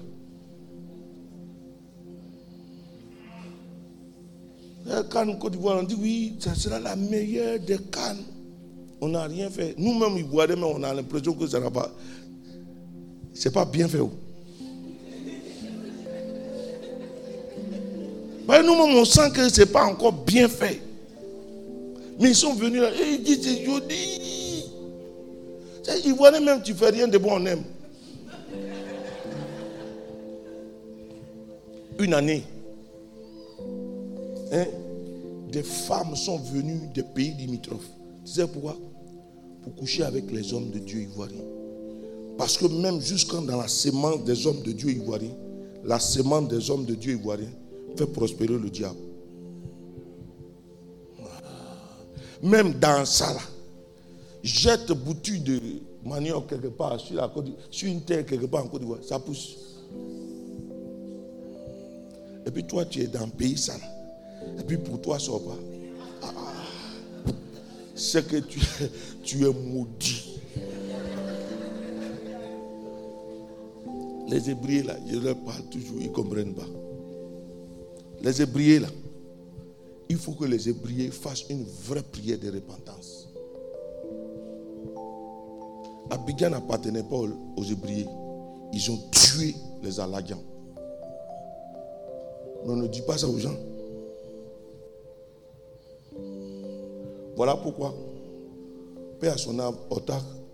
[5.10, 8.24] Cannes Côte d'Ivoire, on dit oui, ça sera la meilleure des cannes.
[9.00, 9.74] On n'a rien fait.
[9.80, 11.92] Nous-mêmes, Ivoiriens, mais on a l'impression que ça n'a pas.
[13.34, 14.00] C'est pas bien fait.
[14.00, 14.12] Oh.
[18.48, 20.91] nous-mêmes, on sent que ce n'est pas encore bien fait.
[22.22, 24.22] Mais ils sont venus là et ils disent c'est joli.
[26.06, 27.64] Ivoirien, même, tu fais rien de bon, on aime.
[32.00, 32.44] Une année,
[34.52, 34.66] hein,
[35.52, 37.90] des femmes sont venues des pays limitrophes.
[38.26, 38.78] Tu sais pourquoi?
[39.64, 41.44] Pour coucher avec les hommes de Dieu ivoiriens.
[42.38, 45.36] Parce que même jusqu'en dans la semence des hommes de Dieu ivoiriens,
[45.84, 47.52] la semence des hommes de Dieu ivoiriens
[47.98, 48.98] fait prospérer le diable.
[52.44, 53.42] Même dans ça, là,
[54.44, 55.60] jette boutu de
[56.04, 59.20] manioc quelque part sur, la côte, sur une terre quelque part en Côte d'Ivoire, ça
[59.20, 59.58] pousse.
[62.46, 63.82] Et puis toi, tu es dans un pays sale.
[64.60, 65.56] Et puis pour toi, ça va.
[66.24, 66.28] Ah,
[67.96, 68.60] c'est que tu,
[69.24, 70.40] tu es maudit.
[74.28, 76.68] Les Hébreux, là, je leur parle toujours, ils ne comprennent pas.
[78.24, 78.88] Les Hébreux, là,
[80.12, 83.30] il faut que les Hébreux fassent une vraie prière de repentance.
[86.10, 88.04] Abidjan n'appartenait pas aux Hébreux.
[88.74, 90.44] Ils ont tué les Aladians.
[92.66, 93.56] Mais on ne dit pas ça aux gens.
[97.38, 97.96] Voilà pourquoi
[99.22, 99.76] Père à son âme,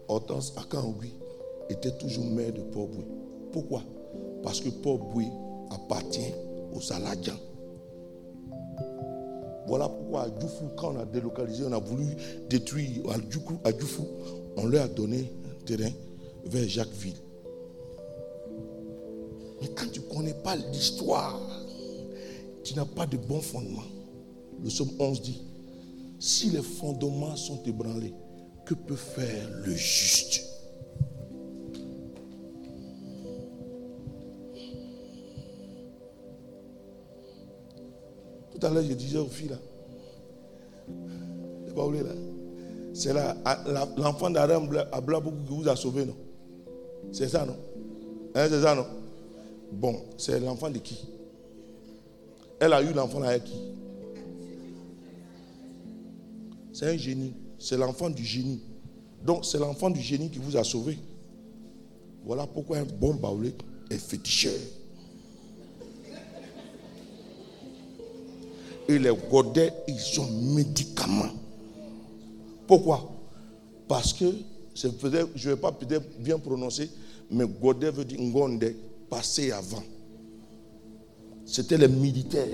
[0.08, 1.16] Hortense Akangui
[1.68, 3.06] était toujours maire de Port-Boué.
[3.52, 3.82] Pourquoi?
[4.44, 5.26] Parce que Port-Boué
[5.72, 6.32] appartient
[6.76, 7.40] aux Aladians.
[9.68, 12.06] Voilà pourquoi à Djoufou, quand on a délocalisé, on a voulu
[12.50, 14.08] détruire à Djoufou,
[14.56, 15.92] on leur a donné un terrain
[16.46, 17.18] vers Jacquesville.
[19.62, 21.40] Mais quand tu ne connais pas l'histoire,
[22.64, 23.84] tu n'as pas de bon fondement.
[24.64, 25.42] Le psaume 11 dit,
[26.20, 28.14] si les fondements sont ébranlés,
[28.66, 30.57] que peut faire le juste?
[38.76, 39.58] À je disais aux filles là.
[41.76, 42.12] Là.
[42.94, 43.14] C'est
[43.98, 46.16] l'enfant d'Adam à beaucoup qui vous a sauvé, non?
[47.12, 47.56] C'est ça, non?
[48.34, 48.88] Hein, C'est ça, non?
[49.72, 50.98] Bon, c'est l'enfant de qui?
[52.60, 53.60] Elle a eu l'enfant avec qui?
[56.74, 57.34] C'est un génie.
[57.60, 58.62] C'est l'enfant du génie.
[59.24, 60.98] Donc, c'est l'enfant du génie qui vous a sauvé.
[62.26, 63.54] Voilà pourquoi un bon baoulé
[63.92, 64.54] est féticheur.
[68.88, 71.32] Et les godets, ils sont médicaments.
[72.66, 73.10] Pourquoi?
[73.88, 74.26] Parce que,
[74.76, 75.78] je ne vais pas
[76.20, 76.90] bien prononcer,
[77.32, 78.74] mais godet veut dire ngonde,
[79.10, 79.84] passer avant.
[81.46, 82.48] C'était les militaires.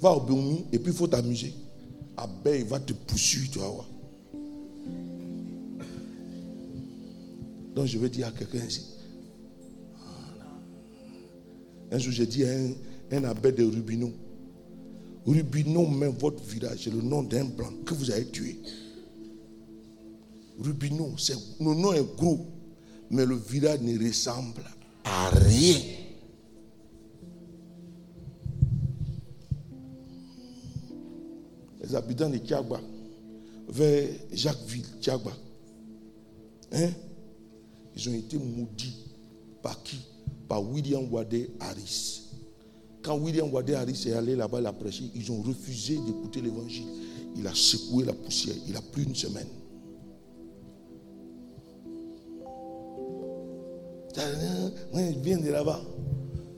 [0.00, 1.54] Va au Bumi et puis il faut t'amuser.
[2.16, 3.86] Abeille va te poursuivre, tu vas voir.
[7.74, 8.86] Donc je vais dire à quelqu'un ici.
[11.90, 14.10] Un jour, j'ai dit à un, un de Rubino.
[15.26, 18.60] Rubino met votre village, c'est le nom d'un blanc que vous avez tué.
[20.60, 21.14] Rubino,
[21.60, 22.46] le nom est gros,
[23.10, 24.62] mais le village ne ressemble
[25.04, 25.80] à rien.
[31.82, 32.80] Les habitants de Tiagba,
[33.68, 35.32] vers Jacquesville, Tiagba,
[36.72, 36.90] hein?
[37.96, 38.96] ils ont été maudits
[39.60, 39.98] par qui?
[40.48, 42.25] Par William Wade Harris.
[43.06, 46.88] Quand William Wade Harris est allé là-bas, il a prêché, ils ont refusé d'écouter l'évangile.
[47.36, 48.56] Il a secoué la poussière.
[48.66, 49.46] Il a plus une semaine.
[54.94, 55.80] il de là-bas.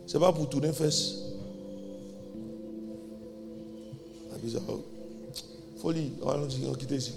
[0.07, 1.17] C'est pas pour tourner fesses.
[5.77, 7.13] Folie, allons-y, on quitte ici.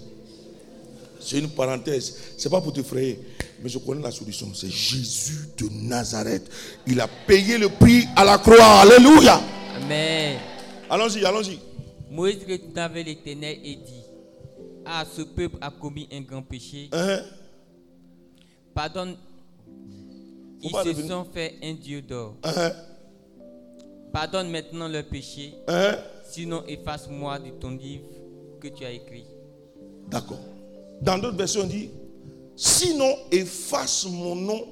[1.22, 2.16] C'est une parenthèse.
[2.38, 3.20] C'est pas pour te frayer.
[3.62, 4.48] Mais je connais la solution.
[4.54, 6.50] C'est Jésus de Nazareth.
[6.88, 8.82] Il a payé le prix à la croix.
[8.82, 9.40] Alléluia.
[9.76, 10.40] Amen.
[10.90, 11.60] Allons-y, allons-y.
[12.10, 12.40] Moïse
[12.76, 14.04] avait l'éternel et dit
[14.86, 16.90] Ah, ce peuple a commis un grand péché.
[16.92, 17.24] Uh-huh.
[18.74, 19.16] Pardonne.
[20.62, 22.36] Ils se sont fait un Dieu d'or.
[22.44, 22.74] Uh-huh.
[24.12, 25.54] Pardonne maintenant leur péché.
[25.68, 25.98] Uh-huh.
[26.30, 28.08] Sinon, efface-moi de ton livre
[28.60, 29.26] que tu as écrit.
[30.10, 30.40] D'accord.
[31.02, 31.90] Dans d'autres versions, on dit
[32.56, 34.68] Sinon, efface mon nom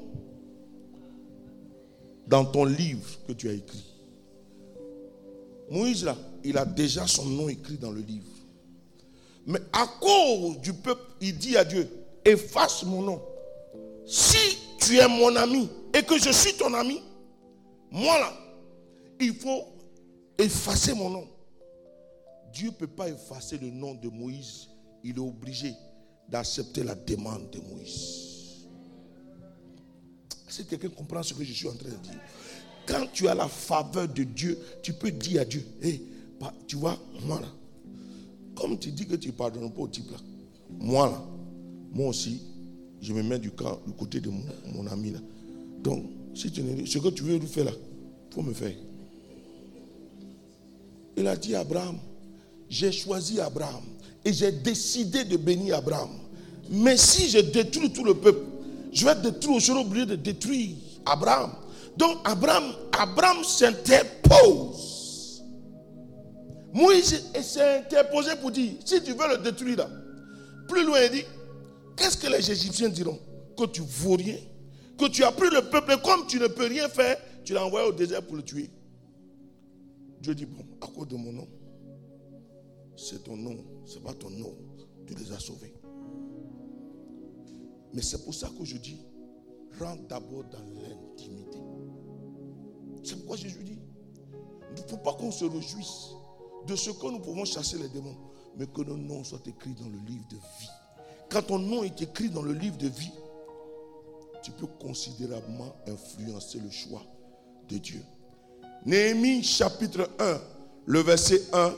[2.27, 3.85] dans ton livre que tu as écrit.
[5.71, 8.27] Moïse, là, il a déjà son nom écrit dans le livre.
[9.47, 11.89] Mais à cause du peuple, il dit à Dieu,
[12.23, 13.21] efface mon nom.
[14.05, 17.01] Si tu es mon ami et que je suis ton ami,
[17.91, 18.33] moi là,
[19.19, 19.63] il faut
[20.37, 21.27] effacer mon nom.
[22.53, 24.67] Dieu ne peut pas effacer le nom de Moïse.
[25.03, 25.73] Il est obligé
[26.31, 28.67] d'accepter la demande de Moïse.
[30.47, 32.19] Si quelqu'un comprend ce que je suis en train de dire,
[32.85, 36.01] quand tu as la faveur de Dieu, tu peux dire à Dieu, hé,
[36.67, 37.47] tu vois, moi là,
[38.55, 40.17] comme tu dis que tu ne pardonnes pas au type là,
[40.69, 41.23] moi là,
[41.91, 42.41] moi aussi,
[43.01, 45.19] je me mets du, côté de mon, ami là.
[45.81, 48.73] Donc, si tu ce que tu veux lui faire là, il faut me faire.
[51.15, 51.97] Il a dit à Abraham,
[52.69, 53.83] j'ai choisi Abraham
[54.25, 56.09] et j'ai décidé de bénir Abraham.
[56.69, 58.45] Mais si je détruis tout le peuple,
[58.91, 60.75] je vais détruire, je serai obligé de détruire
[61.05, 61.51] Abraham.
[61.97, 65.43] Donc Abraham, Abraham s'interpose.
[66.73, 69.89] Moïse s'est interposé pour dire, si tu veux le détruire là,
[70.67, 71.23] plus loin il dit,
[71.95, 73.19] qu'est-ce que les Égyptiens diront?
[73.57, 74.37] Que tu vaux rien,
[74.97, 77.65] que tu as pris le peuple et comme tu ne peux rien faire, tu l'as
[77.65, 78.69] envoyé au désert pour le tuer.
[80.21, 81.47] Dieu dit, bon, à cause de mon nom,
[82.95, 83.57] c'est ton nom,
[83.89, 84.55] c'est pas ton nom,
[85.07, 85.73] tu les as sauvés.
[87.93, 89.01] Mais c'est pour ça que je dis,
[89.79, 91.57] rentre d'abord dans l'intimité.
[93.03, 93.79] C'est pourquoi Jésus dit,
[94.77, 96.09] il ne faut pas qu'on se réjouisse
[96.67, 98.15] de ce que nous pouvons chasser les démons,
[98.57, 100.69] mais que nos noms soient écrits dans le livre de vie.
[101.29, 103.11] Quand ton nom est écrit dans le livre de vie,
[104.43, 107.03] tu peux considérablement influencer le choix
[107.67, 108.03] de Dieu.
[108.85, 110.41] Néhémie chapitre 1,
[110.85, 111.73] le verset 1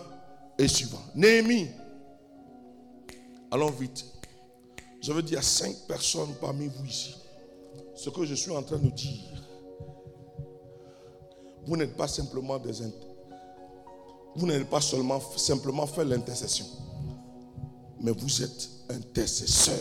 [0.57, 1.01] et suivant.
[1.15, 1.67] Néhémie,
[3.51, 4.05] allons vite.
[5.01, 7.15] Je veux dire à cinq personnes parmi vous ici,
[7.95, 9.43] ce que je suis en train de dire,
[11.65, 12.73] vous n'êtes pas simplement des
[14.35, 16.65] vous n'êtes pas seulement simplement faire l'intercession,
[17.99, 19.79] mais vous êtes intercesseur.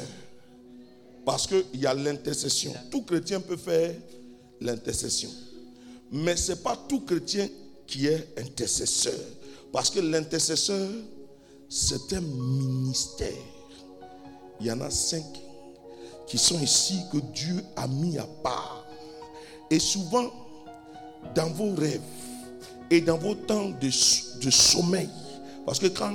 [1.24, 2.72] Parce qu'il y a l'intercession.
[2.90, 3.94] Tout chrétien peut faire
[4.60, 5.30] l'intercession.
[6.10, 7.48] Mais ce n'est pas tout chrétien
[7.86, 9.14] qui est intercesseur.
[9.72, 10.88] Parce que l'intercesseur,
[11.68, 13.28] c'est un ministère.
[14.60, 15.24] Il y en a cinq
[16.26, 18.84] qui sont ici que Dieu a mis à part.
[19.70, 20.30] Et souvent,
[21.34, 22.00] dans vos rêves
[22.90, 25.08] et dans vos temps de, sommeil,
[25.64, 26.12] parce que quand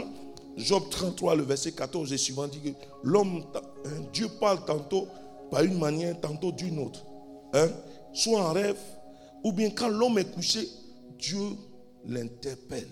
[0.58, 2.70] Job 33, le verset 14 et suivant dit que
[3.04, 5.08] l'homme, hein, Dieu parle tantôt
[5.52, 7.06] par une manière, tantôt d'une autre.
[7.54, 7.68] Hein,
[8.14, 8.80] soit en rêve,
[9.44, 10.68] ou bien quand l'homme est couché,
[11.20, 11.42] Dieu
[12.08, 12.88] l'interpelle.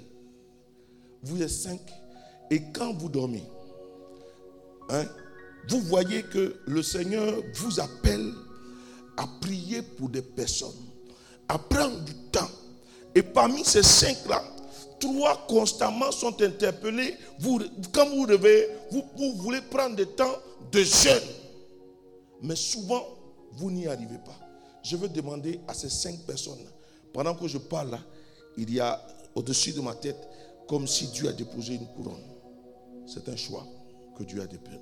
[1.22, 1.80] Vous êtes cinq,
[2.52, 3.44] et quand vous dormez,
[4.90, 5.06] hein,
[5.70, 8.34] vous voyez que le Seigneur vous appelle
[9.18, 10.72] à prier pour des personnes,
[11.48, 12.50] à prendre du temps.
[13.16, 14.44] Et parmi ces cinq-là,
[15.00, 17.16] trois constamment sont interpellés.
[17.40, 17.62] Vous,
[17.92, 20.36] quand vous devez, vous, vous voulez prendre du temps
[20.72, 21.22] de jeûne.
[22.42, 23.06] Mais souvent,
[23.54, 24.38] vous n'y arrivez pas.
[24.84, 26.66] Je veux demander à ces cinq personnes,
[27.14, 27.98] pendant que je parle
[28.58, 29.02] il y a
[29.36, 30.28] au-dessus de ma tête,
[30.68, 32.24] comme si Dieu a déposé une couronne.
[33.06, 33.66] C'est un choix
[34.18, 34.80] que Dieu a dépeint.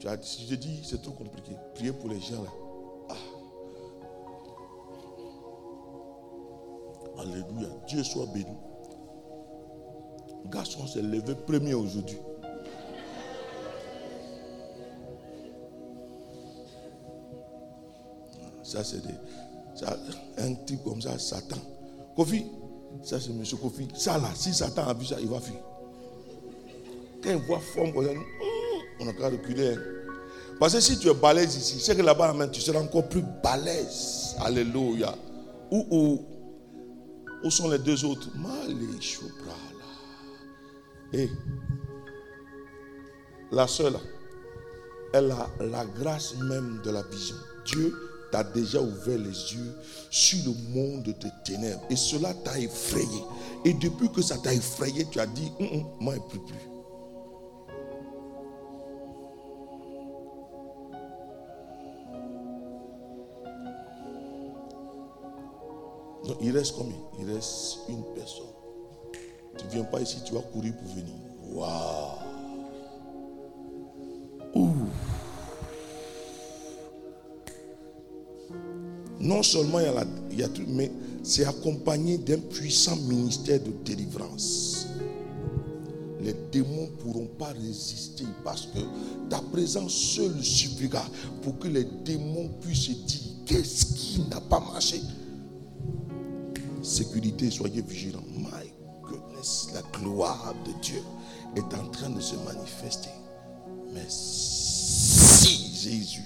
[0.00, 0.16] Tu as,
[0.48, 1.52] je dis, c'est trop compliqué.
[1.74, 2.50] Priez pour les gens là.
[3.10, 3.14] Ah.
[7.20, 7.68] Alléluia.
[7.86, 8.56] Dieu soit béni.
[10.46, 12.16] Garçon s'est levé premier aujourd'hui.
[18.62, 19.02] Ça, c'est
[20.38, 21.56] un type comme ça, Satan.
[22.16, 22.46] Kofi,
[23.02, 23.42] ça c'est M.
[23.60, 23.88] Kofi.
[23.94, 25.60] Ça là, si Satan a vu ça, il va fuir.
[27.22, 27.92] Quand il voit forme,
[29.00, 29.76] on a qu'à reculer.
[30.58, 34.36] Parce que si tu es balèze ici, c'est que là-bas, tu seras encore plus balèze.
[34.40, 35.14] Alléluia.
[35.70, 36.20] Où,
[37.42, 38.28] où, sont les deux autres?
[41.12, 41.28] Et
[43.50, 43.96] la seule,
[45.14, 47.36] elle a la grâce même de la vision.
[47.64, 47.94] Dieu
[48.30, 49.72] t'a déjà ouvert les yeux
[50.10, 51.14] sur le monde de
[51.44, 51.82] ténèbres.
[51.88, 53.24] Et cela t'a effrayé.
[53.64, 56.79] Et depuis que ça t'a effrayé, tu as dit, hum, hum, moi, je ne plus.
[66.40, 66.96] Il reste combien?
[67.18, 68.44] Il reste une personne.
[69.58, 71.14] Tu ne viens pas ici, tu vas courir pour venir.
[71.52, 72.20] Waouh
[79.20, 80.90] Non seulement il y a, il tout, mais
[81.22, 84.86] c'est accompagné d'un puissant ministère de délivrance.
[86.22, 88.78] Les démons ne pourront pas résister parce que
[89.28, 91.04] ta présence seule suffira
[91.42, 95.00] pour que les démons puissent dire qu'est-ce qui n'a pas marché?
[96.82, 98.24] Sécurité, soyez vigilants.
[98.36, 101.02] My goodness, la gloire de Dieu
[101.56, 103.10] est en train de se manifester.
[103.92, 106.22] Mais si Jésus,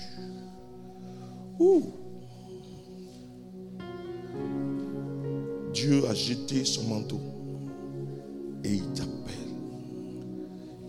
[5.72, 7.20] Dieu a jeté son manteau
[8.62, 9.34] et il t'appelle.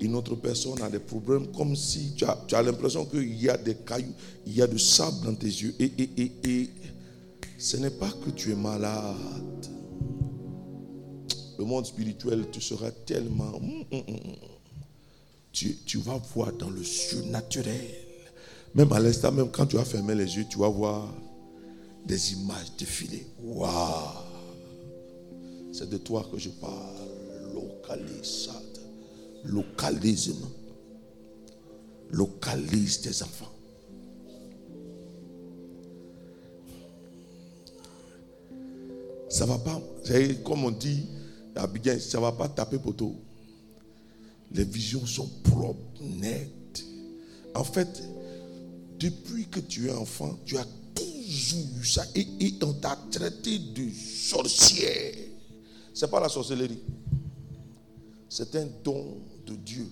[0.01, 3.75] Une autre personne a des problèmes comme si tu as, l'impression qu'il y a des
[3.75, 4.13] cailloux,
[4.45, 5.73] il y a du sable dans tes yeux.
[5.79, 6.69] Et, et, et, et
[7.65, 9.65] ce n'est pas que tu es malade.
[11.57, 13.55] Le monde spirituel, tu seras tellement...
[13.55, 14.35] Hum, hum, hum,
[15.51, 17.89] tu, tu vas voir dans le surnaturel.
[18.75, 21.11] Même à l'instant, même quand tu as fermé les yeux, tu vas voir
[22.05, 23.25] des images défiler.
[23.43, 23.71] Waouh
[25.71, 26.71] c'est de toi que je parle.
[27.53, 28.49] Localise.
[29.43, 30.47] Localisme.
[32.11, 33.54] Localise tes enfants.
[39.35, 39.81] Ça va pas,
[40.45, 41.07] comme on dit
[41.57, 41.67] à
[41.99, 43.17] ça va pas taper poteau.
[44.53, 46.85] Les visions sont propres, nettes.
[47.53, 48.01] En fait,
[48.97, 52.25] depuis que tu es enfant, tu as toujours eu ça et,
[52.63, 55.15] on t'a traité de sorcière.
[55.93, 56.79] Ce n'est pas la sorcellerie.
[58.29, 59.91] C'est un don de Dieu,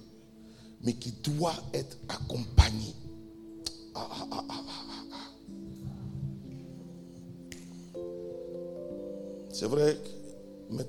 [0.85, 2.95] mais qui doit être accompagné.
[3.93, 4.63] Ah, ah, ah,
[9.53, 9.95] c'est vrai,
[10.71, 10.83] mais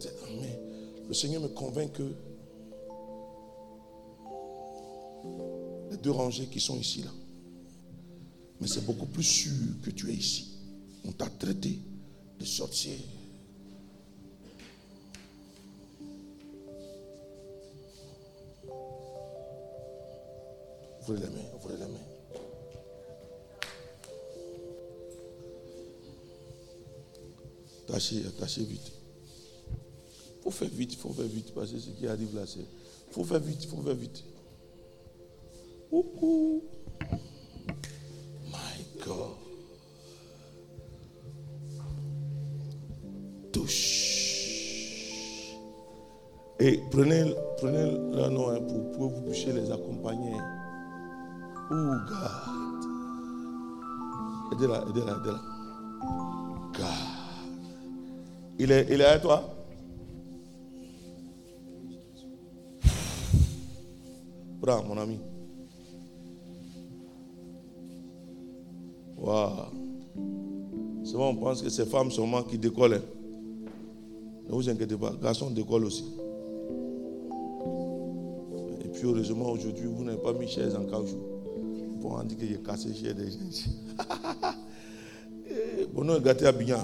[1.06, 2.14] le Seigneur me convainc que
[5.90, 7.10] les deux rangées qui sont ici, là,
[8.60, 10.58] mais c'est beaucoup plus sûr que tu es ici.
[11.06, 11.78] On t'a traité
[12.38, 12.98] de sorcier.
[21.02, 22.13] Ouvrez les mains, ouvrez les mains.
[27.86, 28.92] Tâchez, tâchez vite.
[30.38, 32.60] Il faut faire vite, il faut faire vite, parce que ce qui arrive là, c'est.
[32.60, 34.24] Il faut faire vite, il faut faire vite.
[35.92, 36.62] Ouh,
[38.46, 39.36] My God.
[43.52, 44.04] Touche.
[46.60, 50.34] Et prenez, prenez leur nom hein, pour, pour vous puissiez les accompagner.
[51.70, 52.84] Oh God.
[54.52, 55.40] Aidez-la, aidez-la, aidez-la.
[56.72, 57.13] God.
[58.58, 59.42] Il est, il est à toi?
[64.62, 65.18] Prends, mon ami.
[69.16, 69.50] Waouh.
[71.12, 72.94] Bon, on pense que ces femmes seulement qui décollent.
[72.94, 73.02] Hein.
[74.48, 76.04] Ne vous inquiétez pas, garçons décollent aussi.
[78.84, 81.34] Et puis heureusement aujourd'hui, vous n'avez pas mis chaise en caoutchouc
[82.04, 83.38] on dit que j'ai cassé chez des gens.
[85.92, 86.78] Bon, non, gâté à bien.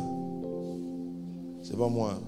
[1.71, 2.19] C'est pas moi.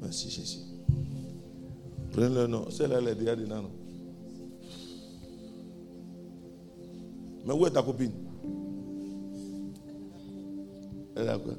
[0.00, 0.58] Merci Jésus.
[2.10, 2.68] Prenez le nom.
[2.70, 3.70] Celle-là, elle est déjà dedans.
[7.46, 8.10] Mais où est ta copine?
[11.14, 11.54] Elle est là quoi?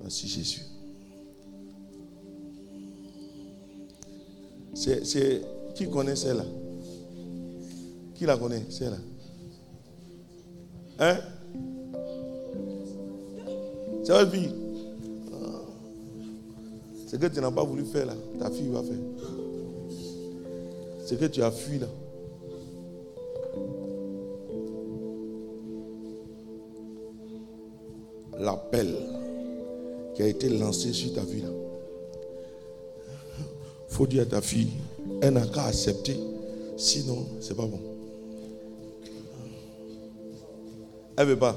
[0.00, 0.62] Merci Jésus.
[4.74, 5.42] C'est
[5.74, 6.44] qui connaît celle-là?
[8.14, 8.98] Qui la connaît celle-là?
[11.04, 11.16] Hein?
[14.04, 14.54] C'est votre fille.
[15.32, 15.62] Ah.
[17.08, 18.14] C'est que tu n'as pas voulu faire là.
[18.38, 18.94] Ta fille va faire.
[21.04, 21.88] C'est que tu as fui là.
[28.38, 28.94] L'appel
[30.14, 31.48] qui a été lancé sur ta vie là.
[33.88, 34.70] faut dire à ta fille,
[35.20, 36.16] elle n'a qu'à accepter.
[36.76, 37.91] Sinon, c'est pas bon.
[41.16, 41.56] Elle veut pas.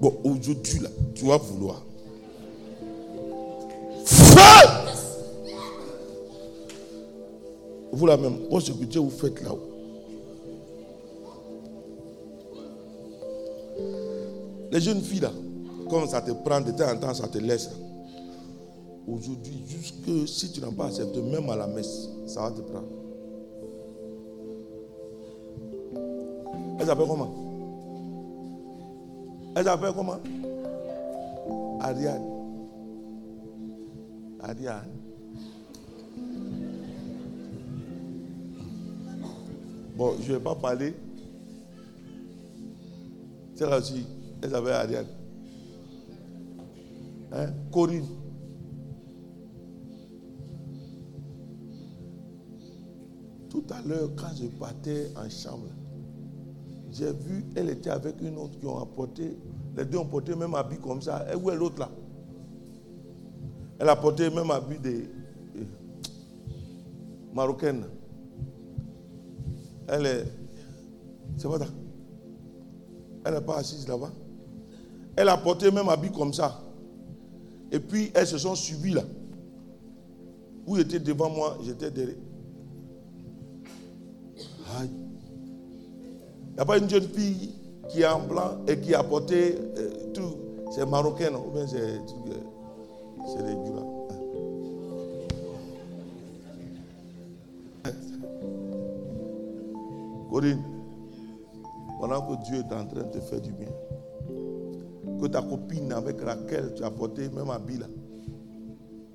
[0.00, 1.82] Bon, aujourd'hui, là, tu vas vouloir.
[7.92, 9.70] Vous la même, ce que Dieu vous faites là-haut.
[14.70, 15.32] Les jeunes filles là,
[15.88, 17.70] quand ça te prend de temps en temps, ça te laisse.
[19.06, 22.88] Aujourd'hui, jusque si tu n'as pas accepté, même à la messe, ça va te prendre.
[26.78, 27.34] Elle s'appelle comment?
[29.54, 30.18] Elle s'appelle comment?
[31.80, 32.22] Ariane.
[34.40, 34.90] Ariane.
[39.96, 40.94] Bon, je ne vais pas parler.
[43.54, 44.04] C'est là aussi,
[44.42, 45.06] elle s'appelle Ariane.
[47.32, 47.46] Hein?
[47.72, 48.15] Corinne.
[53.86, 55.68] L'heure, quand je partais en chambre,
[56.90, 59.36] j'ai vu, elle était avec une autre qui ont apporté,
[59.76, 61.26] les deux ont porté même habit comme ça.
[61.32, 61.90] Et où est l'autre là?
[63.78, 65.08] Elle a porté même habit des
[67.34, 67.84] marocaines.
[69.88, 70.24] Elle est.
[71.36, 71.66] C'est pas ça.
[73.24, 74.10] Elle n'est pas assise là-bas.
[75.16, 76.62] Elle a porté même habit comme ça.
[77.70, 79.02] Et puis elles se sont suivies là.
[80.66, 82.16] Où était devant moi, j'étais derrière.
[86.56, 87.52] N'y a pas une jeune fille
[87.88, 90.36] qui est en blanc et qui a porté euh, tout.
[90.74, 91.98] C'est marocain, ou bien c'est euh,
[93.26, 93.82] c'est les là.
[100.30, 100.62] Corinne,
[102.00, 103.68] pendant que Dieu est en train de te faire du bien,
[105.20, 107.86] que ta copine avec laquelle tu as porté même habit là,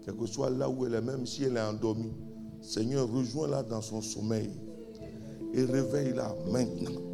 [0.04, 2.14] quel que soit là où elle est, même si elle est endormie,
[2.62, 4.50] Seigneur, rejoins-la dans son sommeil
[5.54, 7.11] et réveille-la maintenant.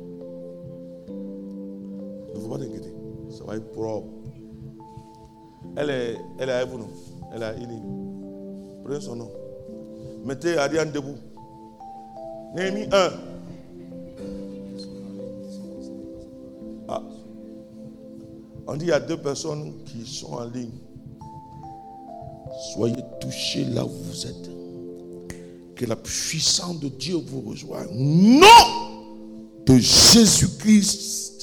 [3.47, 4.07] Pas propre.
[5.75, 6.89] Elle est, elle est à vous, non
[7.33, 7.53] Elle est à
[8.83, 9.31] Prenez son nom.
[10.25, 11.17] Mettez Ariane debout.
[12.55, 13.09] Néhémie 1.
[16.89, 17.03] Ah.
[18.67, 20.71] On dit qu'il y a deux personnes qui sont en ligne.
[22.73, 24.49] Soyez touchés là où vous êtes.
[25.75, 27.87] Que la puissance de Dieu vous rejoigne.
[27.93, 28.47] Non
[29.65, 31.36] de Jésus-Christ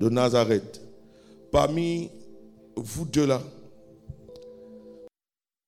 [0.00, 0.80] de Nazareth.
[1.52, 2.10] Parmi
[2.76, 3.40] vous deux là,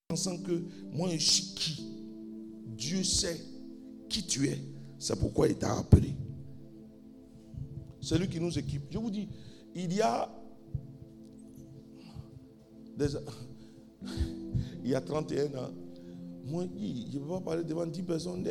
[0.08, 1.86] pensant que moi je suis qui
[2.66, 3.40] Dieu sait
[4.08, 4.58] qui tu es.
[4.98, 6.14] C'est pourquoi il t'a appelé.
[8.00, 8.82] C'est lui qui nous équipe.
[8.90, 9.28] Je vous dis,
[9.74, 10.28] il y a
[14.84, 15.70] il y a 31 ans,
[16.44, 18.46] moi, je ne peux pas parler devant 10 personnes.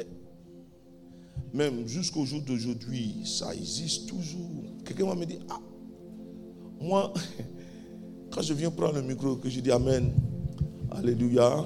[1.54, 4.64] Même jusqu'au jour d'aujourd'hui, ça existe toujours.
[4.86, 5.60] Quelqu'un va me dire, ah,
[6.82, 7.14] moi,
[8.32, 10.12] quand je viens prendre le micro, que je dis Amen,
[10.92, 11.64] Alléluia,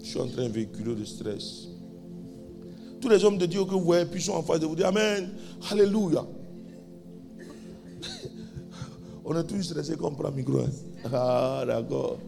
[0.00, 1.68] je suis en train de véhiculer le stress.
[3.00, 4.88] Tous les hommes de Dieu que vous voyez, puis sont en face de vous dire
[4.88, 5.30] Amen,
[5.70, 6.26] Alléluia.
[9.24, 10.58] on est tous stressés quand on prend le micro.
[10.58, 10.70] Hein.
[11.12, 12.18] Ah, d'accord.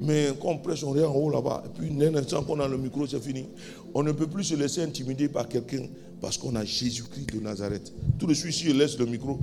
[0.00, 1.64] Mais quand on prêche, on est en haut là-bas.
[1.66, 3.46] Et puis, un instant qu'on a le micro, c'est fini.
[3.94, 5.86] On ne peut plus se laisser intimider par quelqu'un
[6.20, 7.92] parce qu'on a Jésus-Christ de Nazareth.
[8.18, 9.38] Tout de suite, si je laisse le micro,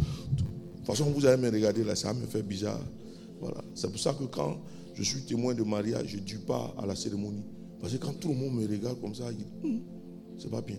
[0.82, 2.82] de toute façon, vous allez me regarder là, ça me fait bizarre.
[3.40, 3.64] Voilà.
[3.76, 4.58] C'est pour ça que quand
[4.95, 7.45] je suis témoin de mariage, je ne dis pas à la cérémonie.
[7.80, 9.82] Parce que quand tout le monde me regarde comme ça, il dit, hum,
[10.40, 10.78] c'est pas bien.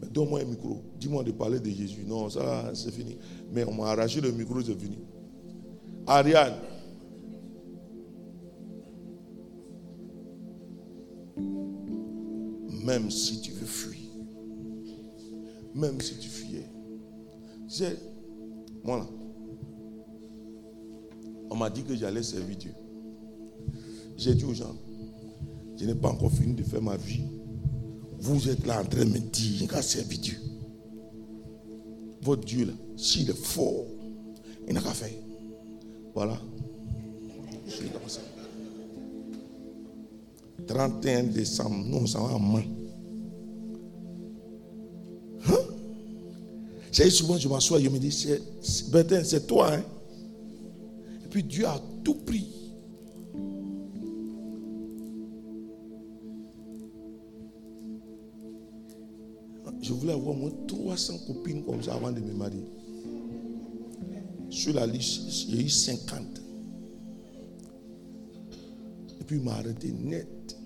[0.00, 0.80] Mais donne-moi un micro.
[1.00, 2.04] Dis-moi de parler de Jésus.
[2.06, 3.16] Non, ça, c'est fini.
[3.52, 4.98] Mais on m'a arraché le micro, c'est fini.
[6.06, 6.54] Ariane.
[12.84, 13.98] Même si tu veux fuir,
[15.74, 16.66] même si tu fuyais,
[17.68, 17.96] c'est
[18.82, 19.06] moi là,
[21.50, 22.72] on m'a dit que j'allais servir Dieu.
[24.16, 24.74] J'ai dit aux gens,
[25.76, 27.24] je n'ai pas encore fini de faire ma vie
[28.18, 30.36] Vous êtes là en train de me dire, qu'à servir Dieu.
[32.22, 33.86] Votre Dieu, là, s'il est fort,
[34.68, 35.10] il n'a qu'à faire.
[36.14, 36.38] Voilà.
[37.66, 38.20] Je suis dans ça.
[40.66, 42.62] 31 décembre, nous, on s'en va en main.
[45.48, 47.10] Hein?
[47.10, 49.74] souvent, je m'assois, je me dis, c'est toi.
[49.74, 49.82] Hein?
[51.30, 52.60] Puis Dieu a tout pris.
[59.82, 62.64] Je voulais avoir moins 300 copines comme ça avant de me marier.
[64.50, 66.20] Sur la liste, a eu 50.
[69.20, 70.56] Et puis il m'a arrêté net.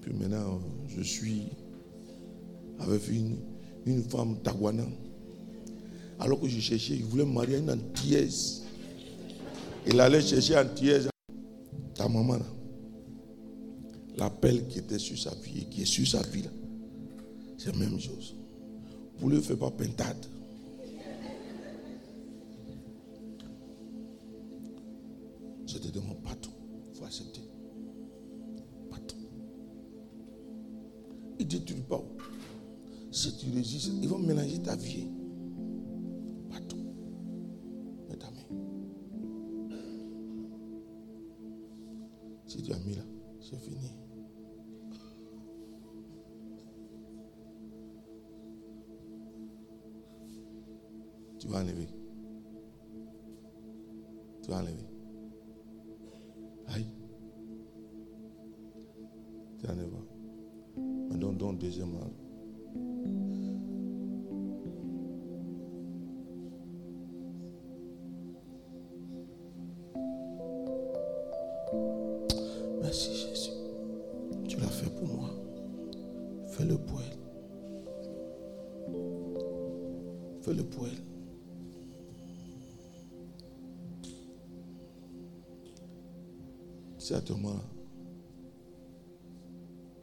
[0.00, 1.42] Puis maintenant, je suis
[2.78, 3.36] avec une,
[3.84, 4.84] une femme taguana.
[6.18, 8.59] Alors que je cherchais, il voulait me marier une antillaise.
[9.86, 11.08] Il allait chercher antillaise.
[11.94, 12.38] Ta maman,
[14.16, 16.44] l'appel qui était sur sa vie et qui est sur sa vie,
[17.58, 18.34] c'est la même chose.
[19.18, 20.26] Vous ne le faites pas pentade.
[25.66, 26.52] C'était de mon patron.
[26.92, 27.40] Il faut accepter.
[31.40, 32.02] Il dit, tu ne pas.
[33.10, 35.06] Si tu résistes, ils vont mélanger ta vie.
[43.50, 43.90] C'est fini.
[51.38, 51.88] Tu vas enlever.
[54.42, 54.89] Tu vas enlever.
[87.12, 87.36] À toi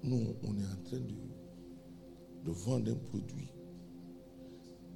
[0.03, 3.49] nous, on est en train de, vendre un produit.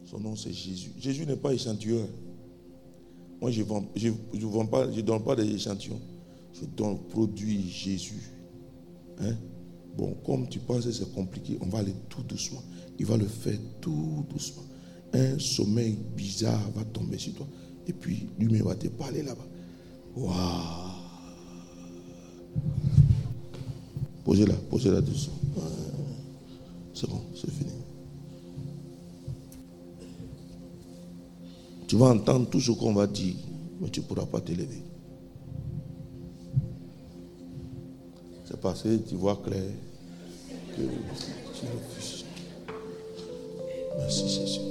[0.05, 0.93] Son nom, c'est Jésus.
[0.97, 2.07] Jésus n'est pas échantillon.
[3.41, 5.99] Moi, je ne vends, je, vends je donne pas des échantillons.
[6.53, 8.31] Je donne produit Jésus.
[9.19, 9.35] Hein?
[9.97, 12.63] Bon, comme tu penses que c'est compliqué, on va aller tout doucement.
[12.99, 14.63] Il va le faire tout doucement.
[15.13, 17.47] Un sommeil bizarre va tomber sur toi.
[17.87, 19.47] Et puis, lui-même va te parler là-bas.
[20.15, 20.80] Waouh!
[24.31, 25.29] Posez-la, posez-la dessous.
[26.93, 27.71] C'est bon, c'est fini.
[31.85, 33.35] Tu vas entendre tout ce qu'on va dire,
[33.81, 34.83] mais tu ne pourras pas t'élever.
[38.45, 39.69] C'est parce que tu vois clair
[40.77, 42.23] que tu refuses.
[43.97, 44.61] Merci Jésus.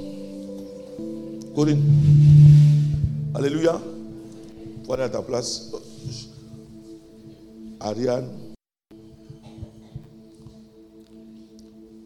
[1.55, 1.83] Corinne.
[3.35, 3.79] Alléluia.
[4.87, 5.71] Voilà à ta place.
[7.79, 8.50] Ariane.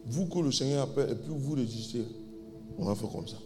[0.05, 2.03] Vous que le Seigneur appelle et puis vous résistez.
[2.77, 3.37] On va faire comme ça.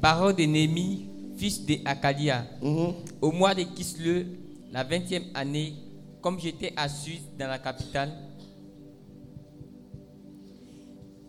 [0.00, 1.06] Parole de Némi,
[1.36, 2.46] fils de Akalia.
[2.62, 2.94] Mhm.
[3.20, 4.26] Au mois de Kisle,
[4.72, 5.74] la 20e année,
[6.20, 8.12] comme j'étais à Suisse, dans la capitale,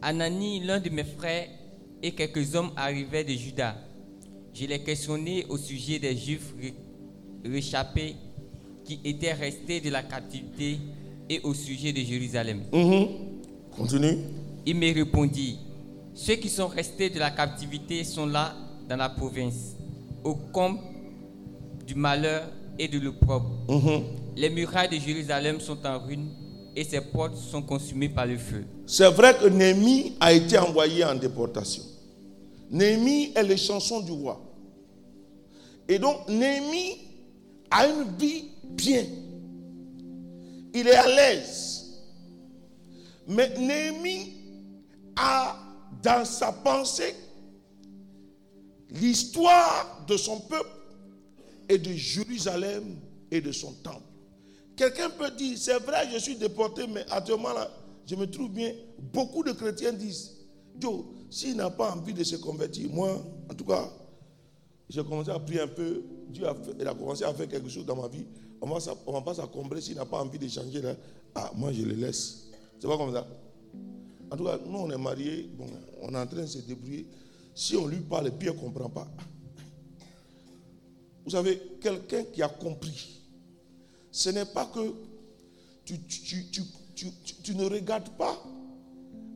[0.02, 1.48] Anani, l'un de mes frères,
[2.04, 3.76] et quelques hommes arrivaient de Juda.
[4.54, 6.54] Je les questionnais au sujet des Juifs
[7.44, 8.16] réchappés
[8.84, 10.80] qui étaient restés de la captivité
[11.30, 12.64] et au sujet de Jérusalem.
[12.72, 13.08] Mhm.
[13.76, 14.18] Continue.
[14.66, 15.58] Il me répondit,
[16.14, 18.56] ceux qui sont restés de la captivité sont là
[18.90, 19.76] dans la province,
[20.24, 20.80] au comble
[21.86, 22.48] du malheur
[22.80, 23.50] et de l'opprobre.
[23.70, 24.04] Mhm.
[24.36, 26.30] Les murailles de Jérusalem sont en ruine
[26.76, 28.64] et ses portes sont consumées par le feu.
[28.86, 31.84] C'est vrai que Néhémie a été envoyé en déportation.
[32.70, 34.40] Néhémie est les chansons du roi.
[35.90, 36.98] Et donc Néhémie
[37.72, 39.04] a une vie bien.
[40.74, 41.86] Il est à l'aise.
[43.28, 44.34] Mais Néhémie
[45.16, 45.58] a
[46.02, 47.16] dans sa pensée
[48.90, 50.70] l'histoire de son peuple
[51.68, 52.96] et de Jérusalem
[53.30, 54.02] et de son temple.
[54.76, 57.70] Quelqu'un peut dire, c'est vrai, je suis déporté, mais actuellement là,
[58.06, 58.74] je me trouve bien.
[59.12, 60.38] Beaucoup de chrétiens disent,
[60.80, 63.90] Joe, s'il n'a pas envie de se convertir, moi, en tout cas,
[64.88, 66.04] j'ai commencé à prier un peu.
[66.30, 68.26] Dieu a, a commencé à faire quelque chose dans ma vie
[68.62, 70.82] on va, va pas s'accombrer s'il n'a pas envie de changer.
[70.82, 70.96] Là.
[71.36, 72.48] Ah, moi je le laisse.
[72.80, 73.28] C'est pas comme ça.
[74.32, 75.68] En tout cas, nous on est mariés, bon,
[76.02, 77.08] on est en train de se débrouiller.
[77.56, 79.08] Si on lui parle puis elle ne comprend pas.
[81.24, 83.22] Vous savez, quelqu'un qui a compris,
[84.12, 84.94] ce n'est pas que
[85.84, 86.00] tu,
[87.44, 88.42] tu, ne regardes pas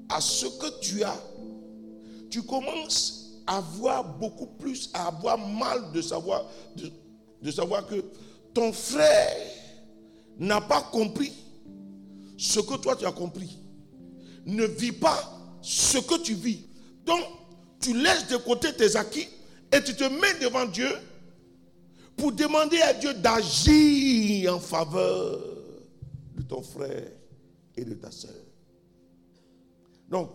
[0.10, 1.22] à ce que tu as.
[2.30, 6.45] Tu commences à voir beaucoup plus, à avoir mal de savoir,
[7.41, 8.03] de savoir que
[8.53, 9.38] ton frère
[10.38, 11.34] n'a pas compris
[12.38, 13.60] ce que toi tu as compris.
[14.45, 15.18] Ne vis pas
[15.61, 16.65] ce que tu vis.
[17.06, 17.22] Donc,
[17.80, 19.28] tu laisses de côté tes acquis
[19.72, 20.90] et tu te mets devant Dieu
[22.18, 25.40] pour demander à Dieu d'agir en faveur
[26.36, 27.11] de ton frère
[27.76, 28.32] et de ta soeur.
[30.10, 30.30] Donc,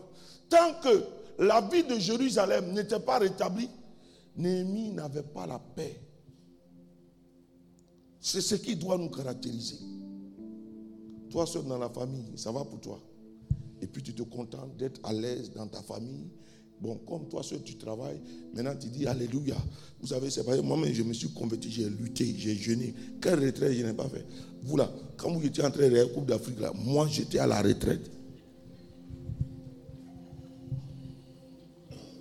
[0.49, 1.05] tant que
[1.39, 3.69] la vie de Jérusalem n'était pas rétablie,
[4.37, 6.01] Néhémie n'avait pas la paix.
[8.29, 9.77] C'est ce qui doit nous caractériser.
[11.31, 13.01] Toi seul dans la famille, ça va pour toi.
[13.81, 16.27] Et puis tu te contentes d'être à l'aise dans ta famille.
[16.81, 18.21] Bon, comme toi seul tu travailles,
[18.53, 19.55] maintenant tu dis Alléluia.
[20.01, 22.93] Vous savez, c'est pas moi-même, je me suis converti, j'ai lutté, j'ai jeûné.
[23.21, 24.27] Quelle retraite je n'ai pas fait?
[24.65, 27.47] Vous là, quand vous étiez en train de la Coupe d'Afrique, là, moi j'étais à
[27.47, 28.11] la retraite.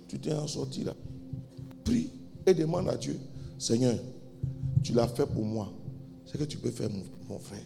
[0.06, 0.94] Tu t'es en sorti là.
[1.82, 2.10] Prie
[2.46, 3.18] et demande à Dieu
[3.58, 3.98] Seigneur,
[4.84, 5.72] tu l'as fait pour moi
[6.36, 6.88] que tu peux faire,
[7.28, 7.64] mon, frère.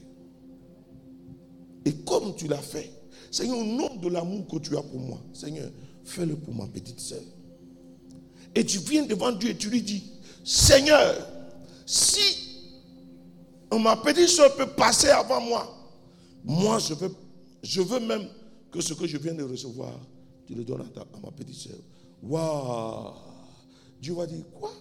[1.84, 2.90] Et comme tu l'as fait,
[3.30, 5.70] Seigneur, au nom de l'amour que tu as pour moi, Seigneur,
[6.04, 7.22] fais-le pour ma petite sœur.
[8.54, 10.02] Et tu viens devant Dieu et tu lui dis,
[10.44, 11.14] Seigneur,
[11.86, 12.20] si
[13.72, 15.76] ma petite soeur peut passer avant moi,
[16.44, 17.14] moi je veux,
[17.62, 18.26] je veux même
[18.70, 19.94] que ce que je viens de recevoir,
[20.46, 21.78] tu le donnes à, à ma petite soeur.
[22.22, 23.14] Waouh!
[24.00, 24.72] Dieu va dire, quoi?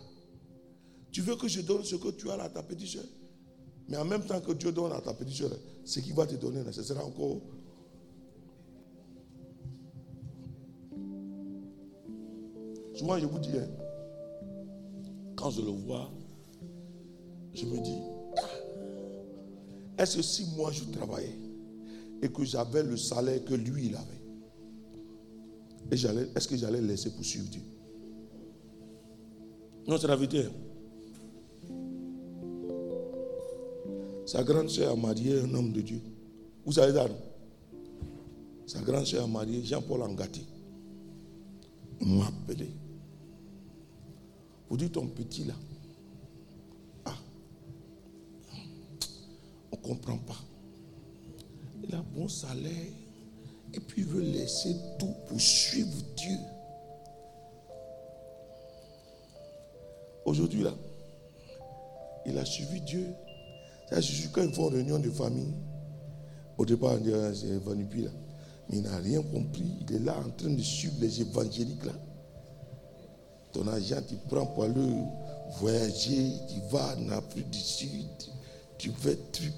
[1.12, 3.06] Tu veux que je donne ce que tu as à ta petite soeur?
[3.90, 5.44] Mais en même temps que Dieu donne à ta petite
[5.84, 7.38] ce qu'il va te donner, ce sera encore.
[12.94, 13.68] Souvent, je vous dis, hein,
[15.36, 16.12] quand je le vois,
[17.56, 17.98] je me dis,
[18.38, 18.42] ah,
[20.04, 21.40] est-ce que si moi je travaillais
[22.22, 24.20] et que j'avais le salaire que lui il avait,
[26.36, 27.64] est-ce que j'allais laisser poursuivre Dieu?
[29.88, 30.46] Non, c'est la vérité.
[34.30, 36.00] Sa grande soeur a marié un homme de Dieu.
[36.64, 37.08] Vous savez ça
[38.68, 40.46] Sa grande soeur a marié Jean-Paul Angati.
[42.00, 42.70] Il m'a appelé.
[44.70, 45.56] Vous dites ton petit là.
[47.06, 47.16] Ah.
[49.72, 50.38] On ne comprend pas.
[51.88, 52.94] Il a bon salaire.
[53.74, 56.38] Et puis il veut laisser tout pour suivre Dieu.
[60.24, 60.76] Aujourd'hui là,
[62.28, 63.08] il a suivi Dieu
[63.90, 65.54] quand ils font une réunion de famille,
[66.58, 68.12] au départ, on dit c'est Vanupi là.
[68.70, 69.66] Mais il n'a rien compris.
[69.82, 71.94] Il est là en train de suivre les évangéliques là.
[73.52, 75.04] Ton agent, tu prends pour aller
[75.60, 78.06] voyager, tu vas en Afrique du Sud,
[78.78, 79.54] tu fais truc.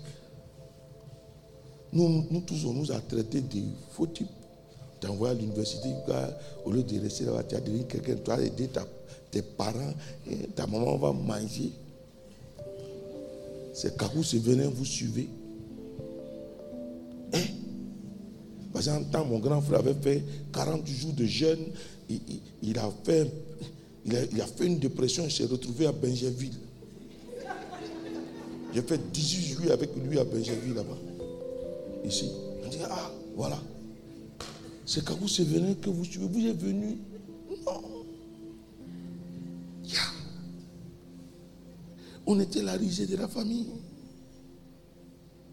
[1.91, 4.29] Nous, nous tous, on nous a traités de faux types.
[5.01, 5.89] Tu envoies à l'université,
[6.63, 8.69] au lieu de rester là-bas, tu as devenu quelqu'un, tu as aidé
[9.29, 9.93] tes parents,
[10.55, 11.73] ta maman va manger.
[13.73, 15.29] C'est Kakou venin, vous suivez.
[17.33, 17.39] Hein?
[18.73, 20.23] Parce qu'en temps, mon grand frère avait fait
[20.53, 21.67] 40 jours de jeûne.
[22.61, 23.31] Il, a, fait,
[24.05, 25.23] il, a, fait une dépression.
[25.25, 26.57] Il s'est retrouvé à Benjerville.
[28.73, 30.97] J'ai fait 18 juillet avec lui à Benjerville là-bas.
[32.05, 32.31] Ici.
[32.65, 33.59] On dit, ah, voilà.
[34.85, 36.27] C'est Kakou venin que vous suivez.
[36.27, 36.97] Vous êtes venu.
[42.31, 43.67] On était la risée de la famille.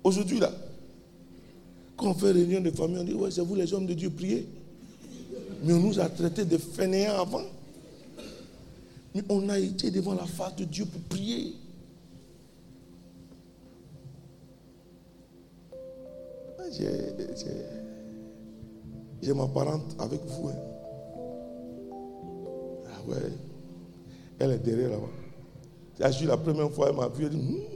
[0.05, 0.53] Aujourd'hui, là,
[1.97, 4.11] quand on fait réunion de famille, on dit, ouais, c'est vous les hommes de Dieu,
[4.11, 4.47] priez.
[5.65, 7.43] Mais on nous a traités de fainéants avant.
[9.13, 11.57] Mais on a été devant la face de Dieu pour prier.
[19.21, 20.49] J'ai ma parente avec vous.
[20.49, 20.55] Hein.
[22.87, 23.33] Ah ouais.
[24.39, 25.18] Elle est derrière là-bas.
[25.99, 27.69] J'ai la première fois, elle m'a vu, elle dit, hmm,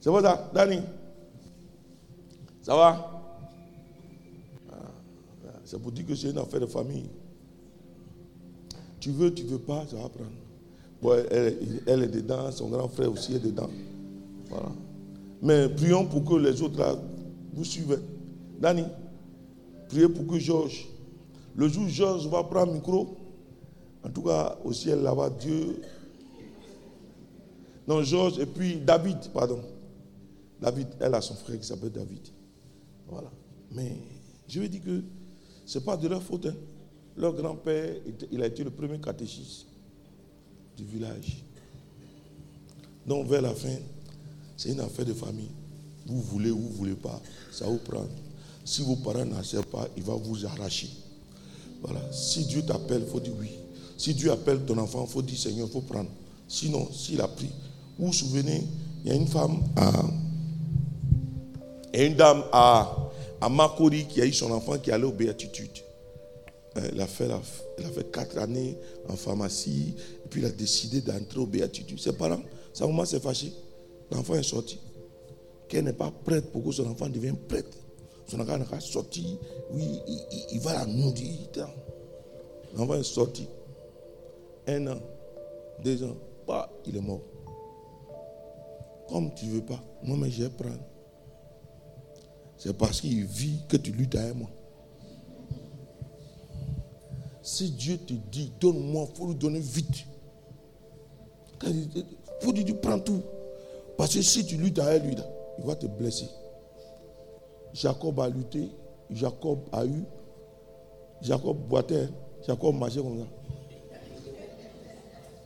[0.00, 0.80] c'est bon ça, Dani?
[2.62, 3.22] Ça va?
[4.72, 4.76] Ah,
[5.64, 7.10] C'est pour dire que c'est une affaire de famille.
[9.00, 10.30] Tu veux, tu veux pas, ça va prendre.
[11.02, 13.70] Bon, elle, est dedans, son grand frère aussi est dedans.
[14.48, 14.70] Voilà.
[15.42, 16.96] Mais prions pour que les autres là,
[17.52, 18.00] vous suivent.
[18.58, 18.84] Dani,
[19.88, 20.88] priez pour que Georges,
[21.54, 23.16] le jour où Georges va prendre le micro,
[24.02, 25.80] en tout cas au ciel là-bas, Dieu
[27.88, 29.60] non, Georges et puis David, pardon.
[30.60, 32.20] David, elle a son frère qui s'appelle David.
[33.08, 33.30] Voilà.
[33.72, 33.96] Mais
[34.46, 35.02] je veux dire que
[35.64, 36.46] ce n'est pas de leur faute.
[36.46, 36.54] Hein.
[37.16, 37.96] Leur grand-père,
[38.30, 39.66] il a été le premier catéchiste
[40.76, 41.42] du village.
[43.06, 43.76] Donc vers la fin,
[44.54, 45.50] c'est une affaire de famille.
[46.06, 47.20] Vous voulez ou vous ne voulez pas,
[47.50, 48.06] ça vous prend.
[48.66, 50.90] Si vos parents n'acceptent pas, il va vous arracher.
[51.82, 52.02] Voilà.
[52.12, 53.50] Si Dieu t'appelle, il faut dire oui.
[53.96, 56.10] Si Dieu appelle ton enfant, il faut dire Seigneur, il faut prendre.
[56.46, 57.50] Sinon, s'il a pris.
[57.98, 58.62] Vous vous souvenez,
[59.04, 59.90] il y a une femme à.
[61.94, 62.96] une dame à,
[63.40, 65.84] à Makori qui a eu son enfant qui allait aux béatitudes.
[66.74, 67.28] Elle a, fait,
[67.78, 68.76] elle quatre années
[69.08, 69.94] en pharmacie,
[70.24, 71.98] et puis elle a décidé d'entrer aux béatitudes.
[71.98, 72.40] Ses parents,
[72.72, 73.52] sa maman s'est fâchée.
[74.12, 74.78] L'enfant est sorti.
[75.68, 77.76] Qu'elle n'est pas prête pour que son enfant devienne prêtre.
[78.26, 79.38] Son enfant est sorti.
[79.72, 79.98] Oui,
[80.52, 81.48] il, va la nourrir.
[82.76, 83.48] L'enfant est sorti.
[84.66, 84.98] Un an,
[85.82, 86.16] deux ans,
[86.46, 87.22] pas, il est mort.
[89.08, 90.78] Comme tu ne veux pas, moi, mais je vais prendre.
[92.58, 94.50] C'est parce qu'il vit que tu luttes avec moi.
[97.42, 100.04] Si Dieu te dit, donne-moi, il faut lui donner vite.
[101.64, 102.04] Il
[102.42, 103.22] faut lui dire, prends tout.
[103.96, 105.16] Parce que si tu luttes avec lui,
[105.58, 106.28] il va te blesser.
[107.72, 108.70] Jacob a lutté,
[109.10, 110.04] Jacob a eu,
[111.22, 112.08] Jacob boitait,
[112.46, 113.26] Jacob marchait comme ça.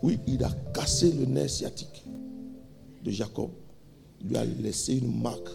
[0.02, 2.01] Oui, il a cassé le nerf sciatique
[3.02, 3.50] de Jacob.
[4.24, 5.48] Lui a laissé une marque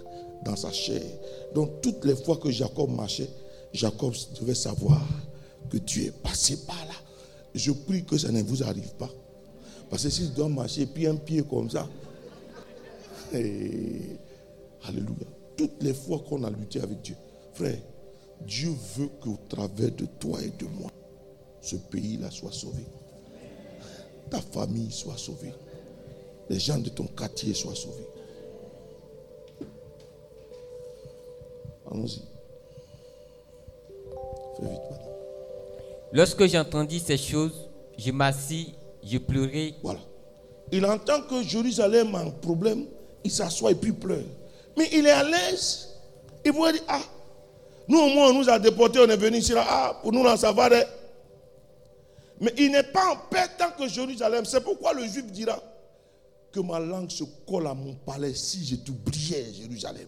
[0.44, 1.02] dans sa chair.
[1.56, 3.30] Donc toutes les fois que Jacob marchait,
[3.74, 5.02] Jacob devait savoir
[5.70, 6.94] que tu es passé par là.
[7.54, 9.10] Je prie que ça ne vous arrive pas.
[9.90, 11.88] Parce que si tu dois marcher, puis un pied comme ça,
[14.84, 15.28] Alléluia.
[15.58, 17.16] Toutes les fois qu'on a lutté avec Dieu,
[17.54, 17.80] frère,
[18.46, 20.92] Dieu veut qu'au travers de toi et de moi,
[21.62, 22.84] ce pays-là soit sauvé.
[24.30, 25.54] Ta famille soit sauvée.
[26.50, 28.08] Les gens de ton quartier soient sauvés.
[31.92, 32.22] Allons-y.
[34.58, 35.08] Fais vite, madame.
[36.14, 39.74] Lorsque j'entendis ces choses, je m'assis, je pleurais.
[39.84, 40.00] Voilà.
[40.72, 42.86] Il entend que Jérusalem a un problème,
[43.24, 44.24] il s'assoit et puis pleure.
[44.78, 45.90] Mais il est à l'aise.
[46.46, 47.02] Il pourrait dire, ah,
[47.88, 50.24] nous au moins on nous a déportés, on est venu ici, là, ah, pour nous
[50.24, 50.70] là, ça va.
[52.40, 54.46] Mais il n'est pas en paix tant que Jérusalem.
[54.46, 55.60] C'est pourquoi le juif dira
[56.52, 60.08] que ma langue se colle à mon palais si je t'oubliais, Jérusalem.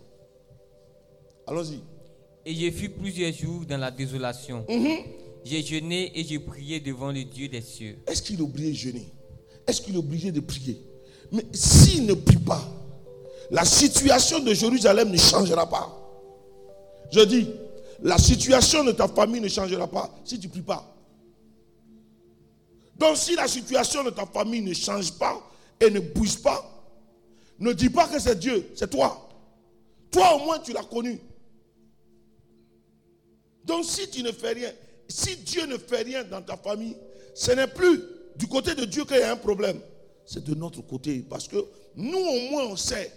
[1.47, 1.79] Allons-y.
[2.45, 4.65] Et j'ai fus plusieurs jours dans la désolation.
[4.69, 5.03] Mhm.
[5.43, 7.97] J'ai jeûné et j'ai prié devant le Dieu des cieux.
[8.07, 9.13] Est-ce qu'il est obligé de jeûner?
[9.67, 10.81] Est-ce qu'il est obligé de prier?
[11.31, 12.61] Mais s'il ne prie pas,
[13.51, 15.95] la situation de Jérusalem ne changera pas.
[17.11, 17.47] Je dis,
[18.01, 20.95] la situation de ta famille ne changera pas si tu ne pries pas.
[22.97, 25.41] Donc si la situation de ta famille ne change pas
[25.79, 26.65] et ne bouge pas,
[27.59, 29.29] ne dis pas que c'est Dieu, c'est toi.
[30.11, 31.19] Toi au moins tu l'as connu.
[33.65, 34.71] Donc si tu ne fais rien,
[35.07, 36.95] si Dieu ne fait rien dans ta famille,
[37.35, 38.01] ce n'est plus
[38.35, 39.79] du côté de Dieu qu'il y a un problème.
[40.25, 41.25] C'est de notre côté.
[41.27, 41.57] Parce que
[41.95, 43.11] nous au moins on sait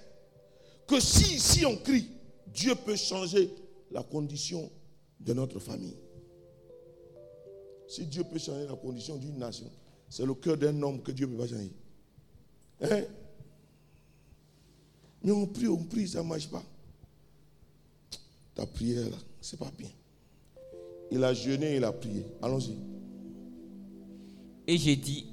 [0.87, 2.09] que si, si on crie,
[2.47, 3.51] Dieu peut changer
[3.91, 4.71] la condition
[5.21, 5.97] de notre famille.
[7.89, 9.71] Si Dieu peut changer la condition d'une nation,
[10.09, 11.71] c'est le cœur d'un homme que Dieu peut pas changer.
[12.83, 13.03] Hein?
[15.25, 16.63] Mais on prie, on prie, ça ne marche pas.
[18.55, 19.89] Ta prière, là, c'est pas bien.
[21.11, 22.25] Il a jeûné, il a prié.
[22.43, 22.77] Allons-y.
[24.67, 25.27] Et j'ai dit,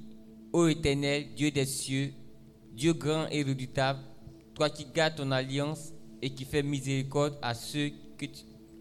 [0.52, 2.12] ô éternel, Dieu des cieux,
[2.72, 4.00] Dieu grand et redoutable,
[4.54, 8.26] toi qui gardes ton alliance et qui fais miséricorde à ceux, que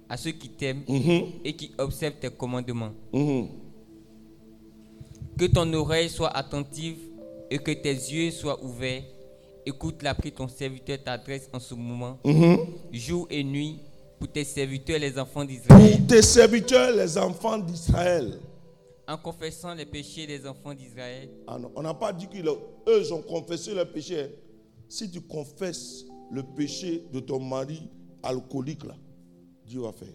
[0.09, 1.25] à ceux qui t'aiment mhm.
[1.43, 2.93] et qui observent tes commandements.
[3.13, 3.47] Mhm.
[5.37, 6.97] Que ton oreille soit attentive
[7.49, 9.03] et que tes yeux soient ouverts.
[9.65, 12.57] Écoute la prière ton serviteur t'adresse en ce moment, mhm.
[12.91, 13.80] jour et nuit,
[14.17, 15.97] pour tes serviteurs, les enfants d'Israël.
[15.97, 18.39] Pour tes serviteurs, les enfants d'Israël.
[19.07, 21.30] En confessant les péchés des enfants d'Israël.
[21.47, 24.30] Ah on n'a pas dit qu'eux ont confessé leurs péchés.
[24.88, 27.81] Si tu confesses le péché de ton mari
[28.21, 28.95] alcoolique, là,
[29.65, 30.07] Dieu va faire.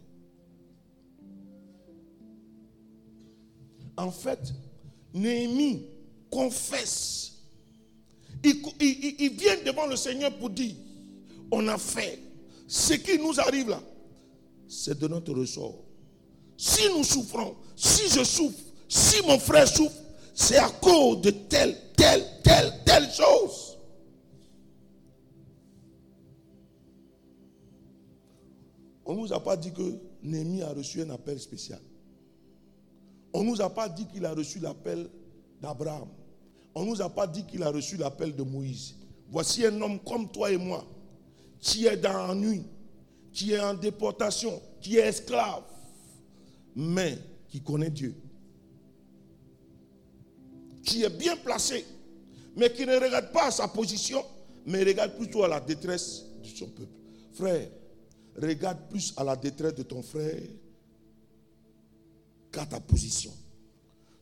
[3.96, 4.52] En fait,
[5.12, 5.86] Néhémie
[6.34, 7.32] confesse.
[8.42, 10.74] Il, il, vient devant le Seigneur pour dire,
[11.50, 12.18] on a fait
[12.66, 13.80] ce qui nous arrive là
[14.74, 15.78] c'est de notre ressort.
[16.56, 18.58] Si nous souffrons, si je souffre,
[18.88, 19.96] si mon frère souffre,
[20.34, 23.78] c'est à cause de telle, telle, telle, telle chose.
[29.06, 31.80] On ne nous a pas dit que Némi a reçu un appel spécial.
[33.32, 35.08] On ne nous a pas dit qu'il a reçu l'appel
[35.60, 36.08] d'Abraham.
[36.74, 38.94] On ne nous a pas dit qu'il a reçu l'appel de Moïse.
[39.30, 40.84] Voici un homme comme toi et moi,
[41.60, 42.62] qui est dans l'ennui,
[43.32, 45.62] qui est en déportation, qui est esclave,
[46.74, 47.18] mais
[47.48, 48.14] qui connaît Dieu,
[50.84, 51.84] qui est bien placé,
[52.56, 54.24] mais qui ne regarde pas sa position,
[54.66, 56.92] mais regarde plutôt à la détresse de son peuple.
[57.32, 57.68] Frère,
[58.40, 60.42] regarde plus à la détresse de ton frère
[62.52, 63.32] qu'à ta position.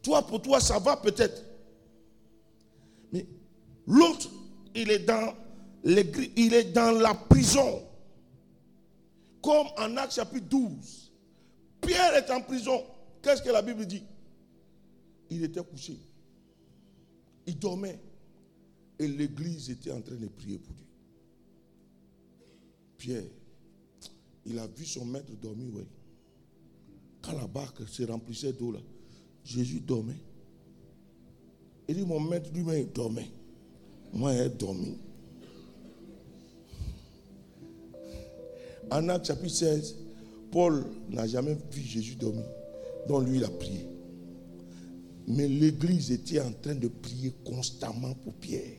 [0.03, 1.52] Toi, pour toi, ça va peut-être.
[3.13, 3.27] Mais
[3.87, 4.31] l'autre,
[4.75, 5.35] il est dans
[5.85, 7.83] il est dans la prison.
[9.43, 11.13] Comme en Acte chapitre 12.
[11.81, 12.85] Pierre est en prison.
[13.21, 14.05] Qu'est-ce que la Bible dit?
[15.31, 15.99] Il était couché.
[17.47, 17.99] Il dormait.
[18.99, 20.87] Et l'église était en train de prier pour lui.
[22.99, 23.25] Pierre,
[24.47, 25.73] il a vu son maître dormir.
[27.21, 28.81] Quand la barque se remplissait d'eau, là,
[29.45, 30.21] Jésus dormait.
[31.89, 33.31] Il dit, mon maître lui-même dormait.
[34.13, 34.97] Moi, il dormi.
[38.91, 39.97] En Acte chapitre 16,
[40.51, 42.45] Paul n'a jamais vu Jésus dormir.
[43.09, 43.87] Donc lui, il a prié.
[45.27, 48.77] Mais l'église était en train de prier constamment pour Pierre.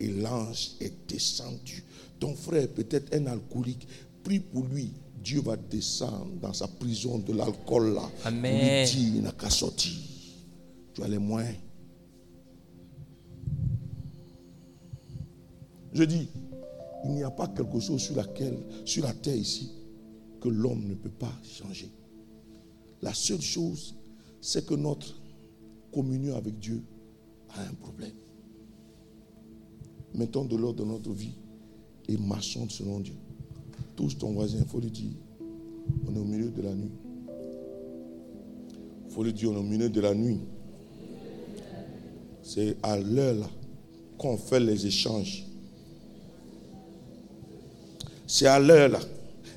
[0.00, 1.84] Et l'ange est descendu.
[2.18, 3.86] Ton frère peut-être un alcoolique.
[4.22, 4.92] Prie pour lui.
[5.22, 8.10] Dieu va descendre dans sa prison de l'alcool là.
[8.24, 8.86] Amen.
[8.96, 9.92] il n'a qu'à sortir.
[10.94, 11.56] Tu as les moyens.
[15.94, 16.28] Je dis,
[17.04, 19.70] il n'y a pas quelque chose sur laquelle, sur la terre ici,
[20.40, 21.88] que l'homme ne peut pas changer.
[23.00, 23.94] La seule chose,
[24.40, 25.14] c'est que notre
[25.92, 26.82] communion avec Dieu
[27.50, 28.12] a un problème.
[30.14, 31.34] Mettons de l'ordre dans notre vie
[32.08, 33.14] et marchons selon Dieu.
[33.94, 35.12] Touche ton voisin, il faut lui dire,
[36.08, 36.90] on est au milieu de la nuit.
[39.06, 40.40] Il faut lui dire, on est au milieu de la nuit.
[42.42, 43.50] C'est à l'heure là
[44.18, 45.46] qu'on fait les échanges.
[48.26, 49.00] C'est à l'heure là.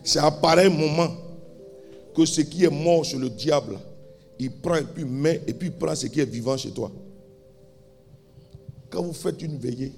[0.04, 1.14] C'est à pareil moment
[2.16, 3.78] que ce qui est mort sur le diable,
[4.40, 6.92] il prend et puis met et puis prend ce qui est vivant chez toi.
[8.90, 9.94] Quand vous faites une veillée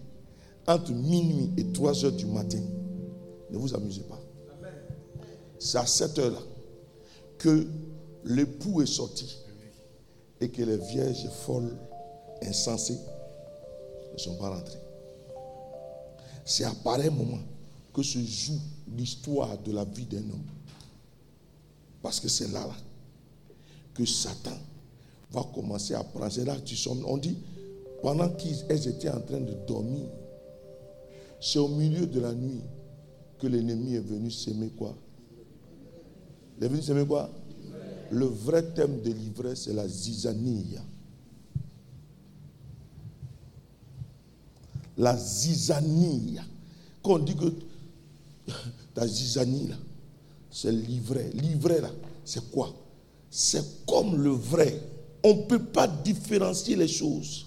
[0.68, 2.60] entre minuit et 3 heures du matin,
[3.50, 4.20] ne vous amusez pas.
[5.58, 6.40] C'est à cette heure-là
[7.38, 7.68] que
[8.26, 9.38] l'époux est sorti
[10.42, 11.78] et que les vierges folles,
[12.42, 12.98] insensées,
[14.14, 14.80] ne sont pas rentrées.
[16.46, 17.40] C'est à pareil moment
[18.00, 18.60] que se joue
[18.96, 20.48] l'histoire de la vie d'un homme.
[22.02, 22.66] Parce que c'est là,
[23.94, 24.58] que Satan
[25.32, 26.32] va commencer à prendre.
[26.32, 27.04] C'est là que tu sommes.
[27.06, 27.36] On dit,
[28.02, 30.06] pendant qu'elles étaient en train de dormir,
[31.42, 32.62] c'est au milieu de la nuit
[33.38, 34.96] que l'ennemi est venu s'aimer quoi?
[36.58, 37.30] Il est venu s'aimer quoi?
[38.12, 40.78] Le vrai thème de l'ivresse, c'est la zizanie.
[44.98, 46.38] La zizanie.
[47.04, 47.52] Quand on dit que
[48.94, 49.76] ta zizanie, là,
[50.52, 51.30] c'est l'ivraie.
[51.34, 51.92] L'ivraie, là,
[52.24, 52.74] c'est quoi?
[53.30, 54.82] C'est comme le vrai.
[55.24, 57.46] On ne peut pas différencier les choses.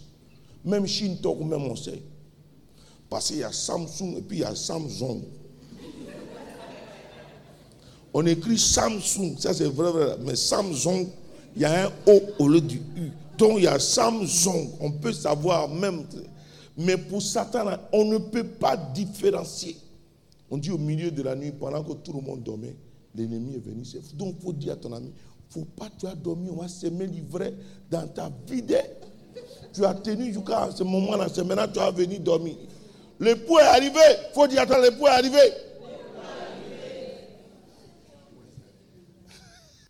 [0.64, 2.02] Même Shinto, même on sait.
[3.08, 5.22] Parce qu'il y a Samsung et puis il y a Samsung.
[8.14, 11.08] On écrit Samsung, ça c'est vrai, vrai, mais Samsung,
[11.56, 13.10] il y a un O au lieu du U.
[13.38, 16.04] Donc il y a Samsung, on peut savoir même.
[16.76, 19.76] Mais pour Satan, on ne peut pas différencier.
[20.52, 22.76] On dit au milieu de la nuit, pendant que tout le monde dormait,
[23.14, 23.84] l'ennemi est venu.
[24.12, 26.56] Donc il faut dire à ton ami, il ne faut pas, tu as dormi, on
[26.60, 27.54] va s'aimer livrer
[27.90, 28.62] dans ta vie.
[29.72, 32.54] Tu as tenu jusqu'à ce moment-là, c'est maintenant tu as venu dormir.
[33.18, 33.98] L'époux est arrivé,
[34.28, 35.38] il faut dire, attends, l'époux est arrivé.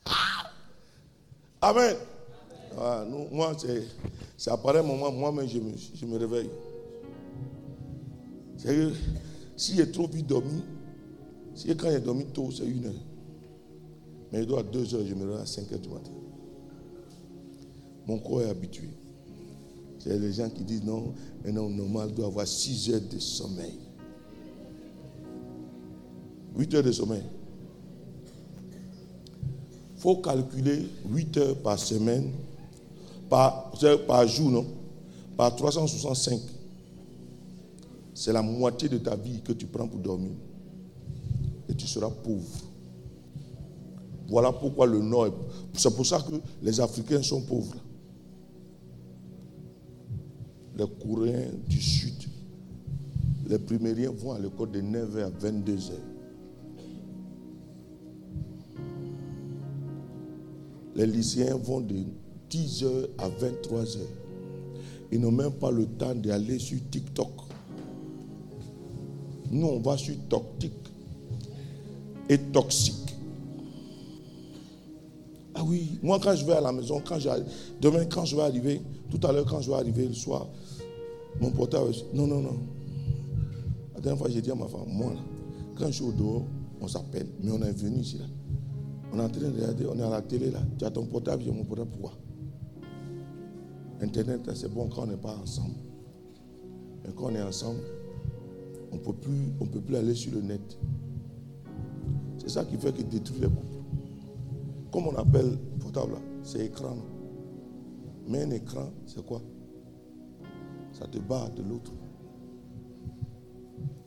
[0.07, 0.51] Ah!
[1.61, 1.97] Amen.
[2.79, 3.53] Ah, moi,
[4.37, 6.51] c'est à pareil moment, moi-même, je me, je me réveille.
[9.57, 10.63] S'il est trop vite dormi,
[11.55, 12.95] si quand est dormi tôt, c'est une heure.
[14.33, 16.11] Mais il doit à deux heures, je me réveille à 5 heures du matin.
[18.07, 18.89] Mon corps est habitué.
[19.99, 21.13] C'est les gens qui disent non,
[21.47, 23.79] un homme normal doit avoir 6 heures de sommeil.
[26.57, 27.23] 8 heures de sommeil.
[29.95, 32.33] Il faut calculer 8 heures par semaine,
[33.29, 33.71] par,
[34.09, 34.67] par jour, non?
[35.37, 36.41] Par 365
[38.15, 40.33] c'est la moitié de ta vie que tu prends pour dormir.
[41.69, 42.47] Et tu seras pauvre.
[44.29, 45.31] Voilà pourquoi le Nord,
[45.75, 47.77] c'est pour ça que les Africains sont pauvres.
[50.77, 52.15] Les Coréens du Sud,
[53.47, 55.93] les primériens vont à l'école de 9h à 22h.
[60.95, 61.97] Les lycéens vont de
[62.51, 63.99] 10h à 23h.
[65.11, 67.42] Ils n'ont même pas le temps d'aller sur TikTok
[69.53, 70.73] nous, on va sur toxique
[72.29, 73.15] et toxique.
[75.55, 77.19] Ah oui, moi quand je vais à la maison, quand
[77.81, 78.81] demain quand je vais arriver,
[79.11, 80.49] tout à l'heure quand je vais arriver le soir,
[81.41, 82.59] mon portable, non, non, non.
[83.95, 85.13] La dernière fois, j'ai dit à ma femme, moi,
[85.77, 86.45] quand je suis au dehors,
[86.81, 88.25] on s'appelle, mais on est venu ici là.
[89.13, 90.61] On est en train de regarder, on est à la télé là.
[90.79, 92.13] Tu as ton portable, j'ai mon portable, pourquoi?
[94.01, 95.75] Internet, c'est bon quand on n'est pas ensemble.
[97.05, 97.81] Mais quand on est ensemble,
[98.93, 98.97] on
[99.61, 100.79] on peut plus aller sur le net.
[102.39, 103.67] C'est ça qui fait qu'il détruit les couples.
[104.93, 106.97] Comme on appelle portable, c'est écran.
[108.29, 109.41] Mais un écran, c'est quoi?
[110.93, 111.93] Ça te bat de l'autre.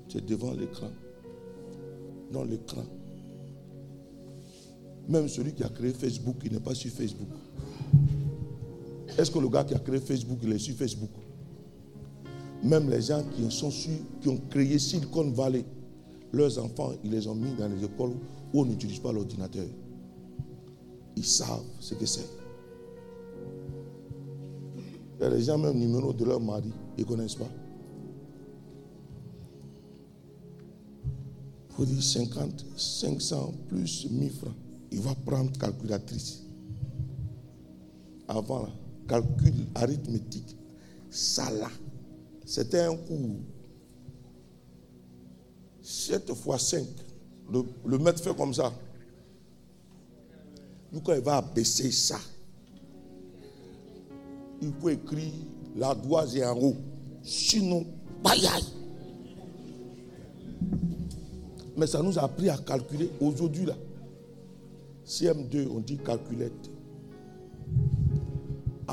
[0.07, 0.89] Tu es devant l'écran.
[2.31, 2.83] Dans l'écran.
[5.07, 7.29] Même celui qui a créé Facebook, il n'est pas sur Facebook.
[9.17, 11.11] Est-ce que le gars qui a créé Facebook, il est sur Facebook?
[12.65, 13.47] Même les gens qui,
[14.21, 15.63] qui ont créé Silicon Valley,
[16.33, 18.13] leurs enfants, ils les ont mis dans les écoles
[18.51, 19.67] où on n'utilise pas l'ordinateur.
[21.15, 22.27] Ils savent ce que c'est.
[25.19, 27.49] Il y a gens, même numéro de leur mari, ils ne connaissent pas.
[31.69, 34.53] Il faut dire 50, 500 plus 1000 francs.
[34.91, 36.43] Il va prendre calculatrice.
[38.27, 38.69] Avant,
[39.07, 40.57] calcul arithmétique.
[41.11, 41.69] Ça là,
[42.45, 43.37] c'était un cours.
[45.81, 46.85] 7 fois 5.
[47.85, 48.73] Le, maître fait comme ça.
[50.91, 52.19] Nous, quand il va baisser ça,
[54.61, 55.31] il peut écrire
[55.75, 56.75] la doise est en haut.
[57.21, 57.85] Sinon,
[58.23, 58.47] bye
[61.75, 63.75] Mais ça nous a appris à calculer aujourd'hui là.
[65.05, 66.69] CM2, on dit calculette.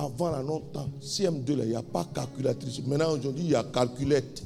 [0.03, 2.81] Avant la longtemps, CM2 là, il n'y a pas calculatrice.
[2.87, 4.43] Maintenant aujourd'hui, il y a calculette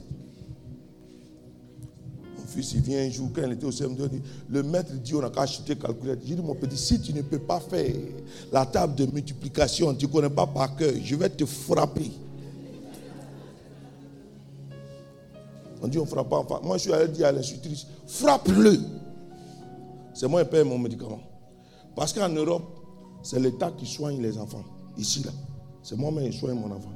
[2.57, 4.09] fils, il vient un jour, quand il était au CM2,
[4.49, 6.23] le maître dit on n'a qu'à acheter calculateur.
[6.27, 7.95] J'ai dit, mon petit, si tu ne peux pas faire
[8.53, 12.11] la table de multiplication, tu ne connais pas par cœur, je vais te frapper.
[15.83, 16.61] On dit on ne frappe pas.
[16.65, 18.79] Moi, je suis allé dire à l'institutrice, frappe-le.
[20.15, 21.21] C'est moi qui paye mon médicament.
[21.95, 22.65] Parce qu'en Europe,
[23.23, 24.65] c'est l'État qui soigne les enfants.
[24.99, 25.31] Ici, là,
[25.83, 26.93] c'est moi-même qui soigne mon enfant.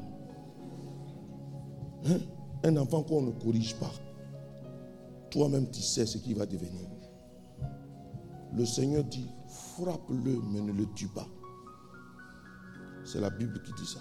[2.07, 2.19] Hein?
[2.65, 3.93] Un enfant qu'on ne corrige pas.
[5.31, 6.89] Toi-même, tu sais ce qu'il va devenir.
[8.57, 11.27] Le Seigneur dit, frappe-le, mais ne le tue pas.
[13.05, 14.01] C'est la Bible qui dit ça.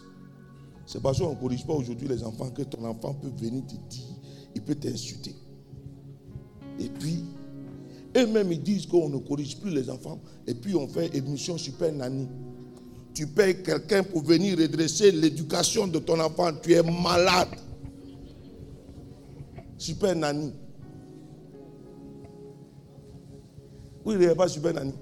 [0.86, 3.76] C'est parce qu'on ne corrige pas aujourd'hui les enfants que ton enfant peut venir te
[3.90, 4.16] dire,
[4.56, 5.36] il peut t'insulter.
[6.80, 7.24] Et puis,
[8.18, 10.20] eux-mêmes, ils disent qu'on ne corrige plus les enfants.
[10.48, 12.28] Et puis, on fait émission Super Nanny.
[13.20, 16.54] Tu payes quelqu'un pour venir redresser l'éducation de ton enfant.
[16.64, 17.50] Tu es malade.
[19.78, 20.54] Super Nanny.
[24.06, 24.94] Oui, il n'est pas super Nani.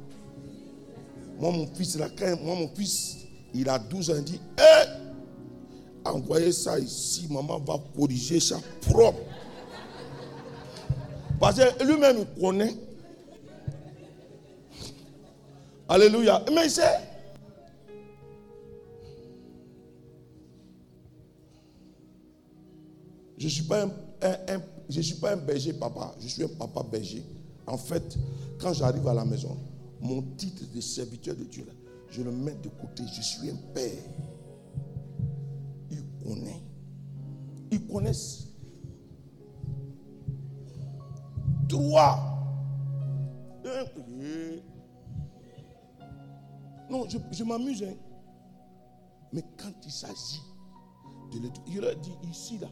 [1.39, 3.17] Moi, mon fils, moi, mon fils,
[3.53, 4.87] il a 12 ans, il dit Hé
[6.03, 9.19] Envoyez ça ici, maman va corriger ça propre.
[11.39, 12.73] Parce que lui-même, il connaît.
[15.87, 16.43] Alléluia.
[16.51, 17.16] Mais c'est.
[23.37, 23.87] Je ne suis, pas
[24.89, 27.23] je suis pas un berger papa, je suis un papa berger.
[27.67, 28.17] En fait,
[28.59, 29.57] quand j'arrive à la maison,
[30.01, 31.65] mon titre de serviteur de Dieu,
[32.09, 33.03] je le mets de côté.
[33.13, 33.91] Je suis un père.
[35.91, 36.61] Ils connaissent.
[37.71, 38.47] Ils connaissent.
[41.67, 42.33] Trois.
[46.89, 47.83] Non, je, m'amuse.
[47.83, 47.95] Hein.
[49.33, 50.41] Mais quand il s'agit
[51.33, 52.69] de l'éducation, il a dit ici, là,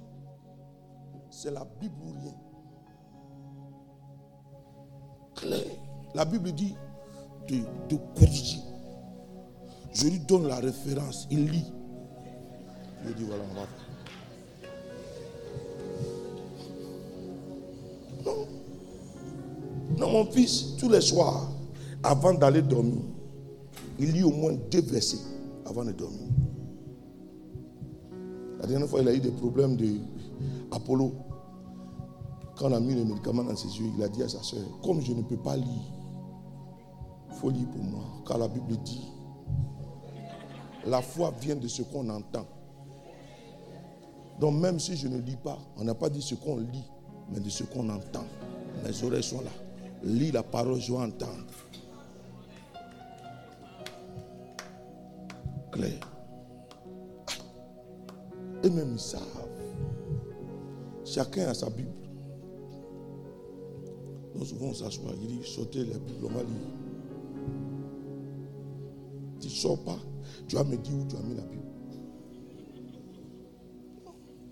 [1.35, 2.33] c'est la Bible ou rien.
[6.13, 6.73] La Bible dit
[7.49, 8.59] de, corriger.
[9.93, 11.27] Je lui donne la référence.
[11.29, 11.65] Il lit.
[13.05, 13.85] Je dis voilà, on va faire.
[18.25, 18.47] Non.
[19.97, 21.51] Non, mon fils, tous les soirs,
[22.01, 23.03] avant d'aller dormir,
[23.99, 25.19] il lit au moins deux versets
[25.65, 26.29] avant de dormir.
[28.61, 29.97] La dernière fois, il a eu des problèmes de
[30.71, 31.24] Apollo.
[32.55, 34.63] Quand on a mis le médicament dans ses yeux, il a dit à sa soeur,
[34.81, 35.91] comme je ne peux pas lire,
[37.29, 38.03] il faut lire pour moi.
[38.25, 39.11] Car la Bible dit,
[40.85, 42.45] la foi vient de ce qu'on entend.
[44.39, 46.83] Donc même si je ne lis pas, on n'a pas dit ce qu'on lit,
[47.29, 48.25] mais de ce qu'on entend.
[48.83, 49.51] Mes oreilles sont là.
[50.03, 51.45] Lis la parole, je vais entendre.
[55.71, 55.99] Claire.
[58.63, 59.21] Et même ils savent.
[61.03, 62.04] Chacun a sa Bible.
[64.37, 66.75] Nous souvent on s'assoit, il dit sautez va lire.
[69.39, 69.99] Tu ne sors pas,
[70.47, 71.61] tu vas me dire où tu as mis la Bible.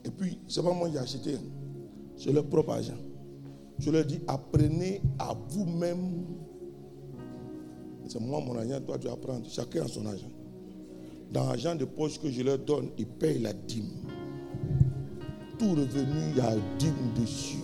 [0.05, 1.35] Et puis, ce n'est pas moi qui ai acheté,
[2.17, 2.97] c'est leur propre argent.
[3.79, 6.25] Je leur dis, apprenez à vous-même.
[8.07, 9.41] C'est moi mon argent, toi tu apprends.
[9.45, 10.29] Chacun a son argent.
[11.31, 13.89] Dans l'argent de poche que je leur donne, ils payent la dîme.
[15.57, 17.62] Tout revenu, il y a dîme dessus.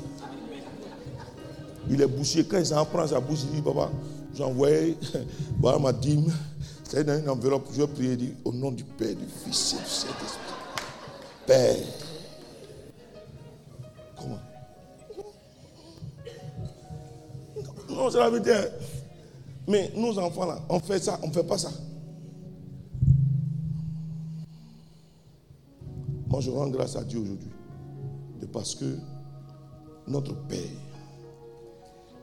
[1.88, 2.46] Il est bouché.
[2.46, 3.90] Quand il en prend sa bouche, il dit, papa,
[4.34, 4.98] j'ai envoyé,
[5.60, 6.32] voilà ma dîme.
[6.84, 7.68] C'est dans une enveloppe.
[7.72, 10.54] Je vais prier, dit, au nom du Père, du Fils et du Saint-Esprit.
[11.46, 11.76] Père.
[14.18, 14.40] Comment?
[17.90, 18.54] Non, c'est la vérité.
[19.68, 21.70] Mais nos enfants là, on fait ça, on ne fait pas ça.
[26.28, 27.50] Moi, je rends grâce à Dieu aujourd'hui.
[28.52, 28.98] Parce que
[30.08, 30.58] notre Père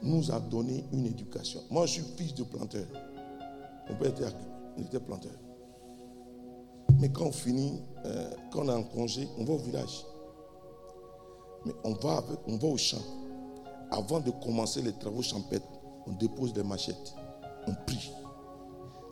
[0.02, 1.60] nous a donné une éducation.
[1.70, 2.86] Moi, je suis fils de planteur.
[3.89, 4.12] Mon père
[4.78, 5.32] était, planteur.
[6.98, 10.05] Mais quand on finit, euh, quand on est en congé, on va au village.
[11.64, 13.02] Mais on va, on va au champ.
[13.90, 15.66] Avant de commencer les travaux champêtres,
[16.06, 17.14] on dépose des machettes.
[17.66, 18.10] On prie.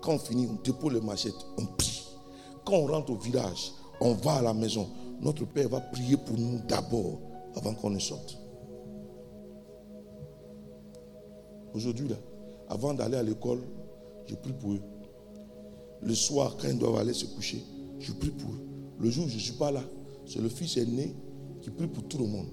[0.03, 1.47] Quand on finit, on dépose les machettes.
[1.59, 2.03] On prie.
[2.65, 4.89] Quand on rentre au village, on va à la maison.
[5.21, 7.19] Notre Père va prier pour nous d'abord
[7.57, 8.37] avant qu'on ne sorte.
[11.75, 12.17] Aujourd'hui, là,
[12.69, 13.61] avant d'aller à l'école,
[14.27, 14.81] je prie pour eux.
[16.03, 17.63] Le soir, quand ils doivent aller se coucher,
[17.99, 18.61] je prie pour eux.
[19.01, 19.83] Le jour où je ne suis pas là,
[20.25, 21.15] c'est le fils aîné
[21.61, 22.47] qui prie pour tout le monde.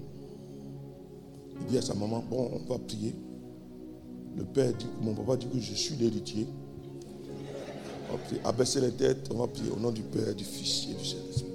[1.60, 3.14] Il dit à sa maman, bon, on va prier.
[4.36, 6.46] Le père dit, mon papa dit que je suis l'héritier.
[8.08, 8.40] On va prier.
[8.44, 11.52] Abaisser les têtes, on va prier au nom du Père, du Fils et du Saint-Esprit.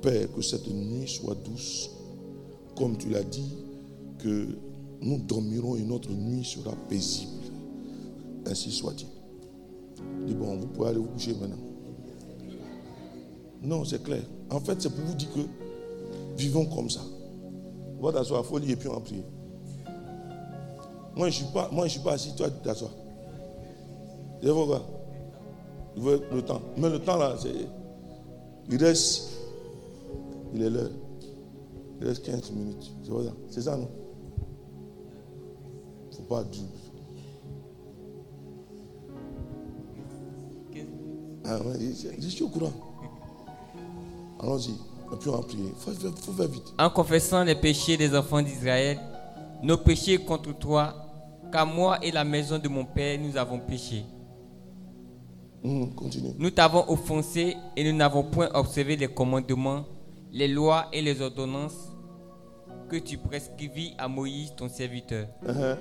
[0.00, 1.90] Père, que cette nuit soit douce,
[2.76, 3.56] comme tu l'as dit,
[4.18, 4.46] que
[5.00, 7.32] nous dormirons et notre nuit sera paisible.
[8.46, 9.06] Ainsi soit-il.
[10.26, 11.56] Dis bon, vous pouvez aller vous coucher maintenant.
[13.62, 14.22] Non, c'est clair.
[14.50, 15.40] En fait, c'est pour vous dire que
[16.36, 17.00] vivons comme ça.
[18.00, 19.24] Va t'asseoir, folie et puis on va prier.
[21.16, 22.90] Moi, je ne suis, pas, assis, toi, tu t'assois.
[24.42, 24.82] C'est pourquoi
[25.96, 26.60] Il veut le temps.
[26.76, 27.48] Mais le temps là, c'est.
[28.70, 29.30] Il reste.
[30.52, 30.90] Il est l'heure.
[32.00, 32.92] Il reste 15 minutes.
[33.48, 33.88] C'est ça, non?
[36.28, 36.62] Pas dire.
[41.46, 41.58] Ah,
[42.18, 42.72] je suis au courant.
[44.40, 44.70] Allons-y.
[44.70, 45.64] Et puis on va prier.
[45.68, 46.72] Il faut, faire vite.
[46.78, 48.98] En confessant les péchés des enfants d'Israël,
[49.62, 50.94] nos péchés contre toi,
[51.52, 54.04] car moi et la maison de mon Père, nous avons péché.
[55.62, 56.32] Hum, continue.
[56.38, 59.84] Nous t'avons offensé et nous n'avons point observé les commandements,
[60.32, 61.92] les lois et les ordonnances
[62.88, 65.26] que tu prescrivis à Moïse, ton serviteur.
[65.46, 65.76] Uh-huh.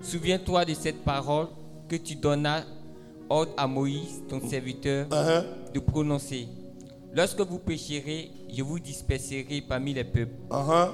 [0.00, 1.48] Souviens-toi de cette parole
[1.88, 2.64] que tu donnas
[3.28, 5.72] ordre à Moïse, ton serviteur, uh-huh.
[5.74, 6.46] de prononcer.
[7.14, 10.36] Lorsque vous pécherez, je vous disperserai parmi les peuples.
[10.50, 10.90] Uh-huh.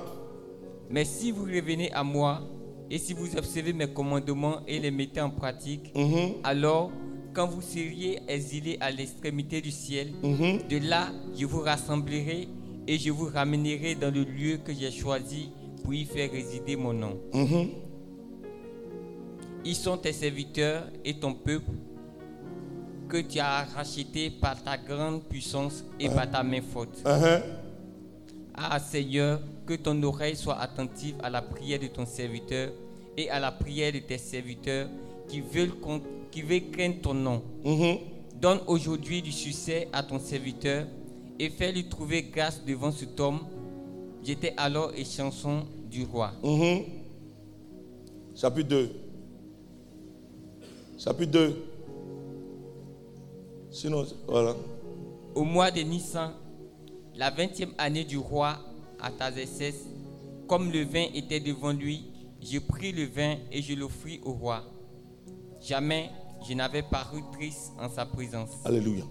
[0.91, 2.41] Mais si vous revenez à moi,
[2.91, 6.35] et si vous observez mes commandements et les mettez en pratique, uh-huh.
[6.45, 6.91] alors,
[7.33, 12.49] quand vous seriez exilés à l'extrémité du ciel, de là, je vous rassemblerai
[12.87, 15.49] et je vous ramènerai dans le lieu que j'ai choisi
[15.83, 17.19] pour y faire résider mon nom.
[19.65, 21.71] Ils sont tes serviteurs et ton peuple
[23.09, 27.03] que tu as racheté par ta grande puissance et par ta main forte.
[27.05, 27.43] Uh-huh.
[28.55, 32.71] Ah Seigneur, que ton oreille soit attentive à la prière de ton serviteur
[33.17, 34.89] et à la prière de tes serviteurs
[35.29, 35.75] qui veulent,
[36.31, 37.43] qui veulent craindre ton nom.
[37.65, 38.01] Uh-huh.
[38.41, 40.87] Donne aujourd'hui du succès à ton serviteur
[41.39, 43.41] et fais-lui trouver grâce devant cet homme.
[44.25, 46.33] J'étais alors et chanson du roi.
[46.43, 46.85] Uh-huh.
[48.35, 49.02] Chapitre 2.
[51.03, 51.65] Chapitre 2.
[53.73, 54.55] Sinon, voilà.
[55.35, 56.31] Au mois de Nissan,
[57.17, 58.57] la vingtième année du roi
[59.01, 59.75] Atazesès,
[60.47, 62.05] comme le vin était devant lui,
[62.41, 64.63] je pris le vin et je l'offris au roi.
[65.61, 66.09] Jamais
[66.49, 68.51] je n'avais paru triste en sa présence.
[68.65, 69.03] Alléluia.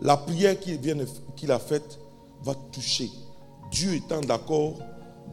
[0.00, 2.00] La prière qu'il a faite
[2.42, 3.10] va toucher.
[3.70, 4.80] Dieu étant d'accord,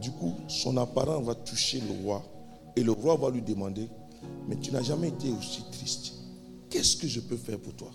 [0.00, 2.22] du coup, son apparent va toucher le roi.
[2.76, 3.88] Et le roi va lui demander,
[4.48, 6.14] mais tu n'as jamais été aussi triste.
[6.68, 7.90] Qu'est-ce que je peux faire pour toi?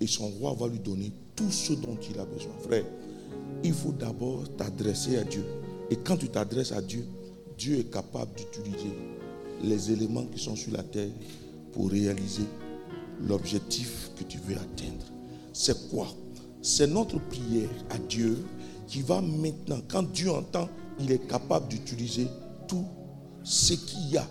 [0.00, 2.52] Et son roi va lui donner tout ce dont il a besoin.
[2.60, 2.84] Frère,
[3.64, 5.44] il faut d'abord t'adresser à Dieu.
[5.90, 7.04] Et quand tu t'adresses à Dieu,
[7.56, 8.94] Dieu est capable d'utiliser
[9.64, 11.10] les éléments qui sont sur la terre
[11.72, 12.44] pour réaliser
[13.20, 15.04] l'objectif que tu veux atteindre.
[15.52, 16.06] C'est quoi?
[16.62, 18.44] C'est notre prière à Dieu
[18.86, 20.68] qui va maintenant, quand Dieu entend,
[21.00, 22.26] il est capable d'utiliser
[22.68, 22.84] tout
[23.42, 24.26] ce qu'il y a.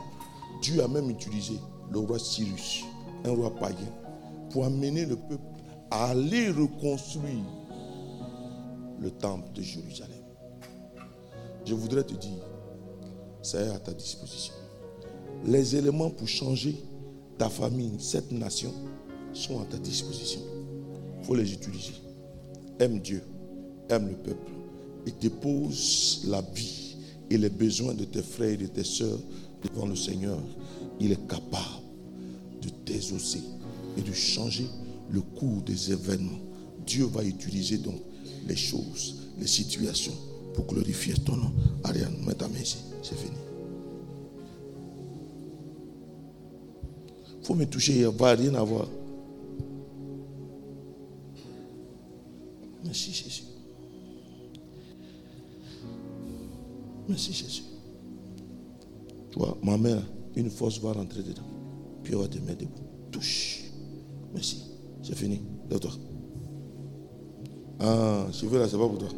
[0.68, 1.54] Dieu a même utilisé
[1.90, 2.84] le roi Cyrus,
[3.24, 3.94] un roi païen,
[4.50, 5.42] pour amener le peuple
[5.90, 7.46] aller reconstruire
[9.00, 10.20] le temple de Jérusalem.
[11.66, 12.44] Je voudrais te dire,
[13.42, 14.54] ça est à ta disposition.
[15.46, 16.76] Les éléments pour changer
[17.38, 18.74] ta famille, cette nation,
[19.32, 20.42] sont à ta disposition.
[21.20, 21.94] Il faut les utiliser.
[22.80, 23.24] Aime Dieu,
[23.88, 24.52] aime le peuple
[25.06, 26.98] et dépose la vie
[27.30, 29.20] et les besoins de tes frères et de tes soeurs
[29.64, 30.40] devant le Seigneur.
[31.00, 31.84] Il est capable
[32.62, 33.44] de désosser
[33.98, 34.68] et de changer
[35.10, 36.40] le cours des événements.
[36.86, 38.02] Dieu va utiliser donc
[38.48, 40.14] les choses, les situations
[40.54, 41.52] pour glorifier ton nom.
[41.84, 43.38] Ariane, mets ta main ici, c'est fini.
[47.48, 48.88] faut me toucher, il n'y a rien à voir.
[52.84, 53.44] Merci Jésus.
[57.08, 57.64] Merci Jésus.
[59.64, 60.02] Ma mère,
[60.36, 61.42] une force va rentrer dedans.
[62.04, 62.82] Puis elle va te mettre debout.
[63.12, 63.64] Touche.
[64.34, 64.64] Merci.
[65.04, 65.42] C'est fini.
[65.70, 65.92] De toi.
[67.80, 69.10] Ah, cheveux là, c'est pas pour toi.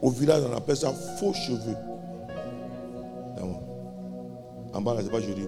[0.00, 1.76] Au village, on appelle ça faux cheveux.
[4.74, 5.42] En bas là, c'est pas joli.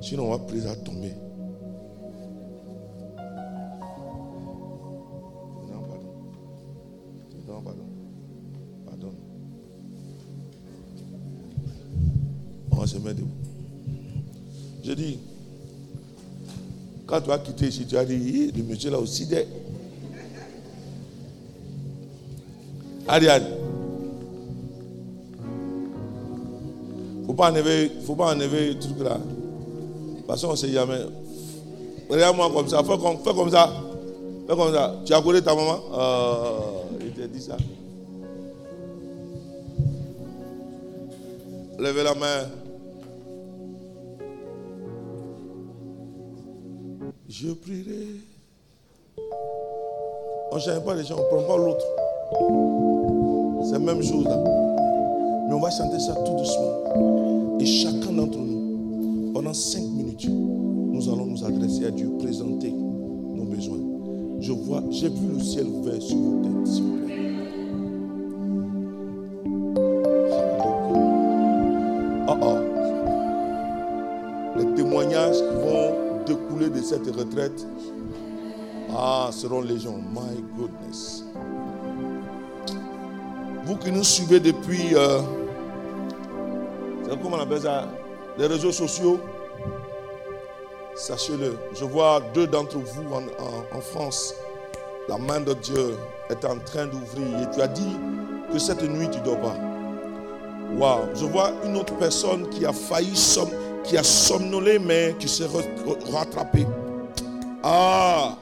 [0.00, 1.12] Sinon, on va prise à tomber.
[17.20, 19.46] Quand tu as quitté ici, tu as dit, le monsieur là aussi des.
[23.06, 23.44] Ariane.
[27.26, 29.14] Faut pas enlever, faut pas enlever le truc là.
[29.18, 31.00] De toute façon, on ne sait jamais.
[32.08, 32.82] Regarde-moi comme ça.
[32.82, 33.70] Fais comme, fais comme ça.
[34.48, 34.96] Fais comme ça.
[35.04, 35.78] Tu as collé ta maman?
[35.92, 36.58] Euh,
[37.00, 37.56] Il t'a dit ça.
[41.78, 42.48] Levez la main.
[47.40, 48.16] Je prierai.
[50.50, 51.86] On ne change pas les gens, on ne prend pas l'autre.
[53.64, 54.42] C'est la même chose là.
[55.46, 57.58] Mais on va chanter ça tout doucement.
[57.60, 63.44] Et chacun d'entre nous, pendant cinq minutes, nous allons nous adresser à Dieu, présenter nos
[63.44, 63.78] besoins.
[64.40, 67.27] Je vois, j'ai vu le ciel ouvert sur vos têtes, s'il vous plaît.
[77.04, 77.66] Cette retraite
[78.96, 79.98] ah, seront légion.
[80.12, 81.24] My goodness.
[83.64, 85.20] Vous qui nous suivez depuis, euh,
[87.22, 87.88] comment on appelle ça,
[88.38, 89.20] les réseaux sociaux,
[90.98, 94.34] Sachez-le, je vois deux d'entre vous en, France.
[95.08, 95.94] La main de Dieu
[96.28, 97.40] est en train d'ouvrir.
[97.40, 97.96] Et tu as dit
[98.52, 99.54] que cette nuit, tu ne dors pas.
[100.76, 103.14] Waouh, je vois une autre personne qui a failli,
[103.84, 105.46] qui a somnolé, mais qui s'est
[106.12, 106.66] rattrapée.
[107.62, 108.36] Ah,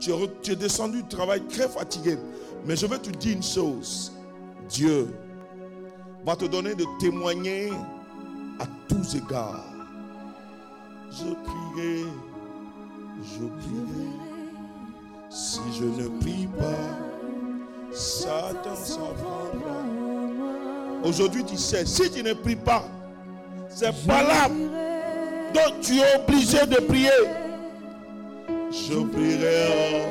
[0.00, 0.10] tu
[0.50, 2.18] es, descendu du travail très fatigué.
[2.66, 4.12] Mais je veux te dire une chose.
[4.68, 5.08] Dieu
[6.24, 7.70] va te donner de témoigner
[8.58, 9.76] à tous égards
[11.18, 12.04] je prierai,
[13.22, 14.08] je prierai.
[15.30, 19.82] Si je ne prie pas, Satan s'en prendra.
[21.04, 22.84] Aujourd'hui, tu sais, si tu ne pries pas,
[23.68, 24.48] c'est pas là.
[25.54, 27.10] Donc tu es obligé de prier.
[28.78, 30.04] Je prierai,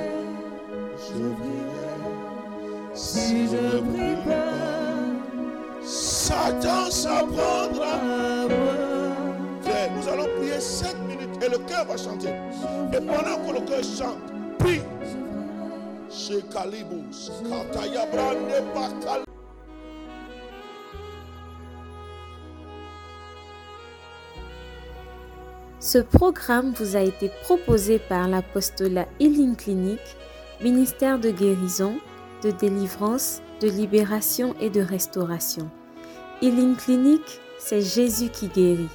[0.98, 2.95] je prierai.
[2.95, 8.35] Si je prie pas, Satan s'en prendra
[9.95, 12.30] nous allons prier 7 minutes et le cœur va chanter.
[12.94, 14.18] Et pendant que le cœur chante,
[14.60, 14.82] prie.
[25.86, 30.00] Ce programme vous a été proposé par l'apostolat Healing Clinic,
[30.60, 32.00] ministère de guérison,
[32.42, 35.70] de délivrance, de libération et de restauration.
[36.42, 37.22] Healing Clinic,
[37.60, 38.90] c'est Jésus qui guérit.